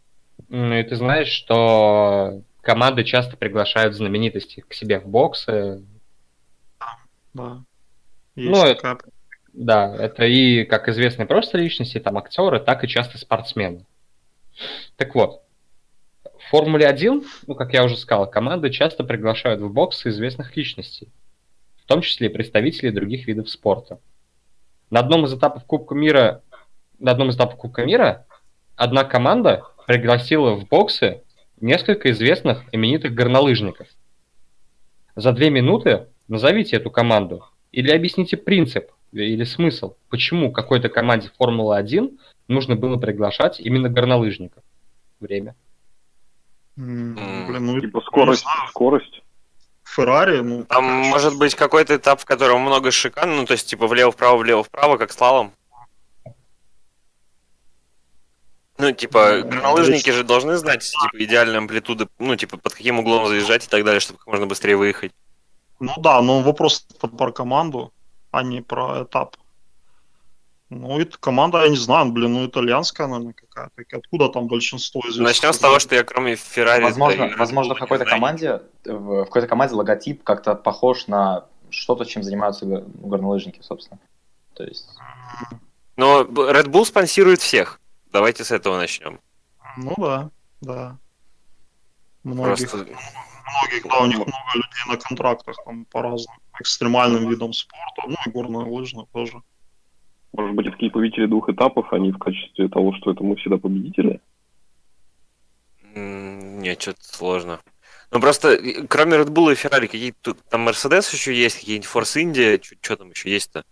Ну 0.48 0.74
и 0.74 0.82
ты 0.84 0.94
знаешь, 0.94 1.28
что 1.28 2.42
команды 2.60 3.02
часто 3.04 3.36
приглашают 3.36 3.94
знаменитостей 3.96 4.62
к 4.62 4.72
себе 4.72 5.00
в 5.00 5.06
боксы. 5.08 5.82
Да. 7.34 7.62
Ну, 8.36 8.50
Есть 8.50 8.62
это- 8.64 8.74
такая- 8.96 9.12
Да, 9.52 9.94
это 9.96 10.24
и, 10.24 10.64
как 10.64 10.88
известные 10.88 11.26
просто 11.26 11.58
личности, 11.58 11.98
там 11.98 12.16
актеры, 12.16 12.58
так 12.60 12.84
и 12.84 12.88
часто 12.88 13.18
спортсмены. 13.18 13.84
Так 14.96 15.14
вот, 15.14 15.42
Формуле 16.52 16.86
1, 16.86 17.24
ну, 17.46 17.54
как 17.54 17.72
я 17.72 17.82
уже 17.82 17.96
сказал, 17.96 18.28
команды 18.28 18.68
часто 18.68 19.04
приглашают 19.04 19.62
в 19.62 19.72
боксы 19.72 20.10
известных 20.10 20.54
личностей, 20.54 21.08
в 21.82 21.86
том 21.86 22.02
числе 22.02 22.28
и 22.28 22.30
представителей 22.30 22.90
других 22.90 23.26
видов 23.26 23.48
спорта. 23.48 24.00
На 24.90 25.00
одном 25.00 25.24
из 25.24 25.32
этапов 25.32 25.64
Кубка 25.64 25.94
мира, 25.94 26.42
на 26.98 27.12
одном 27.12 27.30
из 27.30 27.36
этапов 27.36 27.56
Кубка 27.56 27.86
мира 27.86 28.26
одна 28.76 29.04
команда 29.04 29.64
пригласила 29.86 30.52
в 30.52 30.68
боксы 30.68 31.22
несколько 31.58 32.10
известных 32.10 32.64
именитых 32.70 33.14
горнолыжников. 33.14 33.86
За 35.16 35.32
две 35.32 35.48
минуты 35.48 36.08
назовите 36.28 36.76
эту 36.76 36.90
команду 36.90 37.46
или 37.70 37.90
объясните 37.90 38.36
принцип 38.36 38.90
или 39.12 39.44
смысл, 39.44 39.94
почему 40.10 40.52
какой-то 40.52 40.90
команде 40.90 41.30
Формулы-1 41.38 42.18
нужно 42.48 42.76
было 42.76 42.98
приглашать 42.98 43.58
именно 43.58 43.88
горнолыжников. 43.88 44.62
Время. 45.18 45.54
Блин, 46.76 47.66
ну 47.66 47.80
Типа 47.80 48.00
скорость, 48.00 48.44
скорость. 48.68 49.22
Феррари, 49.84 50.40
ну, 50.40 50.64
Там 50.64 50.84
может 50.84 51.36
быть 51.36 51.54
какой-то 51.54 51.96
этап, 51.96 52.20
в 52.20 52.24
котором 52.24 52.62
много 52.62 52.90
шикан, 52.90 53.36
ну 53.36 53.44
то 53.44 53.52
есть 53.52 53.68
типа 53.68 53.86
влево-вправо, 53.86 54.38
влево-вправо, 54.38 54.96
как 54.96 55.12
слалом. 55.12 55.52
Ну, 58.78 58.90
типа, 58.90 59.42
горнолыжники 59.42 60.10
же 60.10 60.24
должны 60.24 60.56
знать, 60.56 60.80
типа, 60.82 61.22
идеальные 61.22 61.58
амплитуды, 61.58 62.08
ну, 62.18 62.34
типа, 62.34 62.56
под 62.56 62.74
каким 62.74 62.98
углом 62.98 63.28
заезжать 63.28 63.64
и 63.64 63.68
так 63.68 63.84
далее, 63.84 64.00
чтобы 64.00 64.18
как 64.18 64.26
можно 64.26 64.46
быстрее 64.46 64.76
выехать. 64.76 65.12
ну 65.78 65.92
да, 65.98 66.20
но 66.20 66.40
вопрос 66.40 66.86
про 66.98 67.30
команду, 67.30 67.92
а 68.32 68.42
не 68.42 68.60
про 68.60 69.04
этап. 69.04 69.36
Ну, 70.74 70.98
это 70.98 71.18
команда, 71.18 71.62
я 71.64 71.68
не 71.68 71.76
знаю, 71.76 72.10
блин, 72.12 72.32
ну 72.32 72.46
итальянская, 72.46 73.06
наверное, 73.06 73.34
какая-то. 73.34 73.98
Откуда 73.98 74.30
там 74.30 74.46
большинство 74.48 75.02
известных? 75.02 75.26
Начнем 75.26 75.52
с 75.52 75.58
того, 75.58 75.78
что 75.78 75.94
я 75.94 76.02
кроме 76.02 76.36
Феррари... 76.36 76.82
Возможно, 76.82 77.28
да, 77.28 77.36
возможно, 77.36 77.74
в 77.74 77.78
какой-то 77.78 78.06
команде, 78.06 78.62
в 78.84 78.92
в 79.22 79.24
какой-то 79.26 79.48
команде 79.48 79.74
логотип 79.74 80.22
как-то 80.24 80.54
похож 80.54 81.08
на 81.08 81.44
что-то, 81.68 82.06
чем 82.06 82.22
занимаются 82.22 82.64
го- 82.64 82.84
горнолыжники, 82.86 83.60
собственно. 83.60 84.00
То 84.54 84.64
есть, 84.64 84.88
Но 85.96 86.22
Red 86.22 86.68
Bull 86.68 86.86
спонсирует 86.86 87.40
всех. 87.40 87.78
Давайте 88.10 88.42
с 88.42 88.50
этого 88.50 88.78
начнем. 88.78 89.20
Ну 89.76 89.94
да, 89.98 90.30
да. 90.62 90.98
Многих, 92.22 92.70
Просто 92.70 92.76
многих, 92.78 93.82
да, 93.84 93.98
у 94.00 94.06
них 94.06 94.16
много 94.16 94.54
людей 94.54 94.84
на 94.88 94.96
контрактах 94.96 95.56
там 95.66 95.84
по 95.84 96.00
разным 96.00 96.34
экстремальным 96.58 97.28
видам 97.28 97.52
спорта, 97.52 98.02
ну 98.06 98.16
и 98.26 98.30
горная 98.30 98.64
лыжная 98.64 99.06
тоже. 99.12 99.42
Может 100.32 100.54
быть, 100.54 100.70
такие 100.70 100.90
победители 100.90 101.26
двух 101.26 101.48
этапов, 101.50 101.92
они 101.92 102.10
в 102.10 102.18
качестве 102.18 102.68
того, 102.68 102.94
что 102.94 103.10
это 103.10 103.22
мы 103.22 103.36
всегда 103.36 103.58
победители. 103.58 104.20
нет, 105.94 106.80
что-то 106.80 107.04
сложно. 107.04 107.60
Ну 108.10 108.20
просто, 108.20 108.58
кроме 108.88 109.16
Red 109.16 109.28
Bull 109.28 109.52
и 109.52 109.56
Ferrari, 109.56 109.88
какие-то 109.88 110.34
там 110.50 110.68
Mercedes 110.68 111.12
еще 111.14 111.34
есть, 111.34 111.58
какие-нибудь 111.58 111.88
Force 111.88 112.22
India, 112.22 112.62
что 112.82 112.96
там 112.96 113.10
еще 113.10 113.30
есть-то? 113.30 113.64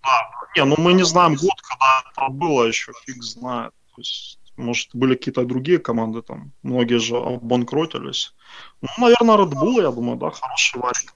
Не, 0.57 0.65
ну 0.65 0.77
мы 0.79 0.95
не 0.95 1.05
знаем 1.05 1.35
год, 1.35 1.61
когда 1.63 2.03
это 2.11 2.33
было 2.33 2.65
еще, 2.65 2.93
фиг 3.05 3.23
знает. 3.23 3.73
То 3.95 4.01
есть, 4.01 4.39
может, 4.57 4.89
были 4.95 5.15
какие-то 5.15 5.45
другие 5.45 5.79
команды 5.79 6.23
там, 6.23 6.53
многие 6.63 6.99
же 6.99 7.17
обанкротились. 7.17 8.35
Ну, 8.81 8.89
наверное, 8.99 9.37
Red 9.37 9.53
Bull, 9.53 9.83
я 9.83 9.91
думаю, 9.91 10.17
да, 10.17 10.31
хороший 10.31 10.79
вариант. 10.79 11.15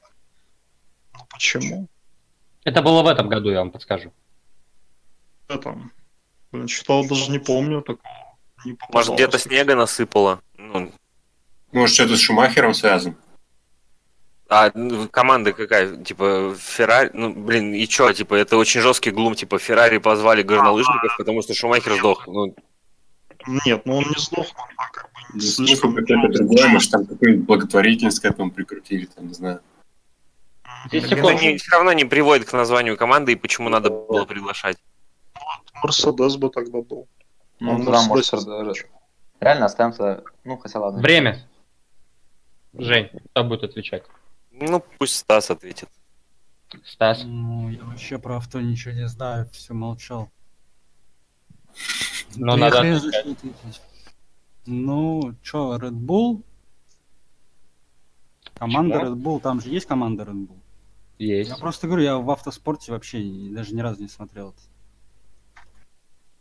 Ну 1.15 1.21
почему? 1.31 1.89
Это 2.65 2.83
было 2.83 3.03
в 3.03 3.07
этом 3.07 3.29
году, 3.29 3.51
я 3.51 3.61
вам 3.61 3.71
подскажу. 3.71 4.13
Это, 5.49 5.79
блин, 6.53 6.69
что-то 6.69 7.09
даже 7.11 7.31
не 7.31 7.39
помню 7.39 7.83
такого. 7.83 8.11
Не 8.65 8.77
Может, 8.91 9.15
где-то 9.15 9.39
снега 9.39 9.75
насыпало? 9.75 10.41
Ну, 10.57 10.91
Может, 11.73 11.95
что-то 11.95 12.17
с 12.17 12.21
Шумахером 12.21 12.75
связано? 12.75 13.17
а 14.49 14.71
ну, 14.75 15.09
команда 15.09 15.53
какая? 15.53 15.97
Типа 15.97 16.55
Феррари? 16.59 17.11
Ну, 17.13 17.33
блин, 17.35 17.75
и 17.75 17.87
чё? 17.87 18.13
Типа, 18.13 18.35
это 18.35 18.57
очень 18.57 18.81
жесткий 18.81 19.11
глум. 19.11 19.35
Типа, 19.35 19.59
Феррари 19.59 19.99
позвали 19.99 20.43
горнолыжников, 20.43 21.17
потому 21.17 21.43
что 21.43 21.55
Шумахер 21.55 21.97
сдох. 21.99 22.27
Ну, 22.27 22.55
Нет, 23.67 23.83
ну 23.85 23.97
он 23.97 24.05
не 24.05 24.19
сдох, 24.19 24.47
но 24.55 24.67
так 24.77 24.91
как 24.93 25.05
бы 25.13 25.19
Ну, 25.35 25.41
слишком... 25.41 25.93
Смысл 25.93 26.07
какой-то 26.07 26.39
другой, 26.39 26.69
может, 26.69 26.91
там 26.91 27.07
какую-нибудь 27.07 27.47
благотворительность 27.47 28.21
к 28.21 28.25
этому 28.25 28.51
прикрутили, 28.51 29.07
там, 29.07 29.29
не 29.29 29.35
знаю. 29.35 29.61
Здесь 30.87 31.05
это 31.05 31.35
не- 31.35 31.57
все 31.57 31.71
равно 31.73 31.93
не 31.93 32.05
приводит 32.05 32.49
к 32.49 32.53
названию 32.53 32.97
команды 32.97 33.33
и 33.33 33.37
почему 33.37 33.69
надо 33.69 33.91
было 33.91 34.25
приглашать. 34.25 34.77
Мерседес 35.83 36.37
бы 36.37 36.51
тогда 36.51 36.81
был. 36.83 37.09
ну, 37.61 37.73
Он 37.75 37.85
да, 37.85 38.03
может, 38.03 38.31
даже- 38.47 38.87
реально 39.41 39.67
останется, 39.67 40.23
ну, 40.45 40.57
хотя 40.59 40.81
ладно. 40.81 41.01
Время. 41.01 41.47
Жень, 42.73 43.11
кто 43.31 43.45
будет 43.45 43.65
отвечать? 43.65 44.05
Ну, 44.51 44.83
пусть 44.99 45.17
Стас 45.17 45.51
ответит. 45.51 45.89
Стас. 46.85 47.23
Ну, 47.25 47.69
я 47.69 47.85
вообще 47.85 48.19
про 48.19 48.37
авто 48.37 48.61
ничего 48.61 48.95
не 48.95 49.07
знаю, 49.09 49.49
все 49.53 49.75
молчал. 49.75 50.31
Но 52.37 52.57
Да 52.57 52.69
и 52.87 52.93
надо. 52.93 53.37
Ну, 54.67 55.35
чё, 55.43 55.77
Red 55.77 55.93
Bull? 55.93 56.43
Команда 58.55 58.99
Почему? 58.99 59.15
Red 59.15 59.19
Bull, 59.23 59.41
там 59.41 59.61
же 59.61 59.69
есть 59.69 59.87
команда 59.87 60.25
Red 60.25 60.47
Bull. 60.49 60.59
Есть. 61.19 61.51
Я 61.51 61.57
просто 61.57 61.87
говорю, 61.87 62.03
я 62.03 62.17
в 62.17 62.29
автоспорте 62.31 62.93
вообще 62.93 63.19
даже 63.51 63.75
ни 63.75 63.81
разу 63.81 64.03
не 64.03 64.09
смотрел 64.09 64.51
это. 64.51 64.61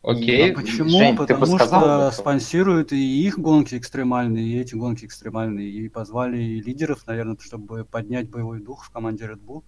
Окей. 0.04 0.51
А 0.51 0.56
почему? 0.56 0.89
Жень, 0.89 1.12
ты 1.16 1.18
Потому 1.18 1.45
сказал 1.58 1.82
что 1.82 2.12
что- 2.12 2.22
спонсируют 2.22 2.91
и 2.91 3.26
их 3.26 3.39
гонки 3.39 3.76
экстремальные, 3.78 4.45
и 4.45 4.60
эти 4.60 4.76
гонки 4.76 5.06
экстремальные. 5.06 5.70
И 5.70 5.88
позвали 5.88 6.38
лидеров, 6.38 7.08
наверное, 7.08 7.38
чтобы 7.39 7.86
поднять 7.86 8.30
боевой 8.30 8.60
дух 8.60 8.84
в 8.84 8.89
команде 8.89 9.26
Red 9.26 9.39
Bull. 9.39 9.64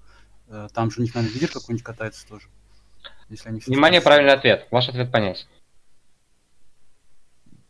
Э, 0.49 0.67
Там 0.73 0.91
же 0.91 0.99
у 0.99 1.03
них, 1.03 1.15
наверное, 1.15 1.33
лидер 1.35 1.49
какой-нибудь 1.51 1.83
катается 1.85 2.27
тоже. 2.27 2.47
Если 3.29 3.47
они 3.49 3.61
Внимание, 3.65 4.01
спонсируют. 4.01 4.03
правильный 4.03 4.33
ответ. 4.33 4.67
Ваш 4.71 4.89
ответ 4.89 5.11
понятен. 5.11 5.47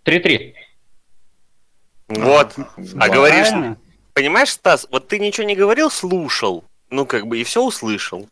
3-3. 0.03 0.53
Вот. 2.07 2.53
А 2.57 2.65
Да. 2.77 3.09
говоришь, 3.09 3.49
Правильно? 3.49 3.77
понимаешь, 4.13 4.49
Стас, 4.49 4.87
вот 4.91 5.07
ты 5.07 5.19
ничего 5.19 5.47
не 5.47 5.55
говорил, 5.55 5.89
слушал. 5.89 6.63
Ну, 6.89 7.05
как 7.05 7.25
бы, 7.27 7.39
и 7.39 7.43
все 7.43 7.63
услышал. 7.63 8.27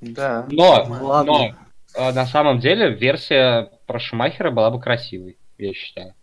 Да. 0.00 0.46
Но, 0.50 0.70
Ладно. 1.00 1.24
но 1.32 1.54
на 1.98 2.26
самом 2.26 2.58
деле 2.60 2.90
версия 2.90 3.70
про 3.86 3.98
Шумахера 3.98 4.50
была 4.50 4.70
бы 4.70 4.80
красивой, 4.80 5.38
я 5.58 5.72
считаю. 5.72 6.14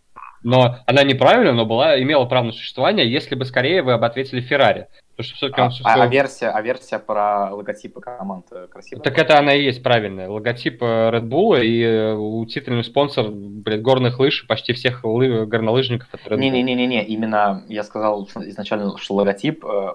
Но 0.44 0.78
она 0.86 1.02
неправильная, 1.04 1.54
но 1.54 1.66
была, 1.66 2.00
имела 2.00 2.26
право 2.26 2.46
на 2.46 2.52
существование, 2.52 3.12
если 3.12 3.34
бы 3.34 3.46
скорее 3.46 3.82
вы 3.82 3.98
бы 3.98 4.06
ответили 4.06 4.42
Феррари. 4.42 4.88
Потому 5.18 5.26
что 5.28 5.36
все-таки 5.38 5.62
А, 5.62 5.64
он 5.66 5.72
всё- 5.72 5.84
а- 5.86 6.04
а 6.04 6.08
версия, 6.08 6.50
а 6.50 6.62
версия 6.62 7.00
про 7.00 7.50
логотипы 7.52 8.00
команд 8.00 8.46
э, 8.52 8.68
красивая? 8.70 9.02
Так 9.02 9.18
это 9.18 9.40
она 9.40 9.56
и 9.56 9.64
есть 9.64 9.82
правильная. 9.82 10.30
Логотип 10.30 10.84
э, 10.84 10.86
Red 10.86 11.24
Bull 11.24 11.64
и 11.64 11.82
э, 11.82 12.14
утительный 12.14 12.84
спонсор, 12.84 13.30
блядь, 13.32 13.82
горных 13.82 14.20
лыж 14.20 14.46
почти 14.48 14.74
всех 14.74 15.04
лы- 15.04 15.46
горнолыжников 15.46 16.10
это 16.14 16.30
Red 16.30 16.36
Bull. 16.38 16.40
Не-не-не-не, 16.42 17.04
именно 17.06 17.64
я 17.68 17.84
сказал 17.84 18.28
изначально, 18.36 18.96
что 19.00 19.16
логотип, 19.16 19.66
э, 19.66 19.94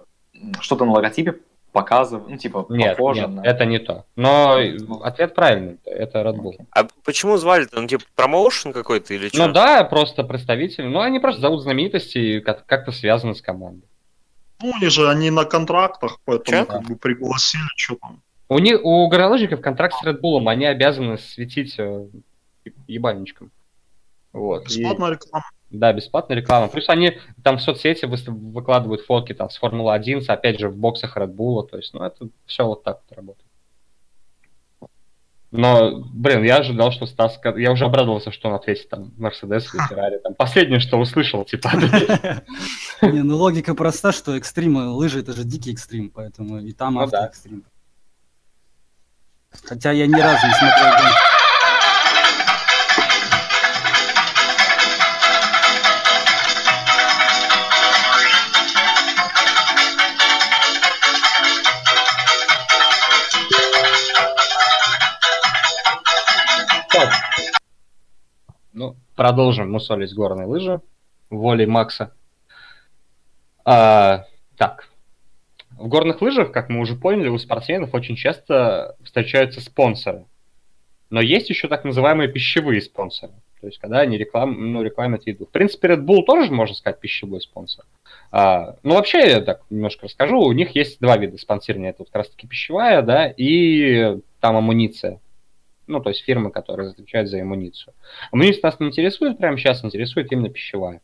что-то 0.61 0.85
на 0.85 0.93
логотипе 0.93 1.35
показывает, 1.73 2.29
ну, 2.29 2.37
типа, 2.37 2.67
Нет, 2.69 2.97
похоже 2.97 3.23
нет, 3.23 3.31
на... 3.31 3.41
это 3.43 3.65
не 3.65 3.79
то. 3.79 4.05
Но 4.17 4.59
ответ 5.03 5.35
правильный, 5.35 5.79
это 5.85 6.21
Red 6.21 6.37
Bull. 6.37 6.55
А 6.73 6.87
почему 7.05 7.37
звали-то? 7.37 7.81
Ну, 7.81 7.87
типа, 7.89 8.05
промоушен 8.15 8.73
какой-то 8.73 9.15
или 9.15 9.29
что? 9.29 9.47
Ну 9.47 9.53
да, 9.53 9.85
просто 9.85 10.25
представители. 10.25 10.87
Ну, 10.87 11.01
они 11.01 11.19
просто 11.21 11.41
зовут 11.41 11.63
знаменитостей 11.63 12.39
и 12.39 12.41
как- 12.41 12.67
как-то 12.67 12.93
связаны 12.93 13.35
с 13.35 13.43
командой. 13.43 13.87
Ну, 14.63 14.73
они 14.77 14.89
же, 14.89 15.09
они 15.09 15.31
на 15.31 15.45
контрактах, 15.45 16.19
поэтому 16.25 16.59
Чё? 16.59 16.67
как 16.67 16.83
бы 16.83 16.97
пригласили, 16.97 17.63
что 17.77 17.97
там. 17.97 18.21
У, 18.49 18.59
них, 18.59 18.81
у 18.85 19.09
горнолыжников 19.09 19.61
контракт 19.61 19.95
с 19.95 20.05
Red 20.05 20.21
Bull, 20.21 20.47
они 20.51 20.67
обязаны 20.67 21.19
светить 21.19 21.77
э, 21.79 22.07
ебальничком. 22.89 23.51
Вот. 24.33 24.71
И- 24.71 24.81
Бесплатная 24.81 25.11
реклама. 25.13 25.45
Да, 25.71 25.93
бесплатная 25.93 26.37
реклама. 26.37 26.69
Плюс 26.69 26.89
они 26.89 27.19
там 27.43 27.59
в 27.59 27.63
соцсети 27.63 28.07
выкладывают 28.07 29.03
фотки 29.03 29.33
там 29.33 29.51
с 29.51 29.57
Формулы-1, 29.59 30.23
с, 30.23 30.29
опять 30.29 30.59
же, 30.59 30.69
в 30.69 30.77
боксах 30.77 31.17
Red 31.17 31.35
Bull. 31.35 31.67
То 31.67 31.77
есть, 31.77 31.95
ну, 31.95 32.03
это 32.03 32.29
все 32.47 32.67
вот 32.67 32.83
так 32.83 33.01
вот 33.09 33.17
работает. 33.17 33.51
Но, 35.53 36.05
блин, 36.13 36.45
я 36.45 36.59
ожидал, 36.59 36.93
что 36.93 37.07
Стас... 37.07 37.41
Я 37.57 37.73
уже 37.73 37.85
обрадовался, 37.85 38.31
что 38.31 38.49
он 38.49 38.55
ответит 38.55 38.89
там 38.89 39.13
Мерседес 39.17 39.75
или 39.75 39.83
Феррари. 39.89 40.19
Там 40.19 40.35
последнее, 40.35 40.79
что 40.79 40.97
услышал, 40.97 41.45
типа. 41.45 41.71
Не, 43.03 43.23
ну 43.23 43.37
логика 43.37 43.75
проста, 43.75 44.13
что 44.13 44.37
экстрим, 44.37 44.79
э, 44.79 44.87
лыжи 44.87 45.21
это 45.21 45.33
же 45.33 45.43
дикий 45.43 45.73
экстрим, 45.73 46.11
поэтому 46.11 46.61
и 46.61 46.73
там 46.73 46.95
Ну 46.95 47.01
автоэкстрим. 47.01 47.65
Хотя 49.65 49.91
я 49.91 50.07
ни 50.07 50.13
разу 50.13 50.47
не 50.47 50.53
смотрел 50.53 51.30
продолжим 69.21 69.71
мусолить 69.71 70.15
горные 70.15 70.47
лыжи 70.47 70.81
волей 71.29 71.67
Макса. 71.67 72.15
А, 73.67 74.25
так. 74.57 74.89
В 75.73 75.89
горных 75.89 76.23
лыжах, 76.23 76.53
как 76.53 76.71
мы 76.71 76.81
уже 76.81 76.97
поняли, 76.97 77.29
у 77.29 77.37
спортсменов 77.37 77.93
очень 77.93 78.17
часто 78.17 78.97
встречаются 79.05 79.61
спонсоры. 79.61 80.25
Но 81.11 81.21
есть 81.21 81.51
еще 81.51 81.69
так 81.69 81.85
называемые 81.85 82.31
пищевые 82.31 82.81
спонсоры. 82.81 83.35
То 83.61 83.67
есть, 83.67 83.79
когда 83.79 84.01
они 84.01 84.17
реклам, 84.17 84.73
ну, 84.73 84.83
рекламят 84.83 85.27
еду. 85.27 85.45
В 85.45 85.51
принципе, 85.51 85.89
Red 85.89 86.07
Bull 86.07 86.23
тоже, 86.25 86.51
можно 86.51 86.75
сказать, 86.75 86.99
пищевой 86.99 87.43
спонсор. 87.43 87.85
А, 88.31 88.77
ну, 88.83 88.95
вообще, 88.95 89.19
я 89.33 89.43
так 89.43 89.61
немножко 89.69 90.07
расскажу. 90.07 90.41
У 90.41 90.53
них 90.53 90.75
есть 90.75 90.99
два 90.99 91.19
вида 91.19 91.37
спонсирования. 91.37 91.91
Это 91.91 91.99
вот 91.99 92.09
как 92.09 92.23
раз-таки 92.23 92.47
пищевая, 92.47 93.03
да, 93.03 93.27
и 93.27 94.17
там 94.41 94.57
амуниция. 94.57 95.21
Ну, 95.91 96.01
то 96.01 96.11
есть 96.11 96.23
фирмы, 96.23 96.51
которые 96.51 96.91
отвечают 96.91 97.29
за 97.29 97.41
амуницию. 97.41 97.95
Амуниция 98.31 98.61
нас 98.63 98.79
не 98.79 98.87
интересует 98.87 99.39
прямо 99.39 99.59
сейчас, 99.59 99.85
интересует 99.85 100.31
именно 100.31 100.49
пищевая. 100.49 101.01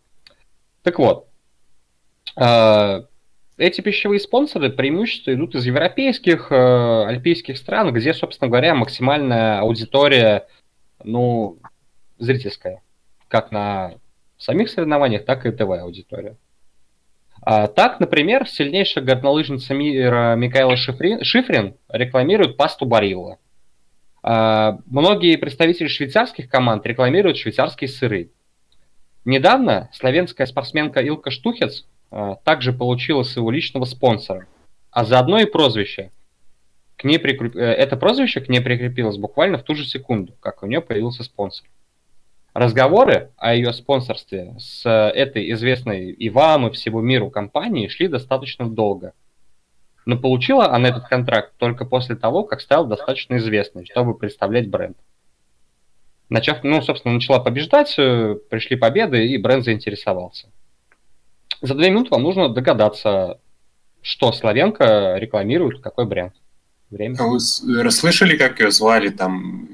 Так 0.83 0.99
вот, 1.01 1.29
а, 2.37 3.07
эти 3.57 3.81
пищевые 3.81 4.21
спонсоры 4.21 4.71
преимущества 4.71 5.33
идут 5.33 5.55
из 5.55 5.65
европейских, 5.67 6.53
э, 6.53 7.05
альпийских 7.07 7.57
стран, 7.57 7.93
где, 7.93 8.15
собственно 8.15 8.49
говоря, 8.49 8.75
максимальная 8.75 9.61
аудитория, 9.61 10.47
ну, 11.03 11.59
зрительская, 12.19 12.83
как 13.29 13.51
на 13.51 13.95
самих 14.39 14.69
соревнованиях, 14.69 15.25
так 15.25 15.47
и 15.47 15.51
ТВ-аудитория. 15.51 16.37
А, 17.43 17.67
так, 17.67 17.99
например, 17.99 18.47
сильнейшая 18.47 19.05
горнолыжница 19.05 19.75
мира 19.75 20.35
Микаэла 20.37 20.77
Шифрин, 20.77 21.25
Шифрин 21.25 21.77
рекламирует 21.89 22.57
пасту 22.57 22.87
Барилла. 22.87 23.39
А, 24.29 24.81
многие 24.87 25.37
представители 25.37 25.87
швейцарских 25.87 26.49
команд 26.49 26.85
рекламируют 26.85 27.37
швейцарские 27.39 27.87
сыры. 27.87 28.33
Недавно 29.25 29.89
славянская 29.93 30.49
спортсменка 30.49 31.01
Илка 31.01 31.31
Штухец 31.31 31.87
а, 32.11 32.35
также 32.43 32.73
получила 32.73 33.23
своего 33.23 33.53
личного 33.53 33.85
спонсора, 33.85 34.49
а 34.91 35.05
заодно 35.05 35.39
и 35.39 35.45
прозвище. 35.45 36.11
К 36.97 37.05
ней 37.05 37.21
прикреп... 37.21 37.55
Э, 37.55 37.61
это 37.61 37.97
прозвище 37.97 38.41
к 38.41 38.49
ней 38.49 38.61
прикрепилось 38.61 39.17
буквально 39.17 39.59
в 39.59 39.63
ту 39.63 39.77
же 39.77 39.87
секунду, 39.87 40.35
как 40.41 40.65
у 40.65 40.67
нее 40.67 40.81
появился 40.81 41.23
спонсор. 41.23 41.69
Разговоры 42.53 43.31
о 43.37 43.55
ее 43.55 43.73
спонсорстве 43.73 44.57
с 44.59 44.91
этой 44.91 45.53
известной 45.53 46.11
и 46.11 46.31
вам, 46.31 46.67
и 46.67 46.73
всему 46.73 47.01
миру 47.01 47.31
компанией 47.31 47.89
шли 47.89 48.09
достаточно 48.09 48.69
долго. 48.69 49.13
Но 50.07 50.17
получила 50.17 50.73
она 50.73 50.89
этот 50.89 51.09
контракт 51.09 51.53
только 51.59 51.85
после 51.85 52.15
того, 52.15 52.45
как 52.45 52.61
стала 52.61 52.87
достаточно 52.87 53.37
известной, 53.39 53.85
чтобы 53.87 54.15
представлять 54.15 54.71
бренд. 54.71 54.97
Начав, 56.29 56.63
ну, 56.63 56.81
собственно, 56.81 57.15
начала 57.15 57.41
побеждать, 57.41 57.95
э, 57.99 58.37
пришли 58.49 58.77
победы, 58.77 59.27
и 59.27 59.37
бренд 59.37 59.65
заинтересовался. 59.65 60.49
За 61.61 61.75
две 61.75 61.91
минуты 61.91 62.11
вам 62.11 62.23
нужно 62.23 62.49
догадаться, 62.49 63.41
что 64.01 64.33
Славенко 64.33 65.17
рекламирует, 65.19 65.83
какой 65.83 66.07
бренд. 66.07 66.35
Время. 66.91 67.17
А 67.19 67.25
вы 67.25 67.39
расслышали, 67.83 68.37
как 68.37 68.61
ее 68.61 68.71
звали 68.71 69.09
там? 69.09 69.69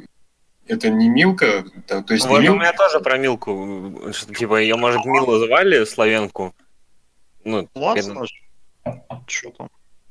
Это 0.67 0.89
не 0.89 1.11
Милка? 1.11 1.65
То, 1.87 2.05
есть 2.09 2.27
вот 2.27 2.41
не 2.41 2.49
у 2.49 2.55
меня 2.55 2.73
тоже 2.73 3.01
про 3.01 3.19
Милку. 3.19 4.11
Что, 4.13 4.35
типа, 4.35 4.63
ее, 4.63 4.77
может, 4.77 5.05
Милу 5.05 5.45
звали, 5.45 5.85
Славенку? 5.85 6.55
Ну, 7.45 7.69
Ладно, 7.75 8.25
что 9.27 9.51
там? 9.51 9.69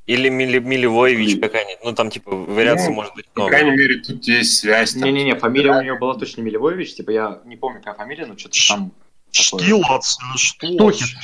Или 0.08 0.30
Мили, 0.30 0.60
Милевоевич 0.60 1.40
какая-нибудь. 1.40 1.84
Ну, 1.84 1.94
там, 1.94 2.10
типа, 2.10 2.32
вариаций 2.32 2.90
ну, 2.90 2.96
может 2.96 3.14
быть 3.16 3.28
много. 3.36 3.52
По 3.52 3.58
крайней 3.58 3.78
мере, 3.78 3.98
тут 3.98 4.28
есть 4.28 4.58
связь. 4.58 4.96
Не-не-не, 4.96 5.36
фамилия 5.36 5.78
у 5.78 5.82
нее 5.82 5.98
была 5.98 6.16
точно 6.16 6.42
Милевоевич. 6.42 6.96
Типа, 6.96 7.12
я 7.12 7.42
не 7.46 7.56
помню, 7.56 7.80
какая 7.80 7.96
фамилия, 7.96 8.26
но 8.26 8.38
что-то 8.38 8.58
там 8.68 8.92
Штилац, 9.32 10.18
Штухец. 10.36 11.16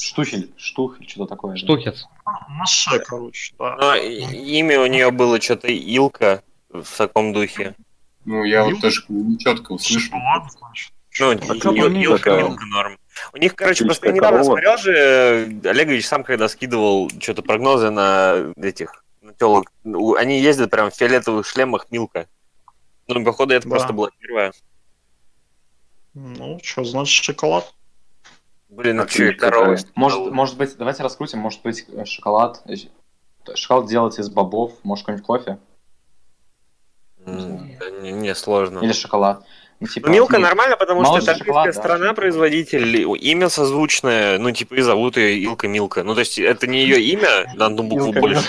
Штухель, 0.00 0.50
Штухель, 0.56 1.08
что-то 1.08 1.26
такое. 1.30 1.56
Штухец. 1.56 2.06
На 2.24 2.66
Ш, 2.66 2.98
короче, 3.00 3.54
да. 3.58 3.76
Но 3.80 3.96
имя 3.96 4.80
у 4.80 4.86
нее 4.86 5.10
было 5.10 5.40
что-то 5.40 5.68
Илка 5.68 6.42
в 6.70 6.96
таком 6.96 7.32
духе. 7.32 7.74
Ну, 8.24 8.44
я 8.44 8.64
вот 8.64 8.80
тоже 8.80 9.02
не 9.08 9.38
четко 9.38 9.72
услышал. 9.72 10.16
Ладно, 10.18 10.50
значит. 10.50 10.92
Ну, 11.18 11.32
Илка, 11.32 12.38
Илка 12.38 12.66
норм. 12.66 12.98
У 13.32 13.38
них, 13.38 13.54
короче, 13.54 13.84
просто 13.84 14.08
я 14.08 14.12
недавно 14.12 14.44
смотрел 14.44 14.76
же, 14.76 14.92
э, 14.92 15.68
Олегович 15.68 16.06
сам 16.06 16.24
когда 16.24 16.48
скидывал 16.48 17.10
что-то 17.20 17.42
прогнозы 17.42 17.90
на 17.90 18.52
этих 18.56 19.04
на 19.22 19.32
телок, 19.32 19.72
они 19.84 20.40
ездят 20.40 20.70
прям 20.70 20.90
в 20.90 20.94
фиолетовых 20.94 21.46
шлемах 21.46 21.86
Милка. 21.90 22.28
Ну, 23.08 23.24
походу, 23.24 23.54
это 23.54 23.68
просто 23.68 23.92
была 23.92 24.10
первая. 24.18 24.52
Ну, 26.14 26.58
что, 26.62 26.84
значит 26.84 27.24
шоколад? 27.24 27.74
Блин, 28.68 28.96
ну 28.96 29.08
что, 29.08 29.32
корова. 29.34 29.76
Может, 29.94 30.32
может 30.32 30.56
быть, 30.56 30.76
давайте 30.76 31.02
раскрутим, 31.02 31.38
может 31.38 31.62
быть, 31.62 31.84
э, 31.88 32.04
шоколад. 32.04 32.62
Э, 32.66 33.54
шоколад 33.54 33.88
делать 33.88 34.18
из 34.18 34.28
бобов, 34.28 34.72
может, 34.82 35.04
какой-нибудь 35.04 35.26
кофе? 35.26 35.58
Mm, 37.24 38.00
не, 38.02 38.12
не, 38.12 38.34
сложно. 38.34 38.80
Или 38.80 38.92
шоколад. 38.92 39.44
Ну, 39.78 39.86
типа, 39.86 40.08
Милка 40.08 40.38
нормально, 40.38 40.76
потому 40.76 41.04
что 41.04 41.18
это 41.18 41.36
шоколад, 41.36 41.74
страна, 41.74 42.06
да, 42.06 42.14
производитель, 42.14 42.96
имя 43.20 43.48
созвучное, 43.50 44.38
ну, 44.38 44.50
типа, 44.50 44.74
и 44.74 44.80
зовут 44.80 45.18
ее 45.18 45.38
Илка 45.38 45.68
Милка. 45.68 46.02
Ну, 46.02 46.14
то 46.14 46.20
есть, 46.20 46.38
это 46.38 46.66
не 46.66 46.80
ее 46.80 47.02
имя, 47.02 47.52
на 47.54 47.66
одну 47.66 47.82
букву 47.82 48.12
больше. 48.12 48.42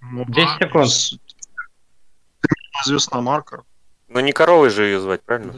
10 0.00 0.34
ну, 0.40 0.58
секунд. 0.58 1.20
Известная 2.84 3.20
марка. 3.20 3.64
Но 4.08 4.20
не 4.20 4.32
коровой 4.32 4.70
же 4.70 4.84
ее 4.84 5.00
звать, 5.00 5.22
правильно? 5.22 5.54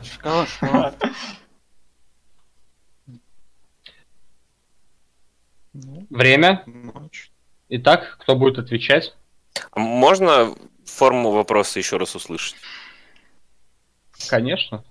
Время. 6.10 6.64
Итак, 7.68 8.18
кто 8.20 8.36
будет 8.36 8.58
отвечать? 8.58 9.14
Можно 9.74 10.54
форму 10.84 11.30
вопроса 11.30 11.78
еще 11.78 11.96
раз 11.96 12.14
услышать? 12.14 12.56
Конечно. 14.28 14.84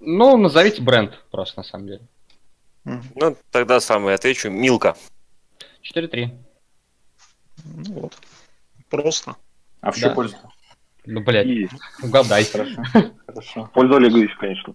Ну, 0.00 0.36
назовите 0.36 0.82
бренд 0.82 1.18
просто, 1.30 1.60
на 1.60 1.64
самом 1.64 1.86
деле. 1.86 2.08
Ну, 2.84 3.36
тогда 3.50 3.80
сам 3.80 4.08
и 4.08 4.12
отвечу. 4.12 4.50
Милка. 4.50 4.96
4-3. 5.82 6.28
Ну 7.64 7.92
вот. 7.94 8.14
Просто. 8.90 9.36
А 9.80 9.90
в 9.90 9.96
чью 9.96 10.08
да. 10.08 10.14
пользу? 10.14 10.36
Ну, 11.06 11.20
блядь, 11.22 11.46
и... 11.46 11.68
угадай. 12.02 12.44
Хорошо. 12.44 12.82
Хорошо. 13.26 13.70
Пользу 13.74 13.96
Олегович, 13.96 14.30
конечно. 14.38 14.74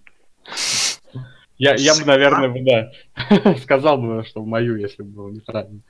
Я, 1.58 1.74
я 1.74 1.94
бы, 1.94 2.04
наверное, 2.04 2.48
бы, 2.48 2.62
да, 2.62 3.54
сказал 3.62 3.98
бы, 3.98 4.24
что 4.24 4.40
в 4.40 4.46
мою, 4.46 4.76
если 4.76 5.02
бы 5.02 5.10
было 5.10 5.30
неправильно. 5.30 5.80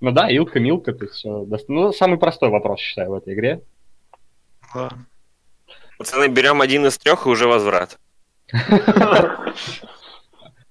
Ну 0.00 0.12
да, 0.12 0.30
Илка, 0.30 0.60
Милка, 0.60 0.92
то 0.92 1.04
есть 1.04 1.16
все. 1.16 1.46
Ну, 1.68 1.92
самый 1.92 2.18
простой 2.18 2.50
вопрос, 2.50 2.80
считаю, 2.80 3.10
в 3.10 3.14
этой 3.14 3.34
игре. 3.34 3.62
Да. 4.74 4.90
Пацаны, 5.98 6.28
берем 6.28 6.60
один 6.60 6.86
из 6.86 6.98
трех 6.98 7.26
и 7.26 7.28
уже 7.28 7.46
возврат. 7.46 7.98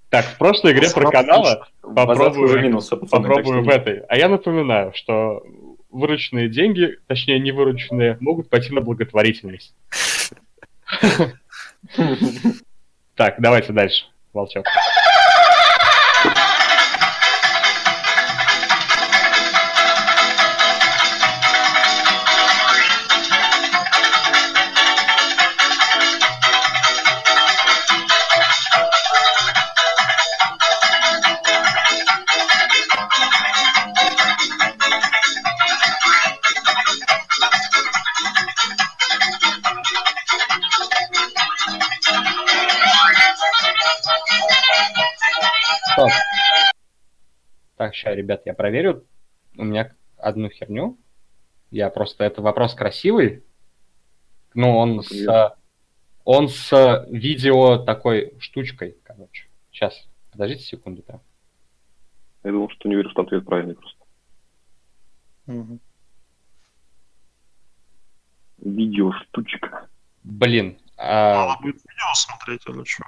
Так, 0.09 0.25
в 0.25 0.37
прошлой 0.37 0.71
игре 0.71 0.89
про 0.89 1.11
канала 1.11 1.67
попробую, 1.81 2.81
попробую 3.11 3.63
в 3.63 3.69
этой. 3.69 3.99
А 4.07 4.15
я 4.15 4.29
напоминаю, 4.29 4.93
что 4.95 5.43
вырученные 5.89 6.47
деньги, 6.49 6.97
точнее 7.07 7.39
не 7.39 7.51
вырученные, 7.51 8.17
могут 8.19 8.49
пойти 8.49 8.73
на 8.73 8.81
благотворительность. 8.81 9.73
Так, 13.15 13.35
давайте 13.39 13.73
дальше, 13.73 14.05
Волчок. 14.31 14.65
Ребят, 48.27 48.41
я 48.45 48.53
проверю. 48.53 49.05
У 49.57 49.63
меня 49.63 49.95
одну 50.17 50.49
херню. 50.49 50.97
Я 51.71 51.89
просто... 51.89 52.25
Это 52.25 52.41
вопрос 52.41 52.75
красивый. 52.75 53.43
Ну, 54.53 54.75
он 54.77 55.01
с... 55.01 55.55
Он 56.25 56.49
с 56.49 57.05
видео 57.09 57.77
такой 57.77 58.33
штучкой, 58.39 58.97
короче. 59.03 59.47
Сейчас, 59.71 60.09
подождите 60.29 60.63
секунду 60.63 61.01
прям. 61.01 61.21
Я 62.43 62.51
думал, 62.51 62.69
что 62.69 62.89
не 62.89 62.95
верю, 62.95 63.09
что 63.11 63.21
ответ 63.21 63.45
правильный 63.45 63.75
просто. 63.75 64.03
Угу. 65.47 65.79
Видео 68.57 69.13
штучка. 69.13 69.87
Блин. 70.23 70.77
А... 70.97 71.47
Надо 71.47 71.61
будет 71.61 71.75
видео 71.75 72.13
смотреть 72.13 72.67
или 72.67 72.83
что? 72.83 73.05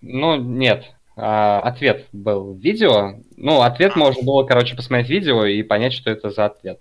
Ну, 0.00 0.36
нет. 0.36 0.96
А, 1.16 1.60
ответ 1.60 2.06
был 2.12 2.54
в 2.54 2.58
видео. 2.58 3.14
Ну, 3.36 3.60
ответ 3.60 3.96
можно 3.96 4.22
было, 4.22 4.44
короче, 4.44 4.76
посмотреть 4.76 5.10
видео 5.10 5.44
и 5.44 5.62
понять, 5.62 5.92
что 5.92 6.10
это 6.10 6.30
за 6.30 6.46
ответ. 6.46 6.80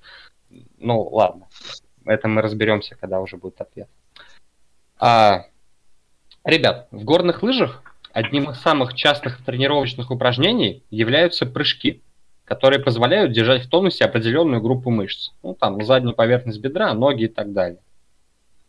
Ну, 0.78 1.02
ладно. 1.04 1.48
Это 2.06 2.28
мы 2.28 2.42
разберемся, 2.42 2.96
когда 2.96 3.20
уже 3.20 3.38
будет 3.38 3.60
ответ. 3.62 3.90
А, 4.98 5.46
ребят, 6.44 6.88
в 6.92 7.04
горных 7.04 7.44
лыжах 7.44 7.84
одним 8.14 8.52
из 8.52 8.60
самых 8.60 8.94
частых 8.94 9.44
тренировочных 9.44 10.12
упражнений 10.12 10.84
являются 10.90 11.46
прыжки, 11.46 12.02
которые 12.46 12.82
позволяют 12.82 13.32
держать 13.32 13.66
в 13.66 13.70
тонусе 13.70 14.06
определенную 14.06 14.62
группу 14.62 14.90
мышц. 14.90 15.32
Ну, 15.44 15.54
там, 15.54 15.84
заднюю 15.84 16.16
поверхность 16.16 16.60
бедра, 16.60 16.94
ноги 16.94 17.24
и 17.24 17.28
так 17.28 17.54
далее. 17.54 17.80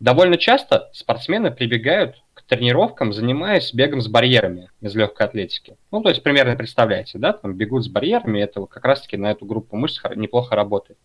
Довольно 0.03 0.37
часто 0.37 0.91
спортсмены 0.93 1.53
прибегают 1.53 2.25
к 2.35 2.43
тренировкам, 2.43 3.13
занимаясь 3.13 3.73
бегом 3.73 4.01
с 4.01 4.09
барьерами 4.09 4.69
из 4.81 4.97
легкой 4.97 5.29
атлетики. 5.29 5.77
Ну, 5.93 6.03
то 6.03 6.09
есть, 6.09 6.25
примерно 6.25 6.57
представляете, 6.57 7.19
да, 7.19 7.33
там 7.33 7.55
бегут 7.55 7.85
с 7.85 7.89
барьерами, 7.89 8.41
это 8.41 8.67
как 8.67 8.85
раз-таки 8.85 9.17
на 9.17 9.31
эту 9.31 9.47
группу 9.47 9.77
мышц 9.77 10.03
неплохо 10.17 10.57
работает. 10.57 10.99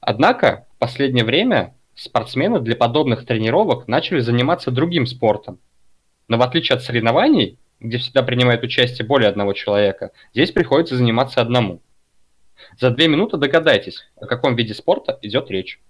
Однако, 0.00 0.68
в 0.76 0.78
последнее 0.78 1.24
время 1.24 1.74
спортсмены 1.96 2.60
для 2.60 2.76
подобных 2.76 3.26
тренировок 3.26 3.88
начали 3.88 4.20
заниматься 4.20 4.70
другим 4.70 5.04
спортом. 5.04 5.58
Но 6.28 6.38
в 6.38 6.42
отличие 6.42 6.76
от 6.76 6.84
соревнований, 6.84 7.58
где 7.80 7.98
всегда 7.98 8.22
принимает 8.22 8.62
участие 8.62 9.04
более 9.04 9.28
одного 9.28 9.52
человека, 9.52 10.12
здесь 10.32 10.52
приходится 10.52 10.94
заниматься 10.94 11.40
одному. 11.40 11.82
За 12.78 12.90
две 12.90 13.08
минуты 13.08 13.36
догадайтесь, 13.36 14.06
о 14.14 14.26
каком 14.26 14.54
виде 14.54 14.74
спорта 14.74 15.18
идет 15.22 15.50
речь. 15.50 15.80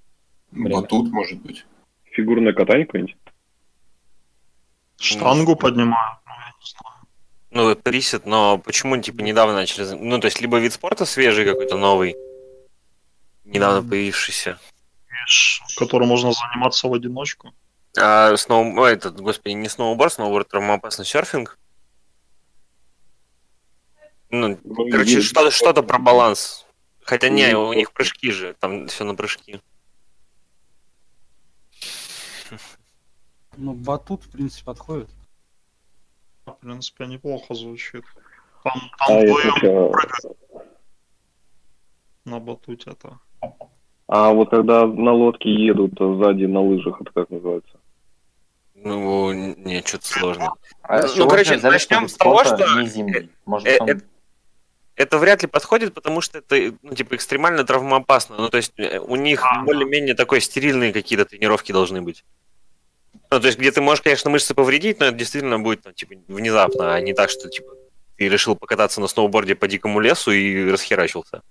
Время. 0.51 0.81
Батут, 0.81 1.11
может 1.13 1.43
быть. 1.43 1.67
Фигурное 2.11 2.53
катание 2.53 2.87
какое-нибудь? 2.87 3.17
Штангу 4.99 5.57
поднимают. 5.57 6.21
ну. 7.53 7.69
Ну, 7.69 7.75
присед, 7.75 8.27
но 8.27 8.59
почему, 8.59 8.97
типа, 8.99 9.23
недавно 9.23 9.55
начали... 9.55 9.85
Ну, 9.95 10.21
то 10.21 10.27
есть, 10.27 10.41
либо 10.41 10.59
вид 10.59 10.73
спорта 10.73 11.05
свежий 11.05 11.45
какой-то 11.45 11.77
новый, 11.77 12.15
недавно 13.45 13.89
появившийся. 13.89 14.59
Которым 15.77 16.09
можно 16.09 16.33
заниматься 16.33 16.87
в 16.87 16.95
одиночку. 16.95 17.53
А 17.99 18.37
сноу... 18.37 18.79
ой, 18.79 18.93
этот, 18.93 19.21
господи, 19.21 19.55
не 19.55 19.69
сноуборд, 19.69 20.13
сноуборд 20.13 20.49
травмоопасный 20.49 21.05
серфинг. 21.05 21.59
Ну, 24.31 24.57
Ну, 24.63 24.91
короче, 24.91 25.21
что-то, 25.21 25.51
что-то 25.51 25.83
про 25.83 25.99
баланс. 25.99 26.67
Хотя 27.03 27.29
не, 27.29 27.57
у 27.57 27.73
них 27.73 27.93
прыжки 27.93 28.31
же, 28.31 28.55
там 28.61 28.87
все 28.87 29.03
на 29.03 29.17
прыжки. 29.17 29.61
Ну, 33.61 33.75
батут, 33.75 34.25
в 34.25 34.31
принципе, 34.31 34.65
подходит. 34.65 35.11
В 36.47 36.53
принципе, 36.55 37.07
неплохо 37.07 37.55
звучит. 37.55 38.05
Там, 38.65 38.81
А 38.99 39.07
там 39.07 39.19
это 39.19 39.33
вдвоем 39.33 39.93
прыгать 39.93 40.37
на 42.25 42.39
батуте 42.41 42.91
это. 42.93 43.19
А 44.07 44.33
вот 44.33 44.51
когда 44.51 44.87
на 44.87 45.13
лодке 45.13 45.51
едут 45.53 45.93
сзади 45.99 46.45
на 46.45 46.61
лыжах, 46.63 47.01
это 47.01 47.11
как 47.13 47.31
называется? 47.31 47.79
Ну, 48.75 49.33
не, 49.33 49.83
что-то 49.83 50.07
сложно. 50.07 50.55
А 50.83 51.03
Ну, 51.03 51.15
чего 51.15 51.29
короче, 51.29 51.59
начнем 51.59 52.09
с 52.09 52.15
того, 52.15 52.45
что-? 52.45 52.67
Может, 53.45 53.69
Э, 53.69 53.79
он- 53.81 53.91
э, 53.91 54.01
Это 54.97 55.19
вряд 55.19 55.43
ли 55.43 55.49
подходит, 55.49 55.95
потому 55.95 56.21
что 56.21 56.39
это, 56.39 56.77
ну, 56.83 56.95
типа, 56.95 57.15
экстремально 57.15 57.65
травмоопасно. 57.65 58.37
Ну, 58.37 58.49
то 58.51 58.59
есть, 58.59 58.73
э, 58.79 58.99
у 58.99 59.17
них 59.17 59.43
А. 59.45 59.65
более-менее 59.65 60.15
такой 60.15 60.41
стерильные 60.43 60.93
какие-то 60.93 61.25
тренировки 61.25 61.73
должны 61.73 62.03
быть. 62.03 62.25
Ну, 63.33 63.41
то 63.41 63.47
есть, 63.47 63.59
где 63.59 63.71
ты 63.71 63.81
можешь, 63.81 64.03
конечно, 64.03 64.29
мышцы 64.31 64.55
повредить, 64.55 64.99
но 65.01 65.07
это 65.07 65.17
действительно 65.17 65.59
будет, 65.61 65.85
ну, 65.85 65.93
типа, 65.93 66.15
внезапно, 66.29 66.95
а 66.95 67.01
не 67.01 67.13
так, 67.15 67.31
что, 67.31 67.49
типа, 67.49 67.71
ты 68.17 68.29
решил 68.29 68.57
покататься 68.57 69.01
на 69.01 69.07
сноуборде 69.07 69.55
по 69.55 69.69
дикому 69.69 70.01
лесу 70.01 70.33
и 70.33 70.69
расхерачился. 70.71 71.43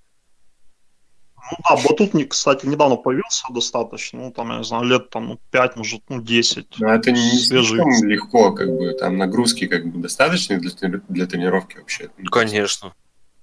Ну 1.51 1.57
да, 1.67 1.82
батут, 1.82 2.13
не- 2.13 2.25
кстати, 2.25 2.65
недавно 2.65 2.95
появился 2.97 3.45
достаточно. 3.49 4.19
Ну, 4.19 4.32
там, 4.32 4.51
я 4.51 4.57
не 4.59 4.63
знаю, 4.63 4.84
лет 4.84 5.09
там 5.09 5.30
ну, 5.30 5.39
5, 5.51 5.77
может, 5.77 6.01
ну, 6.09 6.21
10. 6.21 6.67
Но 6.80 6.93
это 6.93 7.11
не 7.11 7.17
Свежий. 7.39 7.77
слишком 7.77 8.07
легко, 8.07 8.51
как 8.53 8.67
бы, 8.67 8.93
там 8.93 9.17
нагрузки 9.17 9.65
как 9.65 9.86
бы 9.88 9.99
достаточные 9.99 10.59
для, 10.59 10.71
для 11.07 11.25
тренировки 11.25 11.77
вообще. 11.77 12.09
Ну, 12.17 12.30
Конечно. 12.30 12.93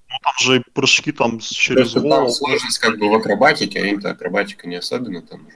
Ну, 0.09 0.17
там 0.23 0.33
же 0.41 0.59
и 0.59 0.63
прыжки 0.73 1.11
там 1.11 1.41
с- 1.41 1.49
через 1.49 1.93
Просто 1.93 2.01
там 2.03 2.09
голову. 2.11 2.31
сложность 2.31 2.79
как 2.79 2.97
бы 2.99 3.09
в 3.11 3.15
акробатике, 3.15 3.81
а 3.81 3.87
им-то 3.87 4.11
акробатика 4.11 4.69
не 4.69 4.77
особенно 4.77 5.23
там. 5.23 5.49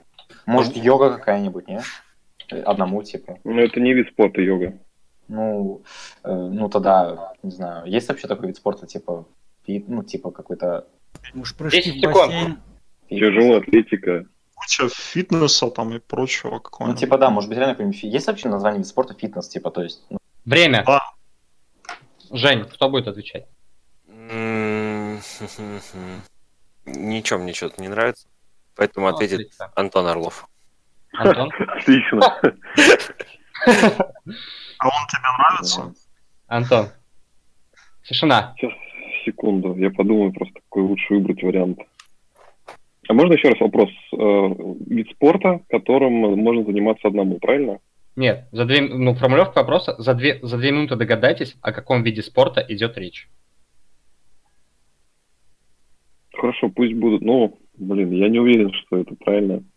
Может, 0.45 0.75
йога 0.75 1.11
какая-нибудь, 1.17 1.67
не? 1.69 1.81
Одному, 2.51 3.03
типа. 3.03 3.39
Ну, 3.43 3.59
это 3.59 3.79
не 3.79 3.93
вид 3.93 4.09
спорта 4.09 4.41
йога. 4.41 4.77
Ну, 5.27 5.81
э, 6.23 6.33
ну 6.33 6.67
тогда, 6.69 7.33
не 7.43 7.51
знаю, 7.51 7.85
есть 7.89 8.07
вообще 8.09 8.27
такой 8.27 8.47
вид 8.47 8.57
спорта, 8.57 8.85
типа, 8.85 9.25
фит, 9.65 9.87
ну, 9.87 10.03
типа 10.03 10.31
какой-то... 10.31 10.87
Уж 11.33 11.55
прыжки 11.55 11.77
10 11.83 11.95
в 11.95 11.99
секунд. 11.99 12.15
бассейн. 12.15 12.59
Тяжелая 13.09 13.59
атлетика. 13.59 14.25
Куча 14.55 14.89
фитнеса 14.89 15.69
там 15.71 15.93
и 15.95 15.99
прочего 15.99 16.51
Ну, 16.51 16.59
какого-нибудь. 16.59 16.99
типа, 16.99 17.17
да, 17.17 17.29
может 17.29 17.49
быть, 17.49 17.57
реально 17.57 17.75
какой-нибудь... 17.75 18.03
Есть 18.03 18.27
вообще 18.27 18.49
название 18.49 18.79
вида 18.79 18.89
спорта 18.89 19.13
фитнес, 19.13 19.47
типа, 19.47 19.71
то 19.71 19.83
есть... 19.83 20.03
ну, 20.09 20.17
Время. 20.45 20.83
Да. 20.85 21.01
Жень, 22.31 22.65
кто 22.65 22.89
будет 22.89 23.07
отвечать? 23.07 23.45
М, 24.07 25.19
Ничего 26.85 27.39
мне 27.39 27.53
что-то 27.53 27.81
не 27.81 27.87
нравится. 27.89 28.27
Поэтому 28.75 29.09
Ну, 29.09 29.15
ответит. 29.15 29.51
Антон 29.75 30.07
Орлов. 30.07 30.47
Антон? 31.13 31.51
Отлично. 31.67 32.19
А 33.65 34.87
он 34.87 35.07
тебе 35.07 35.21
нравится? 35.37 35.93
Антон. 36.47 36.87
Тишина. 38.03 38.55
Сейчас, 38.57 38.71
секунду, 39.25 39.75
я 39.75 39.91
подумаю 39.91 40.33
просто, 40.33 40.59
какой 40.61 40.83
лучше 40.83 41.13
выбрать 41.13 41.43
вариант. 41.43 41.79
А 43.07 43.13
можно 43.13 43.33
еще 43.33 43.49
раз 43.49 43.59
вопрос? 43.59 43.89
Э, 44.13 44.47
Вид 44.87 45.09
спорта, 45.11 45.61
которым 45.69 46.13
можно 46.13 46.63
заниматься 46.63 47.07
одному, 47.07 47.39
правильно? 47.39 47.79
Нет, 48.15 48.47
за 48.51 48.65
две, 48.65 48.81
ну, 48.81 49.15
формулировка 49.15 49.59
вопроса. 49.59 49.95
За 49.97 50.13
две, 50.13 50.39
за 50.41 50.57
две 50.57 50.71
минуты 50.71 50.95
догадайтесь, 50.95 51.57
о 51.61 51.71
каком 51.71 52.03
виде 52.03 52.21
спорта 52.21 52.65
идет 52.67 52.97
речь. 52.97 53.29
Хорошо, 56.33 56.69
пусть 56.69 56.93
будут. 56.93 57.21
Ну, 57.21 57.59
блин, 57.77 58.11
я 58.11 58.27
не 58.29 58.39
уверен, 58.39 58.71
что 58.73 58.97
это 58.97 59.15
правильно. 59.15 59.55
Ну, 59.55 59.59
не 59.59 59.59
знаю. 59.59 59.69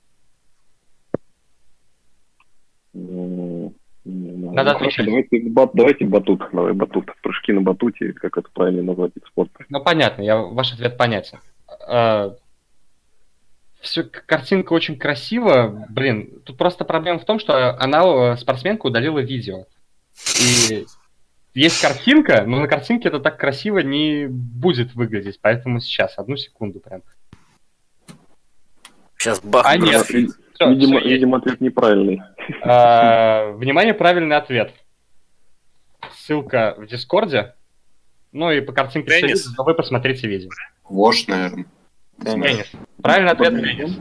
Надо 2.95 3.73
Ну, 4.05 4.53
хорошо, 4.55 4.77
отвечать. 4.77 5.07
давайте, 5.07 5.41
бат- 5.51 5.71
давайте 5.75 6.05
батут. 6.07 6.43
Давай 6.53 6.73
батут. 6.73 7.11
Прыжки 7.23 7.53
на 7.53 7.61
батуте, 7.63 8.13
как 8.13 8.37
это 8.39 8.49
правильно 8.53 8.83
назвать 8.83 9.13
вид 9.15 9.25
спорта. 9.27 9.65
Ну, 9.69 9.81
понятно, 9.83 10.23
я, 10.23 10.37
ваш 10.39 10.73
ответ 10.75 10.97
понятен. 10.97 11.39
все, 13.81 14.05
картинка 14.05 14.73
очень 14.73 14.97
красива. 14.99 15.87
Блин, 15.91 16.41
тут 16.45 16.57
просто 16.57 16.85
проблема 16.85 17.19
в 17.19 17.25
том, 17.25 17.39
что 17.39 17.79
она, 17.79 18.33
э, 18.33 18.37
спортсменка, 18.37 18.87
удалила 18.87 19.19
видео. 19.19 19.67
И 20.41 20.87
есть 21.55 21.81
картинка, 21.83 22.45
но 22.47 22.61
на 22.61 22.69
картинке 22.69 23.09
это 23.09 23.21
так 23.21 23.39
красиво 23.39 23.79
не 23.81 24.27
будет 24.29 24.95
выглядеть. 24.95 25.39
Поэтому 25.43 25.81
сейчас, 25.81 26.19
одну 26.19 26.37
секунду 26.37 26.81
прям. 26.81 27.03
Сейчас 29.19 29.41
бах. 29.41 29.65
А, 29.67 29.77
нет. 29.77 30.07
Всё, 30.55 30.71
видимо, 30.71 30.95
есть. 30.97 31.07
видимо, 31.07 31.39
ответ 31.39 31.61
неправильный. 31.61 32.23
А, 32.63 33.51
Внимание, 33.53 33.93
правильный 33.95 34.37
ответ. 34.37 34.73
Ссылка 36.13 36.75
в 36.79 36.87
Дискорде. 36.87 37.55
Ну 38.33 38.51
и 38.51 38.61
по 38.61 38.73
картинке 38.73 39.09
Теннис. 39.21 39.55
но 39.57 39.65
вы 39.65 39.75
посмотрите 39.75 40.27
видео. 40.29 40.51
Вош, 40.89 41.27
наверное. 41.29 41.67
Теннис. 42.23 42.71
Правильный 43.03 43.33
ответ 43.33 43.51
теннис. 43.61 43.99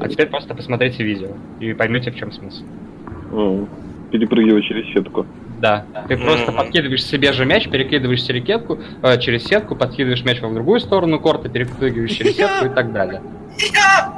А 0.00 0.08
теперь 0.08 0.28
просто 0.28 0.54
посмотрите 0.54 1.02
видео 1.02 1.36
и 1.60 1.72
поймете, 1.74 2.10
в 2.12 2.16
чем 2.16 2.30
смысл. 2.30 2.64
О, 3.32 3.66
Перепрыгивать 4.12 4.64
через 4.64 4.92
сетку. 4.92 5.26
Да, 5.58 5.84
ты 6.06 6.16
просто 6.16 6.52
Мгм. 6.52 6.56
подкидываешь 6.56 7.04
себе 7.04 7.32
же 7.32 7.44
мяч, 7.44 7.68
перекидываешь 7.68 8.22
через 8.22 8.44
сетку, 8.46 8.78
э, 9.02 9.18
через 9.18 9.44
сетку, 9.44 9.74
подкидываешь 9.74 10.24
мяч 10.24 10.40
в 10.40 10.54
другую 10.54 10.78
сторону 10.80 11.18
корта, 11.18 11.48
перепрыгиваешь 11.48 12.12
через 12.12 12.36
сетку 12.36 12.66
и 12.66 12.68
так 12.68 12.92
далее. 12.92 13.22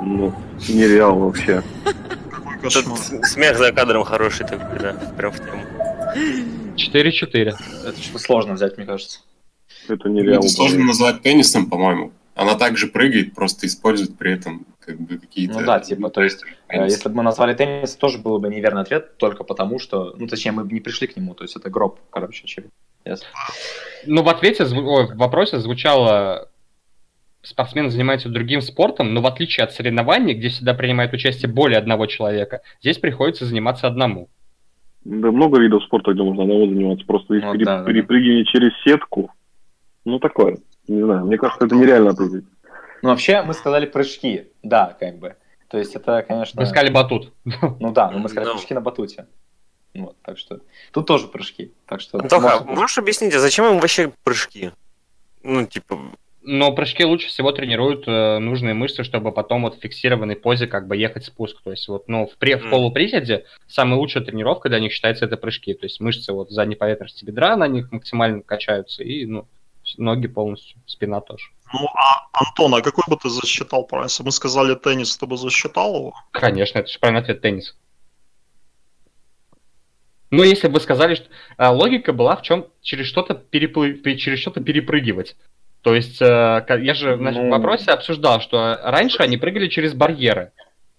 Ну, 0.02 0.34
нереально 0.68 1.14
вообще. 1.26 1.62
Тут 2.62 2.98
смех 3.26 3.56
за 3.56 3.72
кадром 3.72 4.04
хороший 4.04 4.46
такой, 4.46 4.78
да, 4.78 4.92
прям 5.16 5.32
в 5.32 5.38
тему. 5.38 5.62
4-4. 6.76 7.54
Это 7.86 8.00
что-то 8.02 8.18
сложно 8.18 8.54
взять, 8.54 8.76
мне 8.76 8.86
кажется. 8.86 9.20
Это 9.88 10.08
нереально. 10.10 10.40
Это 10.40 10.48
сложно 10.48 10.84
назвать 10.84 11.22
теннисом, 11.22 11.66
по-моему. 11.70 12.12
Она 12.34 12.54
также 12.54 12.86
прыгает, 12.86 13.34
просто 13.34 13.66
использует 13.66 14.16
при 14.18 14.32
этом 14.34 14.66
как 14.90 15.00
бы 15.00 15.18
какие-то... 15.18 15.60
Ну 15.60 15.66
да, 15.66 15.80
типа, 15.80 16.10
то 16.10 16.22
есть, 16.22 16.42
э, 16.68 16.76
теннис. 16.76 16.92
если 16.92 17.08
бы 17.08 17.16
мы 17.16 17.22
назвали 17.22 17.54
теннис, 17.54 17.96
тоже 17.96 18.18
был 18.18 18.38
бы 18.38 18.48
неверный 18.48 18.82
ответ, 18.82 19.16
только 19.16 19.44
потому 19.44 19.78
что, 19.78 20.14
ну, 20.16 20.26
точнее, 20.26 20.52
мы 20.52 20.64
бы 20.64 20.72
не 20.72 20.80
пришли 20.80 21.06
к 21.06 21.16
нему, 21.16 21.34
то 21.34 21.44
есть 21.44 21.56
это 21.56 21.70
гроб, 21.70 21.98
короче, 22.10 22.44
очевидно. 22.44 22.72
Ясно. 23.04 23.26
Ну, 24.06 24.22
в 24.22 24.28
ответе, 24.28 24.64
ой, 24.64 25.06
в 25.06 25.16
вопросе 25.16 25.58
звучало, 25.58 26.48
спортсмен 27.42 27.90
занимается 27.90 28.28
другим 28.28 28.60
спортом, 28.60 29.14
но 29.14 29.20
в 29.20 29.26
отличие 29.26 29.64
от 29.64 29.72
соревнований, 29.72 30.34
где 30.34 30.48
всегда 30.48 30.74
принимает 30.74 31.12
участие 31.12 31.50
более 31.50 31.78
одного 31.78 32.06
человека, 32.06 32.60
здесь 32.80 32.98
приходится 32.98 33.46
заниматься 33.46 33.86
одному. 33.86 34.28
Да 35.04 35.30
много 35.30 35.58
видов 35.58 35.82
спорта, 35.84 36.12
где 36.12 36.22
можно 36.22 36.42
одного 36.42 36.66
заниматься. 36.66 37.06
Просто 37.06 37.34
есть 37.34 37.46
Ну 37.46 37.52
пере- 37.54 37.64
да, 37.64 37.78
да, 37.80 37.84
перепрыгивание 37.86 38.44
через 38.44 38.72
сетку. 38.84 39.30
Ну, 40.04 40.18
такое. 40.18 40.58
Не 40.88 41.02
знаю, 41.02 41.26
мне 41.26 41.38
кажется, 41.38 41.64
это 41.64 41.74
нереально 41.74 42.10
ответить. 42.10 42.44
Ну, 43.02 43.08
вообще, 43.10 43.42
мы 43.42 43.54
сказали 43.54 43.86
прыжки, 43.86 44.48
да, 44.62 44.96
как 44.98 45.18
бы. 45.18 45.36
То 45.68 45.78
есть 45.78 45.94
это, 45.94 46.22
конечно... 46.22 46.60
Вы 46.60 46.66
сказали 46.66 46.90
батут. 46.90 47.32
Ну 47.44 47.92
да, 47.92 48.10
но 48.10 48.18
мы 48.18 48.28
сказали 48.28 48.48
Ну. 48.48 48.54
прыжки 48.56 48.74
на 48.74 48.80
батуте. 48.80 49.26
Вот, 49.94 50.16
так 50.22 50.38
что... 50.38 50.60
Тут 50.92 51.06
тоже 51.06 51.28
прыжки. 51.28 51.72
Так 51.86 52.00
что... 52.00 52.18
Антоха, 52.18 52.42
может- 52.60 52.66
можешь 52.66 52.98
объяснить, 52.98 53.34
а 53.34 53.40
зачем 53.40 53.66
им 53.66 53.78
вообще 53.80 54.12
прыжки? 54.24 54.70
Ну, 55.42 55.66
типа, 55.66 55.98
Но 56.42 56.72
прыжки 56.72 57.04
лучше 57.04 57.28
всего 57.28 57.50
тренируют 57.52 58.06
э, 58.06 58.38
нужные 58.38 58.74
мышцы, 58.74 59.04
чтобы 59.04 59.30
потом 59.32 59.62
вот 59.62 59.76
в 59.76 59.80
фиксированной 59.80 60.36
позе 60.36 60.66
как 60.66 60.86
бы 60.86 60.96
ехать 60.96 61.24
спуск. 61.24 61.60
То 61.62 61.70
есть 61.70 61.86
вот, 61.88 62.08
ну, 62.08 62.26
в, 62.26 62.36
при, 62.36 62.54
в 62.54 62.60
Мгм. 62.62 62.70
полуприседе 62.70 63.44
самая 63.66 63.98
лучшая 63.98 64.24
тренировка 64.24 64.68
для 64.68 64.80
них 64.80 64.92
считается 64.92 65.24
это 65.24 65.36
прыжки. 65.36 65.74
То 65.74 65.86
есть 65.86 66.00
мышцы 66.00 66.32
вот 66.32 66.50
задней 66.50 66.76
поверхности 66.76 67.24
бедра 67.24 67.56
на 67.56 67.66
них 67.68 67.90
максимально 67.92 68.42
качаются 68.42 69.02
и, 69.02 69.24
ну, 69.26 69.46
ноги 69.98 70.26
полностью, 70.26 70.78
спина 70.86 71.20
тоже. 71.20 71.44
Ну, 71.72 71.86
а 71.94 72.26
Антон, 72.32 72.74
а 72.74 72.82
какой 72.82 73.04
бы 73.08 73.16
ты 73.16 73.28
засчитал 73.30 73.84
правильно? 73.86 74.08
Если 74.08 74.22
мы 74.24 74.32
сказали 74.32 74.74
теннис, 74.74 75.16
ты 75.16 75.26
бы 75.26 75.36
засчитал 75.36 75.94
его? 75.94 76.14
Конечно, 76.32 76.78
это 76.78 76.88
же 76.88 76.98
правильный 76.98 77.22
ответ 77.22 77.40
теннис. 77.40 77.76
Ну, 80.30 80.44
если 80.44 80.68
бы 80.68 80.74
вы 80.74 80.80
сказали, 80.80 81.16
что 81.16 81.26
а, 81.56 81.72
логика 81.72 82.12
была 82.12 82.36
в 82.36 82.42
чем 82.42 82.66
через 82.82 83.06
что-то 83.06 83.34
переплы... 83.34 83.94
пе- 83.94 84.16
через 84.16 84.38
что-то 84.38 84.60
перепрыгивать. 84.60 85.36
То 85.82 85.94
есть, 85.94 86.20
э, 86.22 86.64
я 86.82 86.94
же 86.94 87.16
в 87.16 87.20
нашем 87.20 87.44
Ну. 87.46 87.50
вопросе 87.50 87.90
обсуждал, 87.90 88.40
что 88.40 88.78
раньше 88.82 89.18
они 89.22 89.38
прыгали 89.38 89.68
через 89.68 89.94
барьеры. 89.94 90.52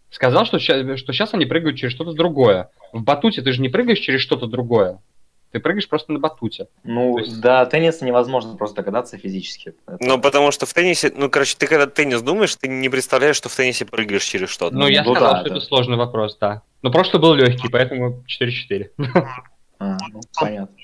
Сказал, 0.10 0.46
что 0.46 0.60
что 0.60 1.14
сейчас 1.14 1.34
они 1.34 1.46
прыгают 1.46 1.78
через 1.78 1.94
что-то 1.94 2.12
другое. 2.14 2.70
В 2.92 3.02
батуте 3.04 3.42
ты 3.42 3.54
же 3.54 3.62
не 3.62 3.70
прыгаешь 3.70 4.00
через 4.00 4.20
что-то 4.22 4.48
другое. 4.48 5.00
Ты 5.52 5.60
прыгаешь 5.60 5.90
просто 5.90 6.14
на 6.14 6.20
батуте. 6.20 6.68
Ну, 6.84 7.16
То 7.16 7.20
есть- 7.20 7.42
до 7.42 7.66
тенниса 7.66 8.06
невозможно 8.06 8.56
просто 8.56 8.78
догадаться 8.78 9.18
физически. 9.18 9.74
Это- 9.86 9.98
ну, 10.00 10.20
потому 10.20 10.52
что 10.52 10.66
в 10.66 10.74
теннисе, 10.74 11.12
ну, 11.16 11.30
короче, 11.30 11.56
ты 11.58 11.68
когда 11.68 11.88
теннис 11.88 12.22
думаешь, 12.22 12.56
ты 12.56 12.70
не 12.70 12.88
представляешь, 12.90 13.36
что 13.36 13.50
в 13.50 13.56
теннисе 13.56 13.86
прыгаешь 13.86 14.24
через 14.24 14.50
что-то. 14.50 14.76
Ну, 14.76 14.88
я 14.88 15.04
ну 15.04 15.14
сказал, 15.14 15.34
да, 15.34 15.40
что 15.42 15.50
да. 15.50 15.56
это 15.56 15.66
сложный 15.66 15.98
вопрос, 15.98 16.38
да. 16.40 16.62
Но 16.82 16.92
прошлый 16.92 17.22
был 17.22 17.34
легкий, 17.34 17.70
поэтому 17.70 18.24
4-4. 18.28 18.92
А, 19.80 19.98
ну, 20.12 20.22
понятно. 20.40 20.76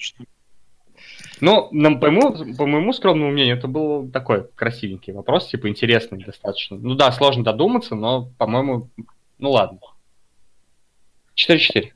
Ну, 1.40 1.70
нам, 1.72 2.00
по, 2.00 2.10
моему, 2.10 2.56
по 2.56 2.66
моему 2.66 2.94
скромному 2.94 3.32
мнению, 3.32 3.58
это 3.58 3.68
был 3.68 4.10
такой 4.10 4.48
красивенький 4.56 5.14
вопрос, 5.14 5.48
типа 5.48 5.70
интересный 5.70 6.24
достаточно. 6.24 6.78
Ну 6.78 6.96
да, 6.96 7.12
сложно 7.12 7.44
додуматься, 7.44 7.94
но, 7.96 8.32
по-моему, 8.40 8.90
ну 9.38 9.52
ладно. 9.52 9.80
4-4. 11.36 11.92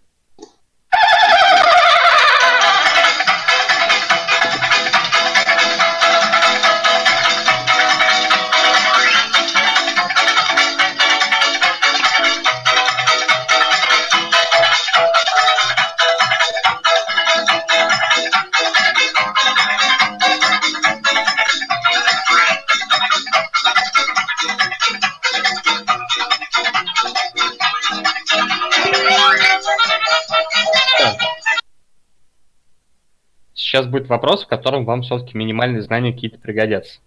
Сейчас 33.72 33.88
будет 33.88 34.10
вопрос, 34.10 34.44
в 34.44 34.48
котором 34.48 34.84
вам 34.84 35.02
все-таки 35.02 35.38
минимальные 35.38 35.82
знания 35.82 36.12
какие-то 36.12 36.38
пригодятся. 36.38 37.00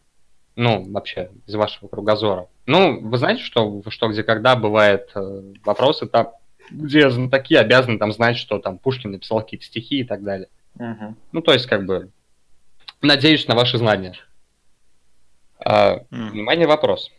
Ну, 0.56 0.90
вообще, 0.90 1.30
из 1.46 1.54
вашего 1.56 1.88
кругозора. 1.88 2.48
Ну, 2.64 3.06
вы 3.06 3.18
знаете, 3.18 3.42
что 3.42 3.82
«Что, 3.88 4.08
где, 4.08 4.22
когда» 4.22 4.56
бывает 4.56 5.10
э, 5.14 5.42
вопросы 5.62 6.06
там, 6.06 6.30
где 6.70 7.10
знатоки 7.10 7.52
обязаны 7.54 7.98
там 7.98 8.12
знать, 8.12 8.38
что 8.38 8.60
там 8.60 8.78
Пушкин 8.78 9.10
написал 9.10 9.42
какие-то 9.42 9.66
стихи 9.66 9.98
и 9.98 10.04
так 10.04 10.22
далее. 10.22 10.48
Мгм. 10.76 11.18
Ну, 11.32 11.42
то 11.42 11.52
есть, 11.52 11.66
как 11.66 11.84
бы, 11.84 12.08
надеюсь 13.02 13.46
на 13.46 13.54
ваши 13.54 13.76
знания. 13.76 14.14
А, 15.58 15.98
М. 16.10 16.30
Внимание, 16.30 16.66
вопрос. 16.66 17.10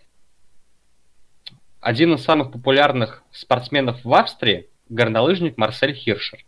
Один 1.82 2.16
из 2.16 2.24
самых 2.24 2.52
популярных 2.52 3.22
спортсменов 3.32 4.04
в 4.04 4.12
Австрии– 4.12 4.70
горнолыжник 4.90 5.56
Марсель 5.56 5.94
Хиршер. 5.94 6.44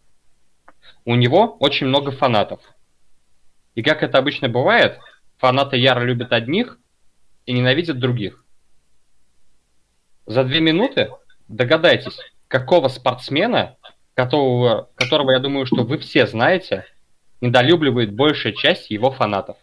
У 1.06 1.14
него 1.14 1.58
очень 1.60 1.86
много 1.86 2.12
фанатов. 2.12 2.60
И 3.78 3.84
как 3.84 4.02
это 4.02 4.18
обычно 4.18 4.50
бывает, 4.50 4.98
фанаты 5.38 5.78
яро 5.78 6.04
любят 6.04 6.34
одних 6.34 6.80
и 7.46 7.54
ненавидят 7.54 8.00
других. 8.00 8.44
За 10.26 10.44
две 10.44 10.62
минуты 10.62 11.12
догадайтесь, 11.48 12.18
какого 12.48 12.88
спортсмена, 12.88 13.78
которого, 14.16 14.90
которого 14.96 15.30
я 15.30 15.40
думаю, 15.40 15.68
что 15.68 15.84
вы 15.84 16.00
все 16.00 16.26
знаете, 16.26 16.88
недолюбливает 17.40 18.16
большая 18.16 18.54
часть 18.54 18.90
его 18.90 19.12
фанатов. 19.12 19.58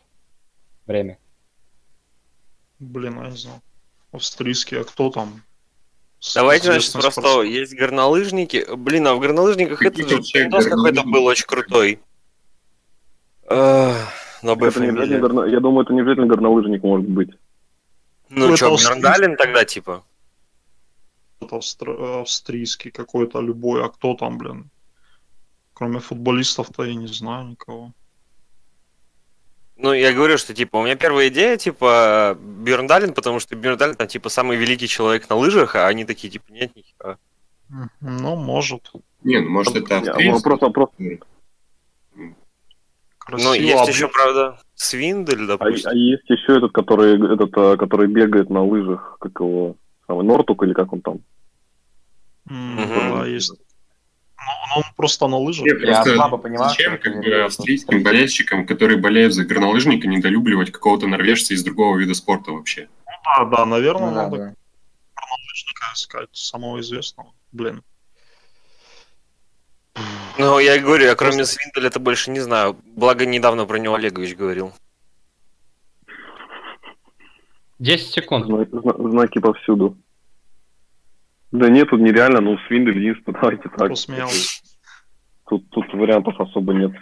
Время. 0.86 1.18
Блин, 2.78 3.20
я 3.20 3.30
не 3.30 3.36
знаю. 3.36 3.62
Австрийский, 4.12 4.78
а 4.80 4.84
кто 4.84 5.10
там? 5.10 5.42
Давайте, 6.36 6.66
значит, 6.66 6.92
просто 6.92 7.20
спортсмен. 7.20 7.52
есть 7.52 7.74
горнолыжники. 7.74 8.64
Блин, 8.76 9.08
а 9.08 9.14
в 9.14 9.18
горнолыжниках 9.18 9.80
Какие 9.80 10.04
это 10.46 10.60
же 10.60 10.70
какой-то 10.70 11.02
был 11.02 11.24
очень 11.24 11.46
крутой. 11.46 11.98
Но 13.48 14.56
Б 14.56 14.66
Это 14.68 14.80
не 14.80 14.88
обязательно 14.88 15.00
фамилия. 15.00 15.18
горно- 15.20 15.50
Я 15.50 15.60
думаю, 15.60 15.84
это 15.84 15.92
не 15.94 16.00
обязательно 16.00 16.26
горнолыжник 16.26 16.82
может 16.82 17.08
быть. 17.08 17.30
Ну 18.30 18.48
Ну, 18.48 18.56
что, 18.56 18.72
австрийский. 18.72 19.00
Бjörndalen 19.02 19.36
тогда, 19.36 19.64
типа? 19.64 20.02
Это 21.40 21.56
австр- 21.56 22.20
австрийский 22.22 22.90
какой-то 22.90 23.40
любой, 23.40 23.84
а 23.84 23.88
кто 23.88 24.14
там, 24.14 24.38
блин? 24.38 24.70
Кроме 25.74 25.98
футболистов-то 26.00 26.84
я 26.84 26.94
не 26.94 27.06
знаю 27.08 27.48
никого. 27.48 27.92
Ну, 29.76 29.92
я 29.92 30.12
говорю, 30.12 30.38
что, 30.38 30.54
типа, 30.54 30.76
у 30.76 30.84
меня 30.84 30.94
первая 30.94 31.28
идея, 31.28 31.56
типа, 31.56 32.38
Бjörndalen, 32.40 33.12
потому 33.12 33.40
что 33.40 33.56
Бjörndalen, 33.56 33.94
там, 33.94 34.06
типа, 34.06 34.28
самый 34.28 34.56
великий 34.56 34.86
человек 34.88 35.28
на 35.28 35.36
лыжах, 35.36 35.74
а 35.74 35.86
они 35.88 36.04
такие, 36.04 36.30
типа, 36.30 36.52
нет, 36.52 36.74
нихера. 36.76 37.18
Ну, 38.00 38.36
может. 38.36 38.90
Не, 39.24 39.40
ну 39.40 39.50
может 39.50 39.74
это 39.74 40.00
Не, 40.00 40.08
австриец? 40.08 40.34
Вопрос, 40.34 40.60
вопрос. 40.60 40.88
Красиво. 43.26 43.48
Ну, 43.48 43.54
есть 43.54 43.88
а, 43.88 43.90
еще, 43.90 44.08
правда, 44.08 44.58
Свиндель, 44.74 45.44
А, 45.44 45.56
допустим. 45.56 45.90
а 45.90 45.94
есть 45.94 46.28
еще 46.28 46.58
этот, 46.58 46.72
который, 46.72 47.14
этот, 47.32 47.50
а, 47.56 47.76
который 47.76 48.06
бегает 48.06 48.50
на 48.50 48.62
лыжах, 48.64 49.16
как 49.20 49.32
его, 49.40 49.76
самый 50.06 50.24
Нортук 50.24 50.62
или 50.62 50.74
как 50.74 50.92
он 50.92 51.00
там? 51.00 51.20
Мгм. 52.44 52.86
Да, 52.86 53.26
есть. 53.26 53.50
Ну, 54.36 54.76
он 54.76 54.82
просто 54.96 55.26
на 55.26 55.38
лыжах. 55.38 55.64
Не, 55.64 55.70
Я 55.70 55.94
просто 56.02 56.14
слабо 56.16 56.36
понимаю, 56.36 56.68
зачем 56.68 56.98
как 56.98 57.16
бы 57.22 57.34
австрийским 57.44 58.02
болельщикам, 58.02 58.66
которые 58.66 58.98
болеют 58.98 59.32
за 59.32 59.44
горнолыжника, 59.46 60.06
недолюбливать 60.06 60.70
какого-то 60.70 61.06
норвежца 61.06 61.54
из 61.54 61.64
другого 61.64 61.96
вида 61.98 62.12
спорта 62.12 62.50
вообще? 62.52 62.88
Да, 63.24 63.44
да, 63.46 63.64
наверное, 63.64 64.10
Ну 64.10 64.14
да, 64.14 64.22
надо 64.24 64.36
да. 64.36 64.54
горнолыжника 65.16 65.84
искать, 65.94 66.28
самого 66.32 66.80
известного. 66.80 67.32
Блин. 67.52 67.82
Ну, 70.38 70.58
я 70.58 70.76
и 70.76 70.80
говорю, 70.80 71.04
я 71.04 71.14
кроме 71.14 71.44
Свинделя 71.44 71.88
это 71.88 72.00
больше 72.00 72.30
не 72.30 72.40
знаю. 72.40 72.76
Благо, 72.84 73.24
недавно 73.24 73.66
про 73.66 73.78
него 73.78 73.94
Олегович 73.94 74.34
говорил. 74.36 74.72
10 77.78 78.12
секунд. 78.12 78.46
Зна- 78.46 78.64
зна- 78.70 79.10
знаки 79.10 79.38
повсюду. 79.38 79.96
Да 81.52 81.68
нет, 81.68 81.90
тут 81.90 82.00
нереально, 82.00 82.40
ну 82.40 82.58
Свиндель 82.66 82.98
единственное, 82.98 83.38
давайте 83.40 83.68
так. 83.68 83.88
Посмеялся. 83.90 84.60
Тут, 85.48 85.68
тут 85.70 85.92
вариантов 85.92 86.40
особо 86.40 86.72
нет, 86.72 86.92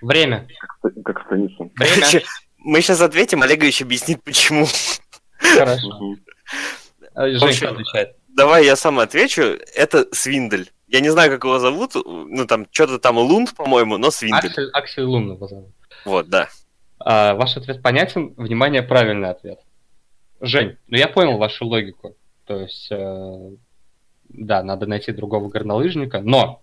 Время. 0.00 0.48
как 0.80 0.94
как 1.04 1.26
с 1.26 1.28
теннисом. 1.28 1.70
Время. 1.76 1.94
Короче, 1.94 2.24
мы 2.58 2.80
сейчас 2.80 3.02
ответим, 3.02 3.42
Олегович 3.42 3.82
объяснит, 3.82 4.22
почему. 4.24 4.66
Хорошо. 5.38 6.16
Женька 7.14 7.70
отвечает. 7.70 8.16
Давай 8.28 8.64
я 8.64 8.74
сам 8.76 8.98
отвечу. 9.00 9.42
Это 9.74 10.06
Свиндель. 10.12 10.72
Я 10.90 11.00
не 11.00 11.08
знаю, 11.08 11.30
как 11.30 11.44
его 11.44 11.60
зовут. 11.60 11.92
Ну, 11.94 12.46
там, 12.46 12.66
что-то 12.70 12.98
там 12.98 13.16
Лунд, 13.18 13.54
по-моему, 13.54 13.96
но 13.96 14.10
Свиндель. 14.10 14.50
Аксель, 14.50 14.70
Аксель 14.72 15.04
Лунн 15.04 15.32
его 15.34 15.46
зовут. 15.46 15.70
Вот, 16.04 16.28
да. 16.28 16.48
А, 16.98 17.34
ваш 17.34 17.56
ответ 17.56 17.80
понятен. 17.80 18.34
Внимание, 18.36 18.82
правильный 18.82 19.30
ответ. 19.30 19.60
Жень, 20.40 20.78
ну 20.88 20.96
я 20.96 21.06
понял 21.06 21.38
вашу 21.38 21.64
логику. 21.64 22.16
То 22.44 22.62
есть, 22.62 22.88
э, 22.90 23.50
да, 24.30 24.64
надо 24.64 24.86
найти 24.86 25.12
другого 25.12 25.48
горнолыжника, 25.48 26.20
но 26.20 26.62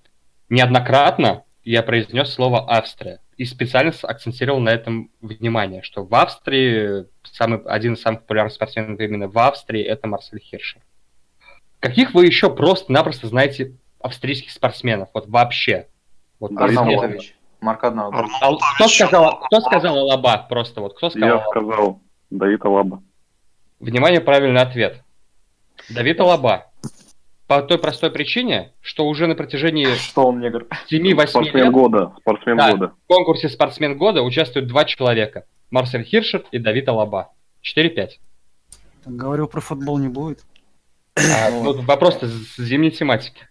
неоднократно 0.49 1.45
я 1.63 1.81
произнес 1.81 2.33
слово 2.33 2.69
Австрия 2.69 3.21
и 3.37 3.45
специально 3.45 3.93
акцентировал 4.01 4.59
на 4.59 4.69
этом 4.69 5.09
внимание, 5.21 5.83
что 5.83 6.03
в 6.03 6.13
Австрии 6.13 7.05
самый, 7.23 7.61
один 7.61 7.93
из 7.93 8.01
самых 8.01 8.21
популярных 8.21 8.53
спортсменов 8.53 8.99
именно 8.99 9.29
в 9.29 9.37
Австрии 9.37 9.83
это 9.83 10.07
Марсель 10.07 10.39
Хиршер. 10.39 10.81
Каких 11.79 12.13
вы 12.13 12.25
еще 12.25 12.53
просто-напросто 12.53 13.27
знаете 13.27 13.75
австрийских 13.99 14.51
спортсменов? 14.51 15.09
Вот 15.13 15.27
вообще. 15.27 15.87
Вот. 16.39 16.51
Арнаутович. 16.55 17.35
Марк 17.61 17.83
Арнаутович. 17.83 18.31
А 18.41 18.55
кто 18.75 18.87
сказал, 18.87 19.39
кто 19.39 19.61
сказал 19.61 19.97
Алаба? 19.97 20.45
Просто 20.49 20.81
вот 20.81 20.95
кто 20.95 21.09
сказал 21.09 21.29
Я 21.29 21.45
сказал, 21.49 21.99
Давид 22.29 22.63
Алаба. 22.65 23.01
Внимание, 23.79 24.21
правильный 24.21 24.61
ответ. 24.61 25.03
Давид 25.89 26.19
Алаба. 26.19 26.65
По 27.47 27.61
той 27.61 27.77
простой 27.77 28.11
причине, 28.11 28.73
что 28.81 29.07
уже 29.07 29.25
на 29.25 29.33
протяжении 29.33 29.85
Что 29.95 30.27
он 30.27 30.41
негр? 30.41 30.67
7-8 30.91 31.27
Спортсмен 31.27 31.63
лет 31.63 31.71
года. 31.71 32.13
Спортсмен 32.19 32.57
Да. 32.57 32.71
года. 32.71 32.93
в 33.05 33.07
конкурсе 33.07 33.47
«Спортсмен 33.47 33.97
года» 33.97 34.21
участвуют 34.21 34.67
два 34.67 34.83
человека. 34.83 35.45
Марсель 35.71 36.03
Хиршер 36.03 36.43
и 36.51 36.59
Давид 36.59 36.89
Алаба. 36.89 37.31
4-5. 37.63 38.19
Так 39.05 39.15
говорю, 39.15 39.47
про 39.47 39.61
футбол 39.61 39.97
не 39.97 40.09
будет. 40.09 40.43
А, 41.15 41.49
ну, 41.49 41.73
вопрос-то 41.83 42.27
с 42.27 42.57
зимней 42.57 42.91
тематики. 42.91 43.47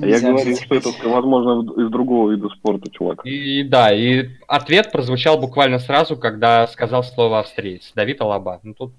Я 0.00 0.20
говорю, 0.20 0.56
что 0.56 0.74
это, 0.74 0.90
возможно, 1.08 1.82
из 1.82 1.90
другого 1.90 2.30
вида 2.32 2.48
спорта, 2.50 2.90
чувак. 2.90 3.24
И 3.24 3.62
да, 3.62 3.92
и 3.92 4.28
ответ 4.46 4.92
прозвучал 4.92 5.38
буквально 5.38 5.78
сразу, 5.78 6.16
когда 6.16 6.66
сказал 6.68 7.02
слово 7.02 7.40
австриец. 7.40 7.92
Давид 7.94 8.20
Алаба. 8.20 8.60
Ну 8.62 8.74
тут, 8.74 8.92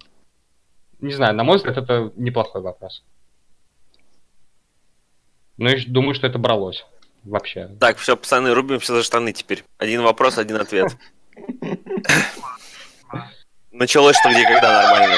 не 1.00 1.14
знаю, 1.14 1.36
на 1.36 1.44
мой 1.44 1.58
взгляд, 1.58 1.78
это 1.78 2.12
неплохой 2.16 2.62
вопрос. 2.62 3.04
Ну 5.58 5.70
и 5.70 5.86
думаю, 5.86 6.16
что 6.16 6.26
это 6.26 6.40
бралось 6.40 6.86
вообще. 7.24 7.70
Так, 7.80 7.98
все, 7.98 8.18
пацаны, 8.18 8.54
рубимся 8.54 8.96
за 8.96 9.04
штаны 9.04 9.34
теперь. 9.34 9.64
Один 9.78 10.02
вопрос, 10.02 10.40
один 10.40 10.58
ответ. 10.58 10.98
Началось 13.72 14.18
что 14.18 14.30
где 14.32 14.44
когда 14.44 14.82
нормально. 14.82 15.16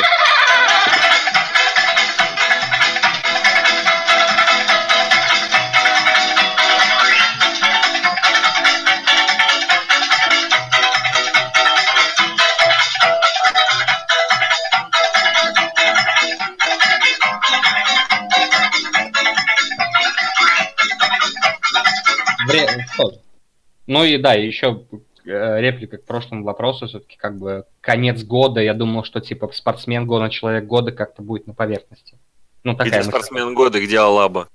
Ну 23.88 24.04
и 24.04 24.18
да, 24.18 24.34
еще 24.34 24.86
реплика 25.26 25.98
к 25.98 26.06
прошлому 26.06 26.44
вопросу, 26.44 26.88
все-таки 26.88 27.18
как 27.18 27.38
бы 27.38 27.66
конец 27.82 28.24
года, 28.24 28.62
я 28.62 28.74
думал, 28.74 29.04
что 29.04 29.22
типа 29.22 29.50
спортсмен 29.54 30.06
года, 30.06 30.30
человек 30.30 30.66
года 30.66 30.92
как-то 30.92 31.22
будет 31.22 31.48
на 31.48 31.54
поверхности. 31.54 32.18
Ну 32.64 32.74
такая 32.74 32.90
Где 32.90 32.98
мысль. 33.00 33.10
спортсмен 33.10 33.54
года, 33.56 33.80
где 33.82 34.00
Алаба? 34.00 34.48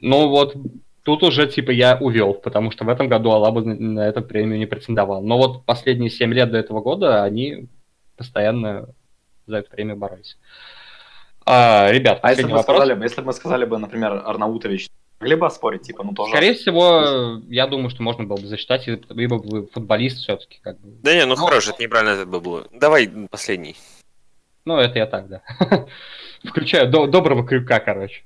Ну 0.00 0.28
вот 0.28 0.56
тут 1.04 1.22
уже 1.22 1.46
типа 1.46 1.70
я 1.70 1.96
увел, 2.00 2.34
потому 2.34 2.70
что 2.70 2.84
в 2.84 2.88
этом 2.88 3.08
году 3.08 3.30
Алаба 3.30 3.60
на- 3.62 4.00
эту 4.00 4.22
премию 4.22 4.58
не 4.58 4.66
претендовал. 4.66 5.22
Но 5.22 5.36
вот 5.38 5.64
последние 5.64 6.10
7 6.10 6.32
лет 6.32 6.50
до 6.50 6.58
этого 6.58 6.80
года 6.80 7.22
они 7.24 7.68
постоянно 8.16 8.88
за 9.46 9.58
эту 9.58 9.70
премию 9.70 9.96
боролись. 9.96 10.36
А, 11.46 11.90
ребят, 11.90 12.18
А 12.22 12.30
если 12.30 12.42
последний 12.42 12.44
бы, 12.44 12.50
мы 12.50 12.56
вопрос. 12.58 12.76
сказали, 12.76 12.94
бы- 12.98 13.04
если 13.04 13.20
бы 13.20 13.26
мы 13.28 13.32
сказали 13.32 13.64
бы, 13.64 13.78
например, 13.78 14.22
Арнаутович, 14.26 14.88
могли 15.20 15.36
бы 15.36 15.46
оспорить, 15.46 15.82
типа, 15.82 16.04
ну 16.04 16.12
тоже... 16.12 16.30
Скорее 16.30 16.54
всего, 16.54 17.40
я 17.48 17.66
думаю, 17.66 17.90
что 17.90 18.02
можно 18.02 18.24
было 18.24 18.36
бы 18.36 18.46
засчитать, 18.46 18.86
либо 18.86 19.34
вы 19.34 19.66
футболист 19.66 20.18
все-таки, 20.18 20.58
как 20.62 20.78
бы. 20.80 20.90
Да 21.02 21.14
не, 21.14 21.24
ну 21.26 21.36
хорош, 21.36 21.68
это 21.68 21.82
неправильно 21.82 22.12
ответ 22.12 22.28
бы 22.28 22.40
было. 22.40 22.66
Давай 22.72 23.08
последний. 23.30 23.76
Ну, 24.64 24.76
это 24.76 24.98
я 24.98 25.06
так, 25.06 25.28
да. 25.28 25.42
Включаю 26.44 26.90
до- 26.90 27.06
доброго 27.06 27.46
крюка, 27.46 27.80
короче. 27.80 28.22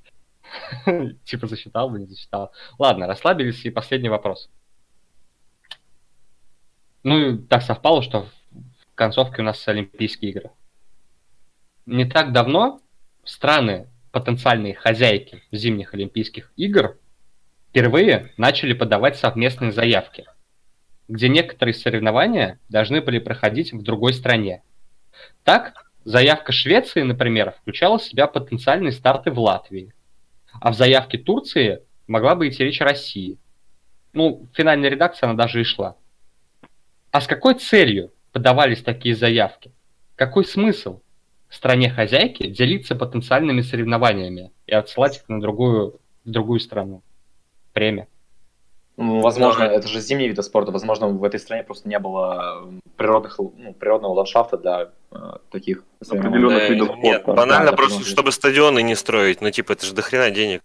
Типа 1.23 1.47
засчитал 1.47 1.89
бы, 1.89 1.99
не 1.99 2.05
засчитал. 2.05 2.51
Ладно, 2.77 3.07
расслабились, 3.07 3.65
и 3.65 3.71
последний 3.71 4.09
вопрос. 4.09 4.49
Ну, 7.03 7.37
так 7.37 7.63
совпало, 7.63 8.01
что 8.03 8.27
в 8.91 8.95
концовке 8.95 9.41
у 9.41 9.45
нас 9.45 9.67
Олимпийские 9.67 10.31
игры. 10.31 10.51
Не 11.85 12.05
так 12.05 12.31
давно 12.31 12.81
страны, 13.25 13.87
потенциальные 14.13 14.75
хозяйки 14.75 15.41
зимних 15.51 15.95
Олимпийских 15.95 16.53
игр, 16.55 16.97
впервые 17.69 18.31
начали 18.37 18.73
подавать 18.73 19.17
совместные 19.17 19.71
заявки, 19.71 20.25
где 21.07 21.27
некоторые 21.27 21.73
соревнования 21.73 22.59
должны 22.69 23.01
были 23.01 23.17
проходить 23.17 23.73
в 23.73 23.81
другой 23.81 24.13
стране. 24.13 24.61
Так, 25.43 25.91
заявка 26.05 26.51
Швеции, 26.51 27.01
например, 27.01 27.55
включала 27.59 27.97
в 27.97 28.03
себя 28.03 28.27
потенциальные 28.27 28.91
старты 28.91 29.31
в 29.31 29.39
Латвии, 29.39 29.91
а 30.61 30.71
в 30.71 30.75
заявке 30.75 31.17
Турции 31.17 31.81
могла 32.05 32.35
бы 32.35 32.47
идти 32.47 32.63
речь 32.63 32.81
о 32.81 32.85
России. 32.85 33.39
Ну, 34.13 34.47
в 34.51 34.55
финальной 34.55 34.89
редакции 34.89 35.25
она 35.25 35.33
даже 35.33 35.59
и 35.59 35.63
шла. 35.63 35.97
А 37.09 37.19
с 37.19 37.25
какой 37.25 37.55
целью 37.55 38.13
подавались 38.31 38.83
такие 38.83 39.15
заявки? 39.15 39.71
Какой 40.15 40.45
смысл 40.45 41.01
стране-хозяйке 41.55 42.47
делиться 42.47 42.95
потенциальными 42.95 43.61
соревнованиями 43.61 44.51
и 44.67 44.73
отсылать 44.73 45.17
их 45.17 45.29
на 45.29 45.39
другую, 45.41 45.99
в 46.25 46.29
другую 46.29 46.59
страну? 46.59 47.01
Премия. 47.73 48.07
Ну, 48.95 49.21
возможно, 49.21 49.63
это 49.63 49.87
же 49.87 49.99
зимние 50.01 50.29
виды 50.29 50.43
спорта, 50.43 50.71
возможно, 50.71 51.07
в 51.07 51.23
этой 51.23 51.39
стране 51.39 51.63
просто 51.63 51.89
не 51.89 51.97
было 51.97 52.69
природных, 52.95 53.39
ну, 53.39 53.73
природного 53.73 54.13
ландшафта 54.13 54.57
для 54.57 54.89
э, 55.11 55.37
таких. 55.49 55.83
Определенных 55.99 56.59
Да, 56.59 56.67
видов 56.67 56.89
Э, 56.91 56.99
нет, 57.01 57.21
спорта. 57.23 57.41
банально 57.41 57.71
Да, 57.71 57.77
просто, 57.77 58.03
чтобы 58.05 58.31
стадионы 58.31 58.83
не 58.83 58.93
строить. 58.95 59.41
Ну, 59.41 59.49
типа, 59.49 59.71
это 59.71 59.87
же 59.87 59.93
дохрена 59.95 60.29
денег. 60.29 60.61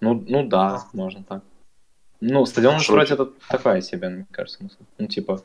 Ну, 0.00 0.24
ну 0.26 0.46
да, 0.46 0.84
можно 0.94 1.22
так. 1.22 1.42
Ну, 2.22 2.46
стадион 2.46 2.80
строить 2.80 3.10
это 3.10 3.26
такая 3.50 3.82
себе, 3.82 4.08
мне 4.08 4.26
кажется, 4.30 4.56
смысл. 4.60 4.78
Ну, 4.96 5.06
типа... 5.06 5.42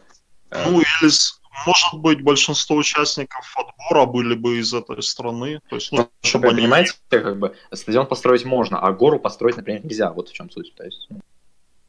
э, 0.51 0.69
Ну, 0.69 0.79
или, 0.79 1.09
с- 1.09 1.40
может 1.65 1.93
быть, 2.01 2.23
большинство 2.23 2.75
участников 2.75 3.55
отбора 3.55 4.05
были 4.05 4.35
бы 4.35 4.59
из 4.59 4.73
этой 4.73 5.01
страны. 5.03 5.61
То 5.69 5.75
есть, 5.75 5.91
ну, 5.91 5.97
чтобы 5.97 6.11
чтобы 6.21 6.43
вы 6.45 6.51
они... 6.51 6.61
понимаете, 6.61 6.93
как 7.09 7.39
бы 7.39 7.55
стадион 7.73 8.07
построить 8.07 8.45
можно, 8.45 8.79
а 8.79 8.91
гору 8.91 9.19
построить, 9.19 9.57
например, 9.57 9.83
нельзя. 9.85 10.11
Вот 10.11 10.29
в 10.29 10.33
чем 10.33 10.49
суть. 10.49 10.73
То 10.75 10.83
есть, 10.83 11.07
ну, 11.09 11.21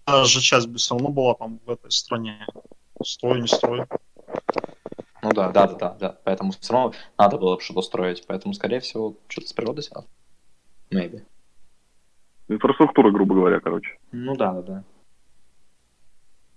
Та 0.05 0.25
же 0.25 0.41
часть 0.41 0.67
бы 0.67 0.79
все 0.79 0.95
равно 0.95 1.11
была 1.11 1.35
там 1.35 1.61
в 1.65 1.71
этой 1.71 1.91
стране. 1.91 2.45
Строй, 3.05 3.41
не 3.41 3.49
строй. 3.49 3.87
ну 5.23 5.33
да, 5.33 5.51
да, 5.51 5.67
да, 5.67 5.75
да, 5.75 5.97
да. 5.99 6.19
Поэтому 6.25 6.53
все 6.53 6.73
равно 6.73 6.93
надо 7.17 7.39
было 7.39 7.57
бы 7.57 7.63
что-то 7.63 7.83
строить. 7.83 8.25
Поэтому, 8.27 8.55
скорее 8.55 8.81
всего, 8.81 9.17
что-то 9.29 9.49
с 9.49 9.53
природой 9.53 9.85
связано. 9.85 10.09
Maybe. 10.91 11.23
Инфраструктура, 12.49 13.11
грубо 13.11 13.35
говоря, 13.35 13.61
короче. 13.61 13.99
Ну 14.11 14.37
да, 14.37 14.53
да, 14.53 14.63
да. 14.63 14.85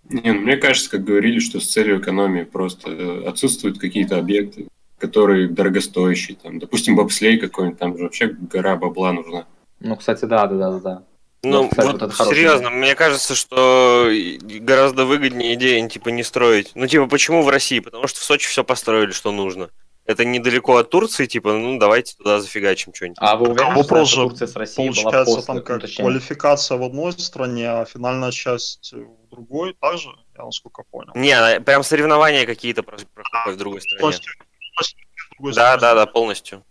Не, 0.10 0.34
ну, 0.34 0.42
мне 0.42 0.58
кажется, 0.58 0.92
как 0.92 1.04
говорили, 1.04 1.40
что 1.40 1.60
с 1.60 1.68
целью 1.68 2.00
экономии 2.00 2.44
просто 2.44 2.92
э, 2.92 3.28
отсутствуют 3.28 3.80
какие-то 3.80 4.18
объекты, 4.18 4.68
которые 5.00 5.48
дорогостоящие. 5.48 6.38
Там, 6.42 6.60
допустим, 6.60 6.96
бобслей 6.96 7.38
какой-нибудь, 7.38 7.80
там 7.80 7.98
же 7.98 8.04
вообще 8.04 8.28
гора 8.28 8.76
бабла 8.76 9.14
нужна. 9.14 9.46
Ну, 9.80 9.96
кстати, 9.96 10.26
да, 10.26 10.46
да, 10.48 10.56
да, 10.56 10.72
да, 10.72 10.80
да. 10.80 11.04
Ну, 11.44 11.64
Ну, 11.64 11.70
кстати, 11.70 11.88
вот 11.88 12.02
вот 12.02 12.28
серьезно, 12.28 12.70
мне 12.72 12.96
кажется, 12.96 13.36
что 13.36 14.10
гораздо 14.42 15.06
выгоднее 15.06 15.54
идея, 15.56 15.88
типа, 15.88 16.10
не 16.10 16.24
строить. 16.24 16.72
Ну, 16.76 16.88
типа, 16.88 17.08
почему 17.08 17.44
в 17.44 17.50
России? 17.50 17.80
Потому 17.80 18.08
что 18.08 18.20
в 18.20 18.24
Сочи 18.24 18.48
все 18.48 18.64
построили, 18.64 19.12
что 19.12 19.32
нужно. 19.32 19.70
Это 20.06 20.24
недалеко 20.24 20.78
от 20.78 20.92
Турции, 20.92 21.26
типа, 21.26 21.54
ну, 21.54 21.80
давайте 21.80 22.16
туда 22.16 22.40
зафигачим 22.40 22.94
что-нибудь. 22.94 23.18
А 23.20 23.36
вы 23.36 23.50
уверены, 23.50 23.76
вопрос 23.76 24.10
что 24.10 24.22
же 24.22 24.30
Турция 24.30 24.48
с 24.48 24.56
Россией 24.56 24.90
была 24.90 25.04
Получается, 25.04 25.34
после? 25.36 25.48
там 25.48 25.56
Ну, 25.56 25.62
как 25.64 25.82
точнее, 25.82 26.04
квалификация 26.04 26.78
в 26.78 26.84
одной 26.84 27.12
стране, 27.14 27.70
а 27.70 27.86
финальная 27.86 28.32
часть 28.32 28.94
другой 29.36 29.74
также, 29.74 30.10
я 30.38 30.46
насколько 30.46 30.84
понял. 30.84 31.12
Не, 31.16 31.32
а 31.32 31.60
прям 31.62 31.84
соревнования 31.84 32.46
какие-то 32.46 32.84
про- 32.84 32.98
проходят 33.14 33.56
в 33.56 33.60
другой 33.60 33.82
стране. 33.82 34.00
Полностью- 34.02 34.34
полностью 34.76 35.00
в 35.16 35.32
другой 35.36 35.54
Да, 35.54 35.78
стране. 35.78 35.82
да, 35.82 35.96
да, 35.96 36.06
полностью. 36.12 36.64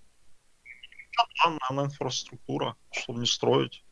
Да, 1.17 1.51
наверное, 1.61 1.85
инфраструктура, 1.91 2.77
чтобы 2.91 3.21
не 3.21 3.27
строить. 3.27 3.85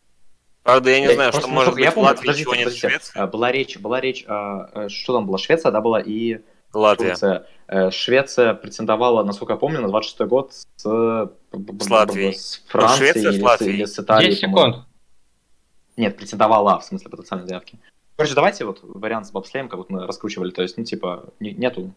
Правда, 0.62 0.90
я 0.90 1.00
не 1.00 1.06
Я 1.06 1.14
знаю, 1.14 1.32
просто 1.32 1.48
что 1.48 1.54
может 1.54 1.74
быть 1.74 1.84
я 1.84 1.90
в 1.90 1.94
помню, 1.94 2.08
Латвии, 2.10 2.20
подождите, 2.26 2.44
чего 2.44 2.54
нет 2.54 2.62
в 2.62 2.66
подождите. 2.66 2.88
Швеции. 2.88 3.18
А, 3.20 3.26
Была 3.26 3.52
речь, 3.52 3.76
была 3.78 4.00
речь, 4.00 4.24
а, 4.28 4.70
э, 4.84 4.88
что 4.88 5.14
там 5.14 5.26
была, 5.26 5.38
Швеция, 5.38 5.72
да, 5.72 5.80
была, 5.80 6.00
и 6.00 6.38
Латвия. 6.72 7.08
Турция. 7.10 7.46
Э, 7.66 7.90
Швеция 7.90 8.54
претендовала, 8.54 9.24
насколько 9.24 9.54
я 9.54 9.58
помню, 9.58 9.80
на 9.80 9.88
26 9.88 10.26
год 10.28 10.52
с, 10.52 10.66
С 10.76 11.90
Латвией. 11.90 12.34
с 12.34 12.62
Францией 12.68 12.96
Швеция 13.12 13.32
с 13.32 13.34
или, 13.34 13.40
с, 13.40 13.42
Латвией. 13.42 13.74
или 13.74 13.84
с 13.84 13.98
Италией. 13.98 14.30
10 14.32 14.42
по-моему. 14.44 14.72
секунд. 14.72 14.86
Нет, 15.96 16.16
претендовала, 16.16 16.78
в 16.80 16.84
смысле 16.84 17.10
потенциальной 17.10 17.46
заявки. 17.48 17.78
Короче, 18.16 18.34
давайте 18.34 18.64
вот 18.64 18.80
вариант 18.82 19.26
с 19.26 19.30
бобслеем, 19.30 19.68
как 19.68 19.78
вот 19.78 19.90
мы 19.90 20.06
раскручивали, 20.06 20.50
то 20.50 20.62
есть, 20.62 20.76
ну, 20.76 20.84
типа, 20.84 21.32
не- 21.40 21.52
нету 21.52 21.92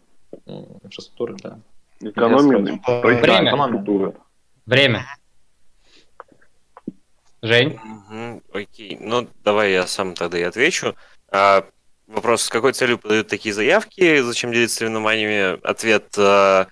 э, 0.46 0.64
инфраструктуры, 0.82 1.36
да. 1.42 1.60
Экономия, 2.00 2.58
Время. 2.58 2.80
строительная 2.82 3.52
Время. 4.66 5.06
Жень? 7.42 7.78
Мгм, 7.84 8.42
Окей, 8.52 8.98
ну 9.00 9.28
давай 9.44 9.72
я 9.72 9.86
сам 9.86 10.14
тогда 10.14 10.38
и 10.38 10.42
отвечу. 10.42 10.96
А, 11.30 11.64
вопрос, 12.06 12.42
с 12.42 12.48
какой 12.48 12.72
целью 12.72 12.98
подают 12.98 13.28
такие 13.28 13.54
заявки, 13.54 14.20
зачем 14.22 14.52
делиться 14.52 14.78
соревнованиями? 14.78 15.60
Ответ 15.62 16.14
а, 16.18 16.66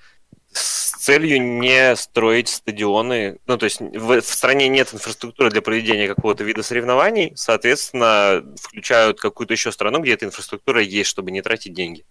с 0.55 0.93
целью 1.05 1.43
не 1.43 1.95
строить 1.97 2.49
стадионы. 2.49 3.39
Ну, 3.47 3.59
то 3.59 3.65
есть 3.65 3.81
в, 3.81 4.21
в 4.21 4.25
стране 4.25 4.69
нет 4.69 4.95
инфраструктуры 4.95 5.51
для 5.51 5.61
проведения 5.63 6.09
какого-то 6.09 6.45
вида 6.45 6.63
соревнований, 6.63 7.33
соответственно, 7.37 8.43
включают 8.61 9.21
какую-то 9.21 9.53
еще 9.53 9.71
страну, 9.73 10.01
где 10.01 10.15
эта 10.15 10.25
инфраструктура 10.27 10.81
есть, 10.81 11.11
чтобы 11.11 11.31
не 11.31 11.43
тратить 11.43 11.75
деньги. 11.75 12.05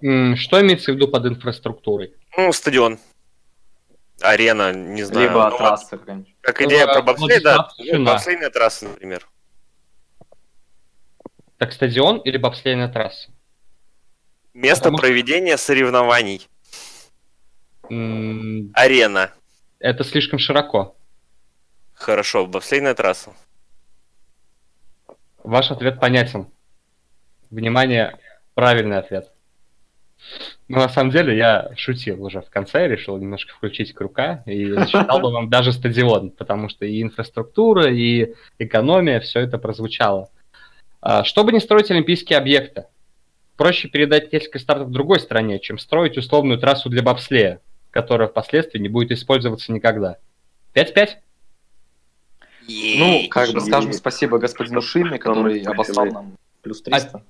Что 0.00 0.60
имеется 0.60 0.92
в 0.92 0.96
виду 0.96 1.08
под 1.08 1.26
инфраструктурой? 1.26 2.14
Ну, 2.36 2.52
стадион, 2.52 2.98
арена, 4.20 4.72
не 4.72 5.02
знаю. 5.04 5.28
Либо 5.28 5.48
ну, 5.50 5.56
трасса 5.56 5.96
какая-нибудь. 5.98 6.34
Как 6.40 6.60
идея 6.62 6.86
Э, 6.86 6.92
про 6.92 7.02
бобслей, 7.02 7.40
да. 7.40 7.68
Ну, 7.78 8.04
бобслейная 8.04 8.50
трасса, 8.50 8.86
например. 8.88 9.28
Так 11.58 11.72
стадион 11.72 12.18
или 12.18 12.36
бобслейная 12.36 12.88
трасса? 12.88 13.30
Место 14.54 14.80
Потому 14.84 14.98
что- 14.98 15.06
проведения 15.06 15.56
соревнований. 15.56 16.48
Арена. 17.88 19.32
Это 19.78 20.04
слишком 20.04 20.38
широко. 20.38 20.96
Хорошо, 21.94 22.46
бобслейная 22.46 22.94
трасса. 22.94 23.32
Ваш 25.42 25.70
ответ 25.70 26.00
понятен. 26.00 26.48
Внимание, 27.50 28.18
правильный 28.54 28.98
ответ. 28.98 29.30
Но 30.68 30.78
на 30.78 30.88
самом 30.88 31.10
деле 31.10 31.36
я 31.36 31.72
шутил 31.76 32.24
уже 32.24 32.40
в 32.40 32.48
конце, 32.48 32.86
решил 32.86 33.18
немножко 33.18 33.52
включить 33.54 33.92
крука 33.92 34.42
и 34.46 34.66
засчитал 34.72 35.20
бы 35.20 35.32
вам 35.32 35.50
даже 35.50 35.72
стадион, 35.72 36.30
потому 36.30 36.68
что 36.68 36.86
и 36.86 37.02
инфраструктура, 37.02 37.92
и 37.92 38.34
экономия, 38.58 39.20
все 39.20 39.40
это 39.40 39.58
прозвучало. 39.58 40.30
А, 41.00 41.24
Чтобы 41.24 41.52
не 41.52 41.60
строить 41.60 41.90
олимпийские 41.90 42.38
объекты, 42.38 42.86
проще 43.56 43.88
передать 43.88 44.32
несколько 44.32 44.60
стартов 44.60 44.88
в 44.88 44.92
другой 44.92 45.20
стране, 45.20 45.58
чем 45.58 45.78
строить 45.78 46.16
условную 46.16 46.58
трассу 46.58 46.88
для 46.88 47.02
бобслея, 47.02 47.60
которая 47.92 48.26
впоследствии 48.28 48.80
не 48.80 48.88
будет 48.88 49.12
использоваться 49.12 49.70
никогда. 49.70 50.16
5-5? 50.74 51.08
Ну, 52.68 53.28
как 53.28 53.50
бы 53.52 53.60
скажем 53.60 53.92
спасибо 53.92 54.38
господину 54.38 54.82
Шильме, 54.82 55.18
который 55.18 55.62
обослал 55.62 56.06
нам 56.06 56.36
плюс 56.62 56.82
300. 56.82 57.22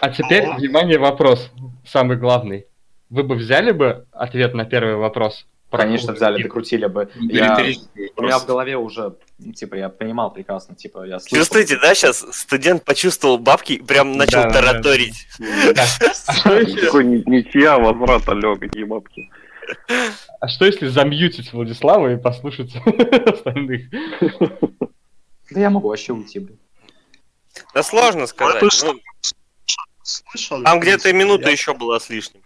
А 0.00 0.10
теперь, 0.10 0.48
внимание, 0.54 0.98
вопрос, 0.98 1.50
самый 1.84 2.16
главный. 2.16 2.66
Вы 3.10 3.22
бы 3.22 3.36
взяли 3.36 3.70
бы 3.72 4.06
ответ 4.10 4.54
на 4.54 4.64
первый 4.64 4.96
вопрос? 4.96 5.46
Про 5.70 5.78
Конечно, 5.82 6.12
взяли, 6.12 6.42
докрутили 6.42 6.86
бы. 6.86 7.08
Я, 7.16 7.58
у 8.16 8.22
меня 8.22 8.38
в 8.38 8.46
голове 8.46 8.76
уже, 8.76 9.16
ну, 9.38 9.52
типа, 9.52 9.74
я 9.74 9.88
понимал 9.88 10.32
прекрасно, 10.32 10.76
типа, 10.76 11.04
я 11.04 11.18
слышал. 11.18 11.38
Чувствуете, 11.38 11.76
да, 11.80 11.92
сейчас 11.94 12.24
студент 12.30 12.84
почувствовал 12.84 13.38
бабки 13.38 13.72
и 13.74 13.82
прям 13.82 14.12
начал 14.12 14.42
Да, 14.42 14.50
да, 14.50 14.60
да. 14.60 14.60
тараторить. 14.72 15.26
А 16.44 16.62
Никакой 16.62 17.04
ни- 17.06 17.28
ничья, 17.28 17.78
возврат, 17.78 18.28
алло, 18.28 18.54
какие 18.56 18.84
бабки. 18.84 19.28
а 20.40 20.48
что 20.48 20.64
если 20.64 20.88
замьютить 20.88 21.52
Владислава 21.52 22.12
и 22.12 22.16
послушать 22.16 22.74
остальных? 23.26 23.90
Да 25.50 25.60
я 25.60 25.70
могу 25.70 25.88
вообще 25.88 26.12
уйти, 26.12 26.38
блин. 26.38 26.58
Да 27.74 27.82
сложно 27.82 28.26
сказать. 28.26 28.56
это 28.56 28.70
что? 28.70 28.92
Ну, 28.92 29.00
Слышали? 30.02 30.62
там 30.64 30.80
где-то 30.80 31.12
минута 31.12 31.50
еще 31.50 31.74
была 31.74 31.98
с 31.98 32.08
лишним. 32.08 32.42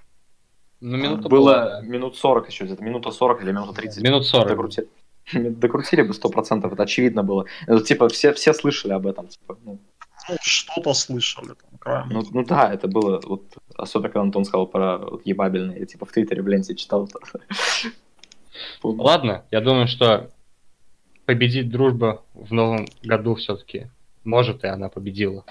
Ну, 0.80 0.96
минута 0.96 1.28
Было 1.28 1.82
минут 1.82 2.16
40 2.16 2.48
еще, 2.48 2.64
где-то 2.64 2.82
минута 2.82 3.10
40 3.10 3.42
или 3.42 3.52
минута 3.52 3.72
да. 3.72 3.82
30. 3.82 4.02
Минут 4.02 4.26
40. 4.26 4.48
Докрутили. 4.48 4.88
Докрутили 5.32 6.02
бы 6.02 6.14
100%, 6.14 6.72
это 6.72 6.82
очевидно 6.82 7.22
было. 7.22 7.44
Это, 7.66 7.84
типа, 7.84 8.08
все, 8.08 8.32
все 8.32 8.54
слышали 8.54 8.92
об 8.92 9.06
этом. 9.06 9.28
Типа, 9.28 9.58
ну, 9.62 9.78
Ну, 10.28 10.36
что-то 10.40 10.94
слышали 10.94 11.54
там, 11.80 12.08
ну, 12.08 12.22
ну 12.30 12.44
да, 12.44 12.72
это 12.72 12.88
было, 12.88 13.20
вот, 13.24 13.44
особенно 13.82 14.08
когда 14.08 14.22
Антон 14.22 14.44
сказал 14.44 14.66
про 14.66 14.98
вот, 14.98 15.22
ебабельные, 15.24 15.80
я 15.80 15.86
типа 15.86 16.06
в 16.06 16.12
Твиттере 16.12 16.42
в 16.42 16.48
ленте 16.48 16.74
читал. 16.74 17.08
Ладно, 18.82 19.44
я 19.50 19.60
думаю, 19.60 19.86
что 19.86 20.30
победить 21.24 21.70
дружба 21.70 22.22
в 22.34 22.52
новом 22.52 22.86
году 23.02 23.34
все-таки 23.36 23.88
может, 24.24 24.64
и 24.64 24.68
она 24.68 24.88
победила. 24.88 25.44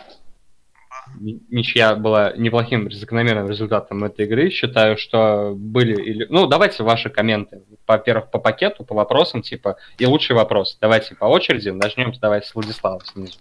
Ничья 1.19 1.95
была 1.95 2.33
неплохим 2.37 2.91
закономерным 2.91 3.49
результатом 3.49 4.03
этой 4.03 4.25
игры. 4.25 4.49
Считаю, 4.51 4.97
что 4.97 5.53
были... 5.55 5.99
или- 5.99 6.27
Ну, 6.29 6.45
давайте 6.45 6.83
ваши 6.83 7.09
комменты. 7.09 7.63
Во-первых, 7.87 8.29
по 8.29 8.37
пакету, 8.37 8.83
по 8.83 8.93
вопросам, 8.93 9.41
типа, 9.41 9.77
и 9.97 10.05
лучший 10.05 10.35
вопрос. 10.35 10.77
Давайте 10.79 11.15
по 11.15 11.25
очереди. 11.25 11.69
Начнем 11.69 12.13
давайте 12.21 12.47
с 12.47 12.53
Владислава 12.53 13.01
снизу. 13.05 13.39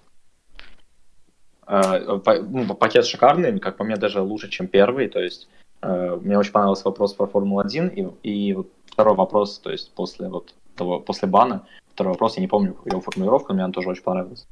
Па- 1.68 2.40
ну, 2.40 2.74
пакет 2.74 3.04
шикарный, 3.04 3.58
как 3.60 3.76
по 3.76 3.84
мне, 3.84 3.96
даже 3.96 4.20
лучше, 4.22 4.48
чем 4.48 4.66
первый. 4.68 5.08
То 5.08 5.20
есть 5.20 5.48
э, 5.82 6.18
мне 6.22 6.38
очень 6.38 6.52
понравился 6.52 6.84
вопрос 6.84 7.14
про 7.14 7.26
Формулу-1. 7.26 7.94
И, 8.22 8.28
и 8.48 8.54
вот 8.54 8.68
второй 8.86 9.14
вопрос, 9.14 9.58
то 9.58 9.70
есть 9.70 9.92
после 9.94 10.28
вот 10.28 10.54
того, 10.76 11.00
после 11.00 11.28
бана, 11.28 11.66
второй 11.92 12.12
вопрос, 12.12 12.36
я 12.36 12.40
не 12.40 12.48
помню 12.48 12.76
его 12.84 13.00
формулировку, 13.00 13.48
но 13.52 13.54
мне 13.56 13.64
он 13.64 13.72
тоже 13.72 13.90
очень 13.90 14.02
понравился. 14.02 14.46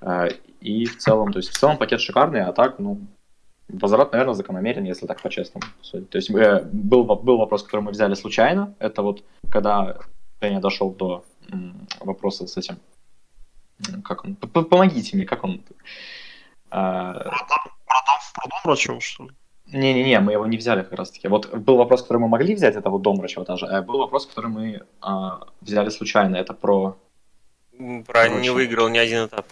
Э, 0.00 0.28
И 0.60 0.84
в 0.86 0.98
целом, 0.98 1.32
то 1.32 1.38
есть 1.38 1.50
в 1.50 1.58
целом 1.58 1.78
пакет 1.78 2.00
шикарный, 2.00 2.42
а 2.42 2.52
так, 2.52 2.78
ну, 2.78 2.98
возврат, 3.68 4.12
наверное, 4.12 4.34
закономерен, 4.34 4.84
если 4.84 5.06
так 5.06 5.20
по-честному. 5.20 5.66
То 5.90 6.18
есть 6.18 6.30
э, 6.30 6.62
был, 6.72 7.04
был 7.04 7.38
вопрос, 7.38 7.64
который 7.64 7.80
мы 7.80 7.90
взяли 7.90 8.14
случайно, 8.14 8.74
это 8.78 9.02
вот 9.02 9.24
когда 9.50 9.98
Женя 10.40 10.60
дошел 10.60 10.90
до 10.92 11.24
м, 11.50 11.88
вопроса 12.00 12.46
с 12.46 12.56
этим, 12.56 12.76
как 14.04 14.24
он, 14.24 14.36
помогите 14.36 15.16
мне, 15.16 15.26
как 15.26 15.44
он, 15.44 15.60
а, 16.70 17.30
врачев, 18.64 19.02
что 19.02 19.24
ли? 19.24 19.30
не-не-не, 19.66 20.20
мы 20.20 20.32
его 20.32 20.46
не 20.46 20.56
взяли 20.56 20.82
как 20.82 20.92
раз-таки. 20.92 21.28
Вот 21.28 21.52
был 21.52 21.76
вопрос, 21.76 22.02
который 22.02 22.18
мы 22.18 22.28
могли 22.28 22.54
взять, 22.54 22.76
это 22.76 22.88
вот 22.88 23.02
дом 23.02 23.16
врачева 23.16 23.44
даже, 23.44 23.66
а 23.66 23.82
был 23.82 23.98
вопрос, 23.98 24.26
который 24.26 24.50
мы 24.50 24.82
а, 25.00 25.40
взяли 25.60 25.90
случайно, 25.90 26.36
это 26.36 26.54
про... 26.54 26.96
Про 28.06 28.28
не 28.28 28.50
выиграл 28.50 28.88
ни 28.88 28.98
один 28.98 29.26
этап. 29.26 29.46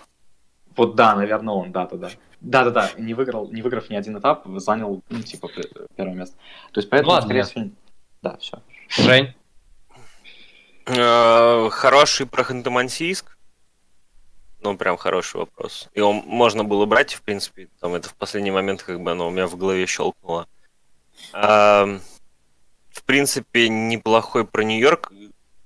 Вот 0.77 0.95
да, 0.95 1.15
наверное, 1.15 1.55
он, 1.55 1.73
да-да-да. 1.73 2.11
Да-да-да, 2.41 2.91
не 2.99 3.15
выиграл, 3.15 3.51
не 3.51 3.63
выиграв 3.63 3.91
ни 3.91 3.97
один 3.97 4.19
этап, 4.19 4.47
занял, 4.57 5.03
ну, 5.09 5.23
типа, 5.23 5.49
пе- 5.49 5.69
первое 5.97 6.15
место. 6.15 6.37
То 6.73 6.81
есть 6.81 6.91
поэтому, 6.91 7.13
Ладно. 7.13 7.27
скорее 7.27 7.43
всего... 7.45 7.71
Да, 8.23 8.37
все. 8.39 8.63
Жень? 8.89 9.35
Э, 10.87 11.69
Хороший 11.71 12.27
про 12.27 12.43
Ханты-Мансийск. 12.43 13.34
Ну, 14.65 14.77
прям 14.79 14.97
хороший 14.97 15.37
вопрос. 15.37 15.89
Его 15.95 16.13
можно 16.15 16.65
было 16.65 16.87
брать, 16.87 17.13
в 17.13 17.21
принципе, 17.21 17.69
там 17.81 17.95
это 17.95 18.09
в 18.09 18.15
последний 18.15 18.51
момент 18.51 18.83
как 18.83 18.99
бы 19.01 19.11
оно 19.13 19.29
у 19.29 19.31
меня 19.31 19.47
в 19.47 19.57
голове 19.57 19.85
щелкнуло. 19.87 20.49
Ам, 21.35 22.01
В 22.91 23.03
принципе, 23.05 23.69
неплохой 23.69 24.47
про 24.47 24.63
Нью-Йорк. 24.65 25.13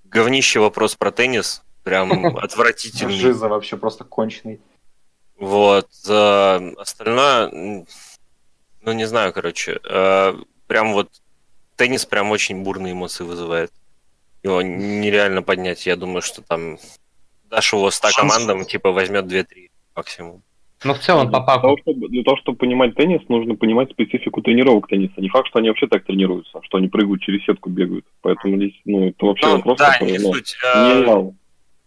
Говнище 0.05 0.59
вопрос 0.59 0.97
про 0.97 1.13
теннис. 1.13 1.63
Прям 1.85 2.37
отвратительный. 2.39 3.15
Жиза 3.15 3.49
вообще 3.49 3.77
просто 3.77 4.03
конченый. 4.03 4.61
Вот. 5.39 5.89
э, 6.09 6.73
Остальное, 6.77 7.85
ну, 8.81 8.93
не 8.93 9.05
знаю, 9.07 9.33
короче. 9.33 9.79
э, 9.89 10.35
Прям 10.67 10.93
вот 10.93 11.09
теннис 11.77 12.05
прям 12.05 12.33
очень 12.33 12.65
бурные 12.65 12.95
эмоции 12.95 13.23
вызывает. 13.23 13.73
Его 14.43 14.61
нереально 14.61 15.43
поднять. 15.43 15.87
Я 15.87 15.95
думаю, 15.95 16.21
что 16.23 16.43
там 16.43 16.79
дашь 17.51 17.73
его 17.73 17.91
100 17.91 18.09
командам, 18.17 18.65
типа 18.65 18.93
возьмет 18.93 19.25
2-3 19.27 19.71
максимум. 19.95 20.43
Ну, 20.85 20.95
в 20.95 20.99
целом, 21.01 21.33
по 21.33 21.41
Для 21.41 21.57
того, 21.59 21.77
чтобы, 21.83 22.09
для 22.09 22.23
того, 22.23 22.37
чтобы 22.37 22.57
понимать 22.59 22.95
теннис, 22.95 23.21
нужно 23.29 23.57
понимать 23.57 23.91
специфику 23.91 24.43
тренировок 24.43 24.87
тенниса. 24.87 25.15
Не 25.21 25.29
факт, 25.29 25.49
что 25.49 25.59
они 25.59 25.69
вообще 25.69 25.89
так 25.89 26.05
тренируются, 26.05 26.61
что 26.63 26.79
они 26.79 26.87
прыгают 26.87 27.21
через 27.21 27.45
сетку, 27.45 27.69
бегают. 27.69 28.05
Поэтому 28.21 28.57
здесь, 28.57 28.75
ну, 28.85 29.09
это 29.09 29.27
вообще 29.27 29.47
Ну, 29.47 29.57
вопрос, 29.57 29.79
да, 29.79 29.93
который, 29.95 30.13
не 30.13 30.19
ну, 30.19 30.33
суть. 30.33 30.57
Э, 30.65 31.05
не. 31.05 31.35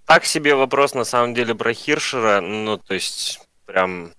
Так 0.06 0.26
себе 0.26 0.56
вопрос 0.56 0.94
на 0.94 1.06
самом 1.06 1.34
деле 1.34 1.56
про 1.56 1.74
Хиршера, 1.74 2.42
ну, 2.42 2.78
то 2.78 2.94
есть, 2.94 3.40
прям 3.66 4.12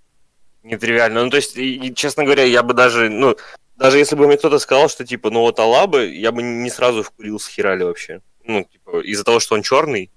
нетривиально. 0.63 1.25
Ну, 1.25 1.31
то 1.31 1.37
есть, 1.37 1.59
и- 1.59 1.75
и, 1.89 1.95
честно 1.95 2.25
говоря, 2.25 2.45
я 2.45 2.63
бы 2.63 2.73
даже, 2.73 3.11
ну, 3.11 3.37
даже 3.77 3.99
если 3.99 4.17
бы 4.17 4.27
мне 4.27 4.39
кто-то 4.39 4.59
сказал, 4.59 4.89
что, 4.89 5.05
типа, 5.05 5.29
ну, 5.31 5.41
вот 5.41 5.59
Алабы, 5.59 6.07
я 6.07 6.33
бы 6.33 6.43
не 6.43 6.71
сразу 6.71 7.03
вкурил 7.03 7.39
с 7.39 7.47
Хирали 7.47 7.83
вообще. 7.83 8.21
Ну, 8.47 8.65
типа, 8.65 9.01
из-за 9.01 9.25
того, 9.25 9.39
что 9.39 9.55
он 9.55 9.63
черный, 9.63 10.11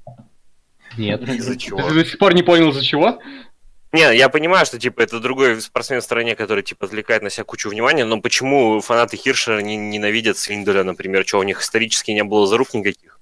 Нет. 0.98 1.22
из-за 1.30 1.58
чего. 1.58 1.82
Ты 1.82 1.94
до 1.94 2.06
сих 2.06 2.18
пор 2.18 2.34
не 2.34 2.44
понял, 2.44 2.70
из-за 2.70 2.84
чего? 2.84 3.20
Не, 3.92 4.14
я 4.18 4.28
понимаю, 4.28 4.66
что, 4.66 4.78
типа, 4.78 5.02
это 5.02 5.22
другой 5.22 5.62
спортсмен 5.62 6.02
в 6.02 6.04
стране, 6.04 6.36
который, 6.36 6.64
типа, 6.64 6.86
отвлекает 6.86 7.24
на 7.24 7.30
себя 7.30 7.46
кучу 7.46 7.70
внимания, 7.70 8.04
но 8.04 8.20
почему 8.20 8.82
фанаты 8.82 9.16
Хиршера 9.16 9.62
не 9.62 9.78
ненавидят 9.78 10.38
Свинделя, 10.38 10.84
например? 10.84 11.26
Что, 11.26 11.40
у 11.40 11.44
них 11.44 11.62
исторически 11.62 12.12
не 12.12 12.24
было 12.26 12.46
заруб 12.46 12.74
никаких? 12.74 13.20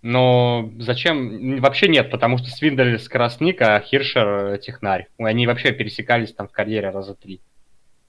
Но 0.00 0.70
зачем? 0.78 1.60
Вообще 1.60 1.88
нет, 1.88 2.10
потому 2.10 2.38
что 2.38 2.50
Свиндель 2.50 2.98
скоростник, 2.98 3.60
а 3.60 3.80
Хиршер 3.80 4.54
э, 4.54 4.58
технарь. 4.58 5.08
Они 5.18 5.46
вообще 5.46 5.72
пересекались 5.72 6.32
там 6.32 6.46
в 6.46 6.52
карьере 6.52 6.90
раза 6.90 7.14
три. 7.14 7.40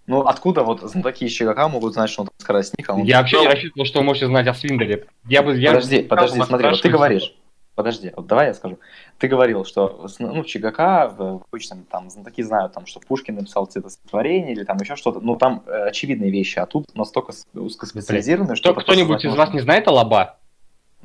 Ну, 0.08 0.22
откуда 0.22 0.64
вот 0.64 0.82
знатоки 0.82 1.28
ЧГК 1.28 1.68
могут 1.68 1.94
знать, 1.94 2.10
что 2.10 2.24
он 2.24 2.30
скоростник, 2.38 2.90
а 2.90 2.94
он... 2.94 3.04
Я 3.04 3.20
вообще 3.20 3.40
не 3.40 3.48
рассчитывал, 3.48 3.86
что 3.86 4.00
вы 4.00 4.06
можете 4.06 4.28
знать 4.28 4.46
о 4.48 4.54
Свинделе. 4.54 5.08
Я 5.28 5.42
бы, 5.42 5.58
я 5.58 5.72
Подожди, 5.72 6.02
бы- 6.02 6.08
подожди, 6.08 6.42
смотри, 6.42 6.70
вот 6.70 6.82
ты 6.82 6.90
говоришь, 6.90 7.34
подожди, 7.76 8.12
вот 8.16 8.28
давай 8.28 8.48
я 8.48 8.54
скажу. 8.54 8.80
Ты 9.20 9.28
говорил, 9.28 9.66
что 9.66 10.08
ну, 10.20 10.42
в 10.42 10.46
ЧГК 10.46 11.10
в 11.10 11.44
обычном 11.48 11.84
там 11.84 12.10
знатоки 12.10 12.42
знают, 12.42 12.74
там, 12.74 12.86
что 12.86 13.00
Пушкин 13.00 13.36
написал 13.36 13.70
стихотворение 13.70 14.54
или 14.54 14.64
там 14.64 14.78
еще 14.78 14.96
что-то. 14.96 15.20
Ну, 15.20 15.36
там 15.36 15.64
э, 15.68 15.90
очевидные 15.90 16.32
вещи, 16.32 16.60
а 16.60 16.66
тут 16.66 16.94
настолько 16.96 17.34
узкоспециализированные, 17.54 18.56
что... 18.56 18.72
Кто, 18.72 18.82
кто-нибудь 18.82 19.26
из 19.26 19.36
вас 19.36 19.54
не 19.54 19.60
знает 19.60 19.88
о 19.88 19.92
Лоба? 19.92 20.38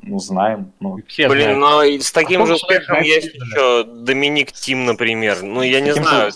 Ну, 0.01 0.17
знаем. 0.19 0.71
Ну, 0.79 0.97
Все 1.07 1.29
Блин, 1.29 1.55
знают. 1.55 1.59
но 1.59 1.83
и 1.83 1.99
с 1.99 2.11
таким 2.11 2.41
А 2.41 2.45
же 2.47 2.55
успехом 2.55 3.01
есть 3.01 3.35
еще 3.35 3.83
Доминик 3.83 4.51
Тим, 4.51 4.85
например. 4.85 5.43
Ну, 5.43 5.61
я 5.61 5.79
не 5.81 5.93
знаю. 5.93 6.31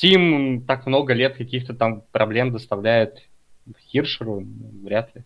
Тим 0.00 0.64
так 0.66 0.86
много 0.86 1.12
лет 1.12 1.36
каких-то 1.36 1.74
там 1.74 2.02
проблем 2.10 2.50
доставляет 2.50 3.22
Хиршеру, 3.92 4.40
ну, 4.40 4.84
вряд 4.84 5.14
ли. 5.14 5.22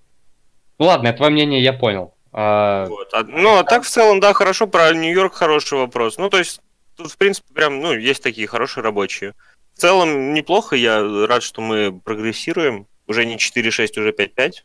Ну 0.78 0.86
ладно, 0.86 1.12
твое 1.14 1.32
мнение 1.32 1.62
я 1.62 1.72
понял. 1.72 2.12
А, 2.32 2.86
Вот. 2.86 3.08
А- 3.12 3.24
ну, 3.24 3.56
а 3.56 3.64
так 3.64 3.84
в 3.84 3.88
целом, 3.88 4.20
да, 4.20 4.32
хорошо, 4.32 4.66
про 4.66 4.92
Нью-Йорк 4.92 5.34
хороший 5.34 5.78
вопрос. 5.78 6.18
Ну, 6.18 6.28
то 6.28 6.38
есть, 6.38 6.60
тут, 6.96 7.10
в 7.10 7.16
принципе, 7.16 7.52
прям, 7.54 7.80
ну, 7.80 7.94
есть 7.94 8.22
такие 8.22 8.46
хорошие 8.46 8.84
рабочие. 8.84 9.34
В 9.74 9.78
целом, 9.78 10.34
неплохо, 10.34 10.76
я 10.76 11.00
рад, 11.26 11.42
что 11.42 11.60
мы 11.62 11.98
прогрессируем. 12.04 12.86
Уже 13.06 13.24
не 13.24 13.38
4-6, 13.38 13.96
уже 13.98 14.12
5-5. 14.12 14.64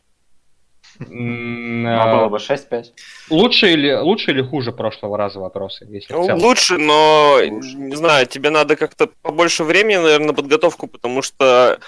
м, 1.00 1.86
А 1.86 2.04
а, 2.04 2.12
было 2.16 2.28
бы 2.28 2.38
6-5. 2.38 2.92
лучше 3.30 3.72
или 3.72 3.92
лучше 3.94 4.30
или 4.32 4.42
хуже 4.42 4.72
прошлого 4.72 5.16
раза 5.16 5.38
вопросы, 5.40 5.86
если 5.88 6.12
Ну, 6.12 6.24
целом? 6.26 6.40
лучше, 6.42 6.76
но, 6.78 7.38
не 7.42 7.96
знаю, 7.96 8.26
тебе 8.26 8.50
надо 8.50 8.76
как-то 8.76 9.08
побольше 9.22 9.64
времени, 9.64 9.96
наверное, 9.96 10.28
на 10.28 10.34
подготовку, 10.34 10.86
потому 10.88 11.22
что 11.22 11.78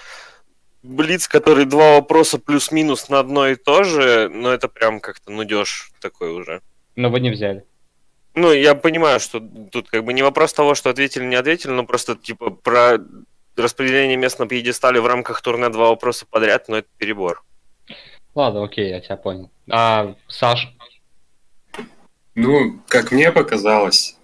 Блиц, 0.85 1.29
который 1.29 1.65
два 1.65 1.95
вопроса 1.95 2.39
плюс-минус 2.39 3.09
на 3.09 3.19
одно 3.19 3.49
и 3.49 3.55
то 3.55 3.85
же, 3.85 4.29
ну, 4.29 4.51
это 4.51 4.69
прям 4.69 5.01
как-то 5.01 5.33
нудеж 5.33 5.91
такой 5.99 6.31
уже. 6.31 6.61
Но 6.95 7.09
вы 7.09 7.21
не 7.21 7.31
взяли. 7.31 7.65
Ну, 8.35 8.53
я 8.53 8.75
понимаю, 8.75 9.19
что 9.19 9.41
тут 9.73 9.89
как 9.89 10.05
бы 10.05 10.13
не 10.13 10.23
вопрос 10.23 10.53
того, 10.53 10.75
что 10.75 10.91
ответили, 10.91 11.25
не 11.25 11.37
ответили, 11.37 11.71
но 11.71 11.87
просто, 11.87 12.17
типа, 12.17 12.51
про 12.51 12.99
распределение 13.57 14.19
мест 14.19 14.39
на 14.39 14.47
пьедестале 14.47 15.01
в 15.01 15.07
рамках 15.07 15.41
турне 15.41 15.71
два 15.71 15.89
вопроса 15.89 16.27
подряд, 16.29 16.69
но 16.69 16.77
это 16.77 16.89
перебор. 16.99 17.43
Ладно, 18.35 18.65
окей, 18.65 18.91
я 18.91 19.01
тебя 19.01 19.17
понял. 19.17 19.51
А 19.71 20.17
Саш, 20.29 20.71
Ну, 22.35 22.79
как 22.89 23.11
мне 23.11 23.33
показалось, 23.33 24.19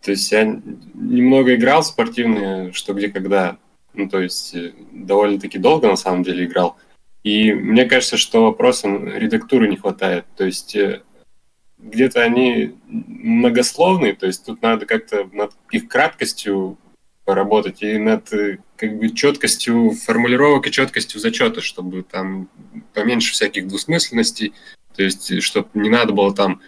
то 0.00 0.12
есть 0.12 0.30
я 0.30 0.44
немного 0.44 1.56
играл 1.56 1.82
в 1.82 1.86
спортивные 1.86 2.72
«Что, 2.72 2.94
где, 2.94 3.08
когда». 3.08 3.56
Ну, 3.98 4.08
то 4.08 4.20
есть 4.20 4.54
э, 4.54 4.72
довольно-таки 4.92 5.58
долго, 5.58 5.88
на 5.88 5.96
самом 5.96 6.22
деле, 6.22 6.44
играл. 6.44 6.76
И 7.24 7.52
мне 7.52 7.84
кажется, 7.84 8.16
что 8.16 8.44
вопросам 8.44 9.08
редактуры 9.08 9.66
не 9.66 9.76
хватает. 9.76 10.24
То 10.36 10.44
есть 10.44 10.76
э, 10.76 11.02
где-то 11.78 12.22
они 12.22 12.76
многословные, 12.86 14.14
то 14.14 14.26
есть 14.26 14.46
тут 14.46 14.62
надо 14.62 14.86
как-то 14.86 15.28
над 15.32 15.50
их 15.72 15.88
краткостью 15.88 16.78
поработать 17.24 17.82
и 17.82 17.98
над 17.98 18.32
э, 18.32 18.58
как 18.76 18.96
бы 18.96 19.08
четкостью 19.08 19.90
формулировок 19.90 20.68
и 20.68 20.72
четкостью 20.72 21.18
зачета, 21.18 21.60
чтобы 21.60 22.04
там 22.04 22.48
поменьше 22.94 23.32
всяких 23.32 23.66
двусмысленностей, 23.66 24.54
то 24.94 25.02
есть 25.02 25.42
чтобы 25.42 25.70
не 25.74 25.90
надо 25.90 26.12
было 26.12 26.32
там 26.32 26.60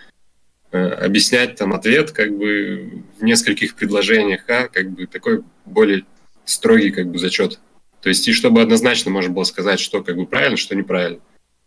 объяснять 0.73 1.57
там 1.57 1.73
ответ 1.73 2.11
как 2.13 2.37
бы 2.37 3.05
в 3.19 3.25
нескольких 3.25 3.77
предложениях, 3.77 4.49
а 4.49 4.69
как 4.69 4.91
бы 4.91 5.07
такой 5.07 5.43
более 5.65 6.05
строгий 6.51 6.91
как 6.91 7.11
бы 7.11 7.19
зачет. 7.19 7.61
То 8.03 8.09
есть 8.09 8.27
и 8.29 8.33
чтобы 8.33 8.63
однозначно 8.63 9.11
можно 9.11 9.33
было 9.33 9.45
сказать, 9.45 9.79
что 9.81 10.03
как 10.03 10.17
бы 10.17 10.27
правильно, 10.27 10.57
что 10.57 10.75
неправильно. 10.75 11.21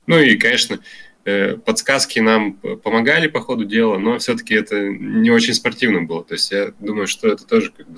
Ну 0.07 0.19
и, 0.19 0.35
конечно, 0.37 0.79
э, 1.25 1.55
подсказки 1.57 2.19
нам 2.19 2.53
помогали 2.53 3.27
по 3.27 3.39
ходу 3.39 3.65
дела, 3.65 3.97
но 3.97 4.17
все-таки 4.19 4.53
это 4.55 4.87
не 4.89 5.29
очень 5.31 5.53
спортивно 5.53 6.01
было. 6.03 6.23
То 6.23 6.33
есть 6.33 6.51
я 6.51 6.73
думаю, 6.79 7.07
что 7.07 7.27
это 7.29 7.45
тоже 7.45 7.71
как 7.71 7.87
бы 7.89 7.97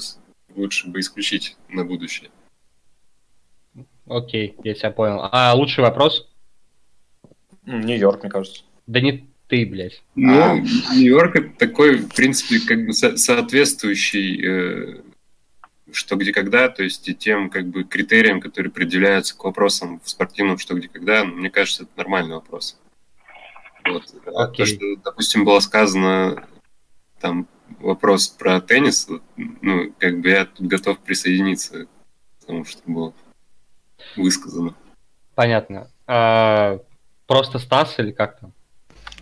лучше 0.55 0.87
бы 0.87 0.99
исключить 0.99 1.57
на 1.69 1.83
будущее. 1.85 2.29
окей, 4.07 4.55
я 4.63 4.73
тебя 4.73 4.91
понял. 4.91 5.27
А 5.31 5.53
лучший 5.55 5.83
вопрос? 5.83 6.27
Нью-Йорк, 7.65 8.21
мне 8.23 8.31
кажется. 8.31 8.63
Да 8.85 9.01
не 9.01 9.27
ты, 9.47 9.65
блядь. 9.65 10.03
Ну, 10.15 10.39
А. 10.39 10.57
Нью-Йорк 10.59 11.35
это 11.35 11.49
такой, 11.57 11.97
в 11.97 12.13
принципе, 12.13 12.59
как 12.67 12.85
бы 12.85 12.93
со- 12.93 13.17
соответствующий 13.17 14.45
э, 14.45 15.01
что 15.95 16.15
где 16.15 16.31
когда, 16.31 16.69
то 16.69 16.83
есть 16.83 17.07
и 17.07 17.15
тем 17.15 17.49
как 17.49 17.67
бы 17.67 17.83
критериям, 17.83 18.41
которые 18.41 18.71
предъявляются 18.71 19.35
к 19.37 19.43
вопросам 19.43 19.99
в 20.03 20.09
спортивном 20.09 20.57
что 20.57 20.75
где 20.75 20.87
когда, 20.87 21.23
ну, 21.23 21.35
мне 21.35 21.49
кажется, 21.49 21.83
это 21.83 21.91
нормальный 21.95 22.35
вопрос. 22.35 22.77
Вот. 23.85 24.03
А. 24.35 24.47
То, 24.47 24.65
что, 24.65 24.79
допустим, 25.03 25.45
было 25.45 25.59
сказано 25.59 26.47
там 27.19 27.47
вопрос 27.79 28.27
про 28.27 28.61
теннис, 28.61 29.07
ну, 29.37 29.93
как 29.97 30.19
бы 30.19 30.29
я 30.29 30.45
тут 30.45 30.67
готов 30.67 30.99
присоединиться 30.99 31.85
к 31.85 32.45
тому, 32.45 32.65
что 32.65 32.81
было 32.85 33.13
высказано. 34.15 34.75
Понятно. 35.35 35.89
А, 36.07 36.79
просто 37.27 37.59
Стас 37.59 37.97
или 37.99 38.11
как 38.11 38.39
там? 38.39 38.53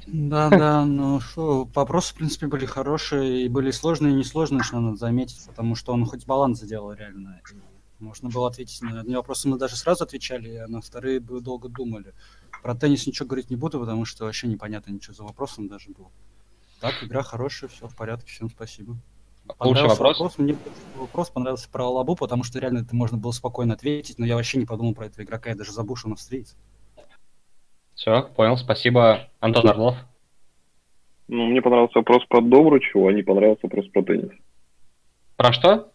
Да, 0.07 0.49
да, 0.49 0.85
ну 0.85 1.19
что, 1.19 1.65
вопросы, 1.73 2.13
в 2.13 2.17
принципе, 2.17 2.47
были 2.47 2.65
хорошие, 2.65 3.45
и 3.45 3.49
были 3.49 3.71
сложные 3.71 4.13
и 4.13 4.15
несложные, 4.17 4.63
что 4.63 4.79
надо 4.79 4.97
заметить, 4.97 5.45
потому 5.47 5.75
что 5.75 5.93
он 5.93 6.05
хоть 6.05 6.25
баланс 6.25 6.59
сделал 6.59 6.93
реально. 6.93 7.41
Можно 7.99 8.29
было 8.29 8.47
ответить 8.49 8.81
на 8.81 8.99
одни 8.99 9.15
вопросы, 9.15 9.47
мы 9.47 9.57
даже 9.57 9.77
сразу 9.77 10.03
отвечали, 10.03 10.55
а 10.57 10.67
на 10.67 10.81
вторые 10.81 11.19
бы 11.19 11.39
долго 11.39 11.69
думали. 11.69 12.13
Про 12.61 12.75
теннис 12.75 13.07
ничего 13.07 13.27
говорить 13.27 13.49
не 13.49 13.55
буду, 13.55 13.79
потому 13.79 14.03
что 14.05 14.25
вообще 14.25 14.47
непонятно 14.47 14.91
ничего 14.91 15.13
за 15.13 15.23
вопросом 15.23 15.67
даже 15.67 15.89
было. 15.91 16.11
Так, 16.81 17.01
игра 17.01 17.23
хорошая, 17.23 17.69
все 17.69 17.87
в 17.87 17.95
порядке, 17.95 18.29
всем 18.29 18.49
спасибо. 18.49 18.97
Лучший 19.59 19.83
Понравился 19.87 20.03
вопрос? 20.03 20.37
Мне 20.37 20.57
вопрос 20.97 21.29
понравился 21.29 21.69
про 21.69 21.89
Лабу, 21.89 22.15
потому 22.15 22.43
что 22.43 22.59
реально 22.59 22.79
это 22.79 22.95
можно 22.95 23.17
было 23.17 23.31
спокойно 23.31 23.73
ответить, 23.73 24.19
но 24.19 24.25
я 24.25 24.35
вообще 24.35 24.57
не 24.57 24.65
подумал 24.65 24.93
про 24.93 25.05
этого 25.05 25.23
игрока, 25.23 25.49
я 25.49 25.55
даже 25.55 25.71
забыл, 25.71 25.95
что 25.95 26.07
он 26.07 26.13
австриец. 26.13 26.55
Все, 27.95 28.23
понял, 28.35 28.57
спасибо. 28.57 29.27
Антон 29.39 29.67
Орлов. 29.67 29.97
Ну, 31.27 31.45
мне 31.45 31.61
понравился 31.61 31.99
вопрос 31.99 32.25
про 32.25 32.41
Добручеву, 32.41 33.07
а 33.07 33.13
не 33.13 33.23
понравился 33.23 33.61
вопрос 33.63 33.87
про 33.87 34.03
теннис. 34.03 34.31
Про 35.37 35.53
что? 35.53 35.91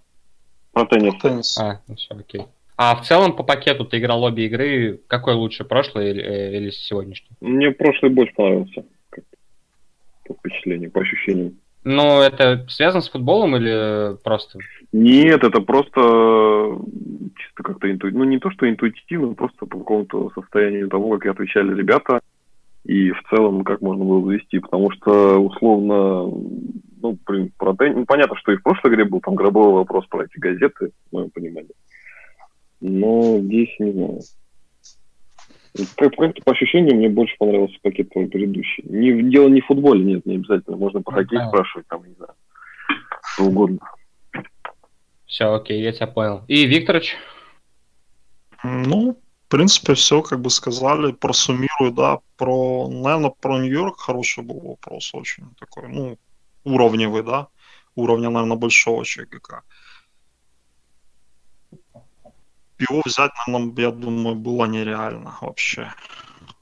Про 0.73 0.87
теннис. 0.87 1.15
Теннис. 1.21 1.59
А, 1.59 1.81
ну 1.87 1.97
все, 1.97 2.15
окей. 2.15 2.43
А 2.77 2.95
в 2.95 3.05
целом 3.05 3.35
по 3.35 3.43
пакету 3.43 3.85
ты 3.85 3.99
играл 3.99 4.23
обе 4.23 4.47
игры. 4.47 5.01
Какой 5.09 5.35
лучше, 5.35 5.65
прошлый 5.65 6.11
или, 6.11 6.23
э, 6.23 6.57
или 6.57 6.71
сегодняшний? 6.71 7.37
Мне 7.41 7.73
прошлый 7.73 8.13
больше 8.13 8.33
понравился. 8.35 8.85
По 10.25 10.35
впечатлениям, 10.35 10.91
по 10.93 11.01
ощущениям. 11.01 11.59
Ну, 11.85 12.21
это 12.21 12.67
связано 12.69 13.03
с 13.03 13.09
футболом 13.09 13.57
или 13.57 14.17
просто? 14.23 14.59
Нет, 14.93 15.45
это 15.45 15.61
просто 15.61 16.01
э, 16.01 16.79
чисто 17.37 17.63
как-то 17.63 17.91
интуитивно. 17.91 18.25
Ну, 18.25 18.31
не 18.31 18.39
то, 18.39 18.51
что 18.51 18.69
интуитивно, 18.69 19.35
просто 19.35 19.67
по 19.67 19.79
какому-то 19.79 20.31
состоянию 20.35 20.89
того, 20.89 21.19
как 21.19 21.33
отвечали 21.33 21.75
ребята. 21.75 22.21
И 22.85 23.11
в 23.11 23.23
целом, 23.31 23.65
как 23.65 23.81
можно 23.81 24.05
было 24.05 24.27
завести. 24.27 24.59
Потому 24.59 24.91
что, 24.91 25.39
условно, 25.39 26.25
ну, 27.01 27.19
блин, 27.27 27.53
про. 27.57 27.75
Ну, 27.79 28.07
понятно, 28.07 28.37
что 28.37 28.53
и 28.53 28.57
в 28.57 28.63
прошлой 28.63 28.93
игре 28.93 29.05
был 29.05 29.21
там 29.21 29.35
гробовый 29.35 29.75
вопрос 29.75 30.07
про 30.07 30.25
эти 30.25 30.39
газеты, 30.39 30.91
в 31.11 31.15
моем 31.15 31.31
понимании. 31.31 31.75
Но 32.81 33.39
здесь 33.39 33.75
не 33.79 33.93
знаю. 33.93 34.21
Как-то 35.97 36.43
по 36.45 36.53
ощущениям 36.53 36.99
мне 36.99 37.09
больше 37.09 37.37
понравился 37.39 37.79
пакет 37.83 38.11
предыдущий. 38.11 38.85
Не, 38.85 39.23
дело 39.31 39.49
не 39.49 39.61
в 39.61 39.67
футболе, 39.67 40.05
нет, 40.05 40.27
не 40.27 40.37
обязательно. 40.37 40.77
Можно 40.77 41.03
по 41.03 41.13
хоккею 41.13 41.41
Понятно. 41.41 41.51
спрашивать, 41.51 41.87
там, 41.89 42.05
не 42.07 42.15
знаю, 42.15 42.35
что 43.35 43.45
угодно. 43.45 43.79
Все, 45.27 45.53
окей, 45.53 45.83
я 45.83 45.93
тебя 45.93 46.07
понял. 46.07 46.45
И 46.49 46.65
Викторович? 46.67 47.17
Ну, 48.65 49.19
в 49.47 49.51
принципе, 49.51 49.95
все 49.95 50.23
как 50.23 50.41
бы 50.41 50.51
сказали. 50.51 51.13
Просуммирую, 51.13 51.93
да. 51.93 52.19
Про, 52.37 52.89
наверное, 52.89 53.31
про 53.31 53.59
Нью-Йорк 53.59 53.99
хороший 53.99 54.43
был 54.43 54.61
вопрос 54.61 55.15
очень 55.15 55.45
такой, 55.59 55.89
ну, 55.89 56.19
уровневый, 56.65 57.23
да. 57.23 57.49
Уровня, 57.95 58.31
наверное, 58.31 58.57
большого 58.57 59.05
ЧГК. 59.05 59.63
Его 62.79 63.03
взять, 63.05 63.33
наверное, 63.47 63.75
я 63.77 63.91
думаю, 63.91 64.37
было 64.37 64.67
нереально 64.67 65.37
вообще. 65.41 65.93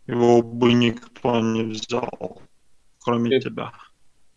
Его 0.07 0.43
бы 0.43 0.73
никто 0.73 1.41
не 1.41 1.65
взял, 1.65 2.41
кроме 3.01 3.31
Ты- 3.31 3.51
тебя. 3.51 3.73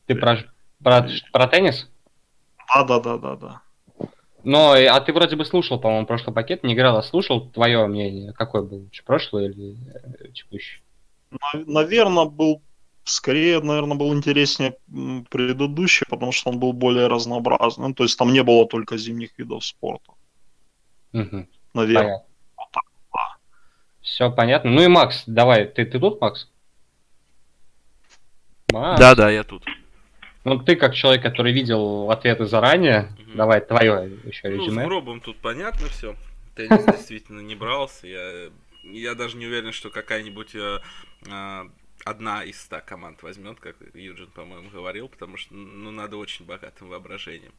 Ты 0.07 0.15
про, 0.15 0.37
про, 0.83 1.07
про 1.31 1.47
теннис? 1.47 1.89
Да, 2.73 2.83
да, 2.83 2.99
да, 2.99 3.17
да, 3.17 3.35
да. 3.35 3.61
Но, 4.43 4.75
э, 4.75 4.87
а 4.87 4.99
ты 5.01 5.13
вроде 5.13 5.35
бы 5.35 5.45
слушал, 5.45 5.79
по-моему, 5.79 6.05
прошлый 6.05 6.33
пакет, 6.33 6.63
не 6.63 6.73
играл, 6.73 6.97
а 6.97 7.03
слушал 7.03 7.49
твое 7.49 7.85
мнение. 7.87 8.33
Какой 8.33 8.65
был 8.65 8.79
лучше, 8.79 9.03
прошлый 9.03 9.47
или 9.47 9.77
э, 9.93 10.31
текущий? 10.31 10.81
Наверное, 11.53 12.25
был 12.25 12.61
скорее, 13.03 13.59
наверное, 13.61 13.97
был 13.97 14.13
интереснее 14.13 14.75
предыдущий, 15.29 16.05
потому 16.09 16.31
что 16.31 16.49
он 16.49 16.59
был 16.59 16.73
более 16.73 17.07
разнообразный. 17.07 17.89
Ну, 17.89 17.93
то 17.93 18.03
есть 18.03 18.17
там 18.17 18.31
не 18.31 18.43
было 18.43 18.67
только 18.67 18.97
зимних 18.97 19.37
видов 19.37 19.65
спорта. 19.65 20.13
Мгм, 21.11 21.47
Наверное. 21.73 22.23
понятно. 22.55 22.81
Все 24.01 24.31
понятно. 24.31 24.71
Ну 24.71 24.81
и 24.81 24.87
Макс, 24.87 25.23
давай, 25.27 25.65
ты, 25.65 25.85
ты 25.85 25.99
тут, 25.99 26.19
Макс? 26.21 26.49
Макс? 28.71 28.99
Да, 28.99 29.15
да, 29.15 29.29
я 29.29 29.43
тут. 29.43 29.65
Ну 30.45 30.59
ты 30.59 30.75
как 30.75 30.95
человек, 30.95 31.21
который 31.21 31.51
видел 31.51 32.09
ответы 32.09 32.45
заранее, 32.45 33.13
Мгм. 33.19 33.35
давай 33.37 33.61
твое 33.61 34.19
еще 34.23 34.49
Ну, 34.49 34.63
с 34.63 34.67
резюме. 34.67 34.85
гробом 34.85 35.19
тут 35.21 35.37
понятно 35.39 35.87
все. 35.89 36.15
Теннис 36.55 36.85
действительно 36.97 37.41
не 37.41 37.55
брался. 37.55 38.07
Я, 38.07 38.51
я 38.83 39.15
даже 39.15 39.37
не 39.37 39.45
уверен, 39.47 39.71
что 39.71 39.89
какая-нибудь 39.89 40.55
э, 40.55 40.79
э, 41.27 41.69
одна 42.05 42.43
из 42.43 42.59
ста 42.61 42.81
команд 42.81 43.21
возьмет, 43.21 43.59
как 43.59 43.75
Юджин, 43.93 44.27
по-моему, 44.31 44.69
говорил, 44.69 45.09
потому 45.09 45.37
что 45.37 45.53
ну, 45.53 45.91
надо 45.91 46.17
очень 46.17 46.45
богатым 46.45 46.89
воображением 46.89 47.53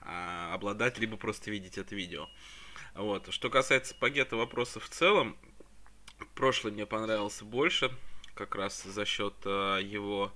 а, 0.00 0.54
обладать, 0.54 0.98
либо 0.98 1.16
просто 1.16 1.50
видеть 1.50 1.78
это 1.78 1.94
видео. 1.94 2.28
Вот. 2.94 3.32
Что 3.32 3.50
касается 3.50 3.94
пагета 3.94 4.36
вопросов 4.36 4.84
в 4.84 4.88
целом, 4.88 5.36
прошлый 6.34 6.72
мне 6.72 6.86
понравился 6.86 7.44
больше. 7.44 7.90
как 8.34 8.54
раз 8.54 8.82
за 8.82 9.04
счет 9.04 9.34
э, 9.44 9.80
его 9.82 10.32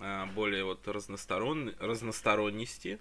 э, 0.00 0.26
более 0.34 0.64
вот 0.64 0.86
разносторон... 0.86 1.74
разносторонности. 1.78 2.98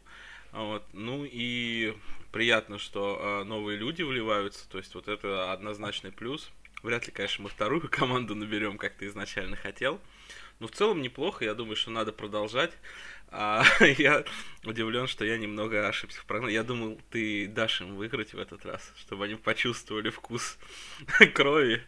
Вот. 0.51 0.83
Ну 0.93 1.25
и 1.25 1.95
приятно, 2.31 2.77
что 2.77 3.19
э, 3.19 3.43
новые 3.43 3.77
люди 3.77 4.03
вливаются, 4.03 4.69
то 4.69 4.77
есть 4.77 4.95
вот 4.95 5.07
это 5.07 5.51
однозначный 5.51 6.11
плюс. 6.11 6.51
Вряд 6.81 7.05
ли, 7.05 7.11
конечно, 7.11 7.43
мы 7.43 7.49
вторую 7.49 7.87
команду 7.91 8.35
наберем, 8.35 8.77
как 8.77 8.93
ты 8.95 9.07
изначально 9.07 9.55
хотел. 9.55 9.99
Но 10.59 10.67
в 10.67 10.71
целом 10.71 11.01
неплохо, 11.01 11.45
я 11.45 11.53
думаю, 11.53 11.75
что 11.75 11.91
надо 11.91 12.11
продолжать. 12.11 12.71
А, 13.35 13.63
я 13.97 14.23
удивлен, 14.63 15.07
что 15.07 15.25
я 15.25 15.37
немного 15.37 15.87
ошибся 15.87 16.21
в 16.21 16.25
прогнозе. 16.25 16.53
Я 16.53 16.63
думал, 16.63 16.99
ты 17.09 17.47
дашь 17.47 17.81
им 17.81 17.95
выиграть 17.95 18.33
в 18.33 18.39
этот 18.39 18.63
раз, 18.63 18.93
чтобы 18.95 19.25
они 19.25 19.35
почувствовали 19.35 20.09
вкус 20.11 20.57
крови. 21.33 21.81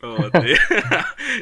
Вот. 0.00 0.34
И, 0.34 0.56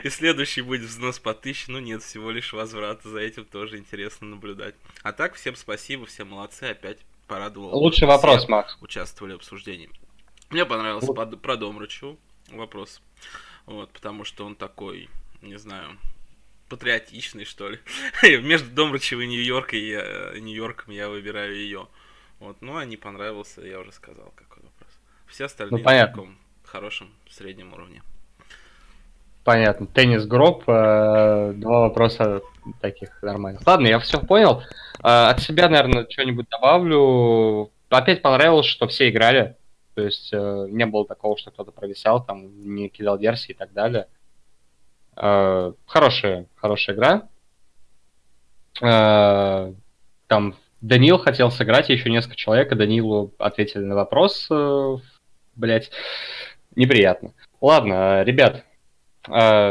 и 0.07 0.11
следующий 0.11 0.61
будет 0.61 0.83
взнос 0.83 1.19
по 1.19 1.33
тысяче. 1.33 1.73
Ну 1.73 1.79
нет, 1.79 2.03
всего 2.03 2.31
лишь 2.31 2.53
возврат. 2.53 3.03
За 3.03 3.19
этим 3.19 3.47
тоже 3.47 3.79
интересно 3.79 4.27
наблюдать. 4.27 4.75
А 5.03 5.13
так, 5.13 5.35
всем 5.35 5.57
спасибо, 5.57 6.05
все 6.05 6.25
молодцы. 6.25 6.65
Опять 6.65 6.99
порадовал. 7.27 7.75
Лучший 7.79 8.07
вопрос, 8.07 8.49
Макс. 8.49 8.77
Участвовали 8.83 9.33
в 9.33 9.37
обсуждении. 9.37 9.91
Мне 10.51 10.67
понравился 10.67 11.13
под, 11.13 11.41
про 11.41 11.57
Домрачу 11.57 12.19
вопрос. 12.51 13.01
Вот, 13.65 13.91
потому 13.91 14.25
что 14.25 14.45
он 14.45 14.55
такой, 14.55 15.09
не 15.43 15.59
знаю, 15.59 15.99
патриотичный, 16.69 17.45
что 17.45 17.69
ли. 17.69 17.79
Между 18.43 18.71
Домрачева 18.71 19.21
и 19.21 19.27
Нью-Йорк 19.27 19.75
и 19.75 19.89
я, 19.91 20.33
Нью-Йорком 20.39 20.93
я 20.93 21.09
выбираю 21.09 21.55
ее. 21.55 21.89
Вот, 22.39 22.61
ну, 22.61 22.77
а 22.77 22.85
не 22.85 22.97
понравился, 22.97 23.63
я 23.63 23.81
уже 23.81 23.93
сказал, 23.93 24.33
какой 24.37 24.63
вопрос. 24.63 24.91
Все 25.27 25.47
остальные 25.47 25.79
ну, 25.79 25.85
понятно. 25.85 26.17
на 26.17 26.23
таком 26.23 26.39
хорошем 26.65 27.11
среднем 27.31 27.73
уровне. 27.73 28.03
Понятно. 29.45 29.87
Теннис 29.87 30.27
гроб, 30.27 30.65
э, 30.67 31.53
два 31.55 31.83
вопроса 31.83 32.43
таких 32.81 33.23
нормальных. 33.23 33.65
Ладно, 33.65 33.87
я 33.87 34.01
все 34.01 34.19
понял. 34.19 34.63
Э, 35.05 35.29
от 35.31 35.41
себя, 35.41 35.69
наверное, 35.69 36.07
что-нибудь 36.11 36.49
добавлю. 36.51 37.71
Опять 37.89 38.23
понравилось, 38.23 38.67
что 38.67 38.89
все 38.89 39.09
играли. 39.09 39.57
То 39.95 40.03
есть 40.03 40.31
э, 40.33 40.67
не 40.71 40.85
было 40.85 41.07
такого, 41.07 41.39
что 41.39 41.53
кто-то 41.53 41.71
провисал, 41.71 42.25
там 42.25 42.61
не 42.61 42.89
кидал 42.89 43.19
версии 43.19 43.53
и 43.53 43.55
так 43.55 43.73
далее. 43.73 44.09
Э, 45.17 45.73
хорошая, 45.87 46.47
хорошая 46.57 46.95
игра. 46.95 47.29
Э, 48.83 49.73
там 50.27 50.55
Данил 50.81 51.19
хотел 51.19 51.51
сыграть, 51.51 51.89
еще 51.89 52.11
несколько 52.11 52.37
человек, 52.37 52.71
и 52.73 52.77
Данилу 52.77 53.33
ответили 53.39 53.83
на 53.83 53.95
вопрос. 53.95 54.47
Э, 54.51 54.97
блять, 55.55 55.91
неприятно. 56.75 57.33
Ладно, 57.61 58.23
ребят, 58.23 58.65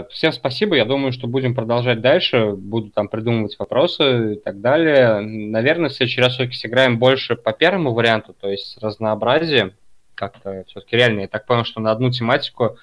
всем 0.09 0.33
спасибо. 0.33 0.75
Я 0.75 0.83
думаю, 0.83 1.13
что 1.13 1.27
будем 1.27 1.55
продолжать 1.55 2.01
дальше. 2.01 2.53
Буду 2.57 2.89
там 2.89 3.07
придумывать 3.07 3.57
вопросы 3.57 4.33
и 4.33 4.35
так 4.37 4.59
далее. 4.59 5.21
Наверное, 5.21 5.89
в 5.89 5.93
следующий 5.93 6.19
раз 6.19 6.33
все-таки 6.33 6.57
сыграем 6.57 6.97
больше 6.97 7.37
по 7.37 7.53
первому 7.53 7.93
варианту, 7.93 8.33
то 8.33 8.49
есть 8.49 8.77
разнообразие 8.81 9.73
как-то 10.15 10.63
все-таки 10.67 10.95
реально. 10.97 11.21
Я 11.21 11.27
так 11.27 11.45
понял, 11.45 11.63
что 11.63 11.79
на 11.79 11.91
одну 11.91 12.09
тематику 12.09 12.77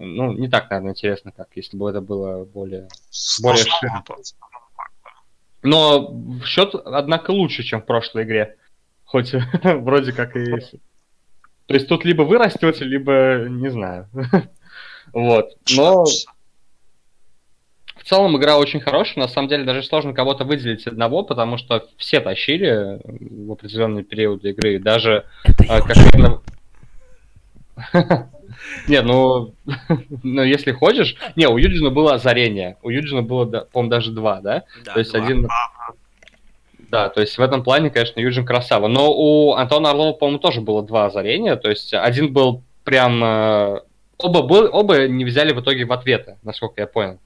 ну, 0.00 0.32
не 0.32 0.48
так, 0.48 0.70
наверное, 0.70 0.92
интересно, 0.92 1.30
как 1.30 1.48
если 1.54 1.76
бы 1.76 1.90
это 1.90 2.00
было 2.00 2.44
более, 2.44 2.88
более 3.42 3.64
шире. 3.64 3.92
Но 5.62 6.16
счет, 6.44 6.74
однако, 6.74 7.32
лучше, 7.32 7.62
чем 7.62 7.82
в 7.82 7.86
прошлой 7.86 8.24
игре. 8.24 8.56
Хоть 9.04 9.34
вроде 9.62 10.12
как 10.12 10.36
и... 10.36 10.58
То 11.66 11.74
есть 11.74 11.86
тут 11.86 12.04
либо 12.04 12.22
вы 12.22 12.38
растете, 12.38 12.84
либо 12.84 13.46
не 13.48 13.68
знаю. 13.70 14.08
вот. 15.12 15.50
Но 15.76 16.04
в 17.96 18.04
целом 18.04 18.36
игра 18.38 18.56
очень 18.56 18.80
хорошая. 18.80 19.24
На 19.24 19.28
самом 19.28 19.48
деле 19.48 19.64
даже 19.64 19.82
сложно 19.82 20.14
кого-то 20.14 20.44
выделить 20.44 20.86
одного, 20.86 21.22
потому 21.22 21.58
что 21.58 21.86
все 21.98 22.20
тащили 22.20 23.00
в 23.04 23.52
определенные 23.52 24.02
периоды 24.02 24.50
игры. 24.50 24.78
Даже 24.78 25.26
как 25.68 26.42
Не, 28.88 29.02
ну, 29.02 29.54
ну, 30.22 30.42
если 30.42 30.72
хочешь... 30.72 31.16
Не, 31.36 31.48
у 31.48 31.56
Юджина 31.56 31.90
было 31.90 32.14
озарение. 32.14 32.76
У 32.82 32.90
Юджина 32.90 33.22
было, 33.22 33.46
по-моему, 33.46 33.90
даже 33.90 34.10
два, 34.10 34.40
да? 34.40 34.64
Да, 34.84 34.92
то 34.92 34.98
есть 34.98 35.12
два. 35.12 35.24
один... 35.24 35.48
Да, 36.90 37.08
то 37.08 37.20
есть 37.20 37.38
в 37.38 37.40
этом 37.40 37.62
плане, 37.62 37.90
конечно, 37.90 38.20
Юджин 38.20 38.44
красава. 38.44 38.88
Но 38.88 39.12
у 39.12 39.54
Антона 39.54 39.90
Орлова, 39.90 40.12
по-моему, 40.12 40.40
тоже 40.40 40.60
было 40.60 40.82
два 40.82 41.06
озарения. 41.06 41.56
То 41.56 41.70
есть 41.70 41.94
один 41.94 42.32
был 42.32 42.62
прям... 42.84 43.22
э, 43.22 43.80
Оба, 44.22 44.42
был, 44.42 44.68
оба 44.70 45.08
не 45.08 45.24
взяли 45.24 45.52
в 45.52 45.60
итоге 45.60 45.86
в 45.86 45.92
ответы, 45.92 46.36
насколько 46.42 46.80
я 46.80 46.86
понял. 46.86 47.18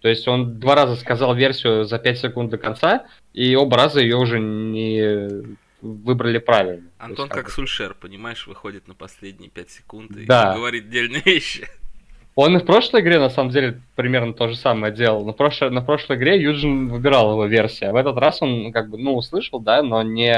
То 0.00 0.08
есть 0.08 0.26
он 0.28 0.58
два 0.58 0.74
раза 0.74 0.96
сказал 0.96 1.34
версию 1.34 1.84
за 1.84 1.98
5 1.98 2.18
секунд 2.18 2.50
до 2.50 2.56
конца, 2.58 3.04
и 3.34 3.54
оба 3.56 3.76
раза 3.76 4.00
ее 4.00 4.16
уже 4.16 4.38
не 4.38 5.56
выбрали 5.80 6.38
правильно. 6.38 6.88
То 6.98 7.04
Антон 7.04 7.24
есть, 7.26 7.34
как 7.34 7.44
бы- 7.46 7.50
Сульшер, 7.50 7.94
понимаешь, 7.94 8.46
выходит 8.46 8.88
на 8.88 8.94
последние 8.94 9.50
5 9.50 9.70
секунд 9.70 10.10
и 10.16 10.24
Да. 10.26 10.54
говорит 10.54 10.90
дельные 10.90 11.22
вещи. 11.22 11.66
Он 12.34 12.56
и 12.56 12.60
в 12.60 12.64
прошлой 12.66 13.00
игре, 13.00 13.18
на 13.18 13.30
самом 13.30 13.50
деле, 13.50 13.80
примерно 13.96 14.32
то 14.32 14.46
же 14.48 14.54
самое 14.54 14.92
делал. 14.94 15.24
На 15.26 15.32
прошлой, 15.32 15.70
на 15.70 15.82
прошлой 15.82 16.16
игре 16.16 16.40
Юджин 16.40 16.88
выбирал 16.88 17.32
его 17.32 17.46
версию, 17.46 17.90
а 17.90 17.92
в 17.92 17.96
этот 17.96 18.16
раз 18.16 18.40
он, 18.42 18.70
как 18.72 18.90
бы, 18.90 18.96
ну, 18.98 19.16
услышал, 19.16 19.58
да, 19.58 19.82
но 19.82 20.02
не, 20.02 20.32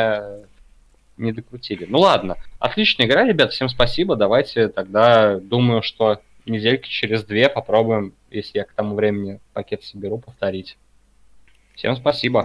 не 1.18 1.32
докрутили. 1.32 1.84
Ну 1.86 1.98
ладно, 1.98 2.36
отличная 2.58 3.04
игра, 3.06 3.26
ребят, 3.26 3.52
всем 3.52 3.68
спасибо. 3.68 4.16
Давайте 4.16 4.68
тогда, 4.68 5.38
думаю, 5.40 5.82
что 5.82 6.22
недельки 6.46 6.88
через 6.88 7.22
две 7.24 7.50
попробуем, 7.50 8.14
если 8.30 8.58
я 8.58 8.64
к 8.64 8.72
тому 8.72 8.94
времени 8.94 9.38
пакет 9.52 9.84
соберу, 9.84 10.16
повторить. 10.18 10.78
Всем 11.74 11.96
спасибо. 11.96 12.38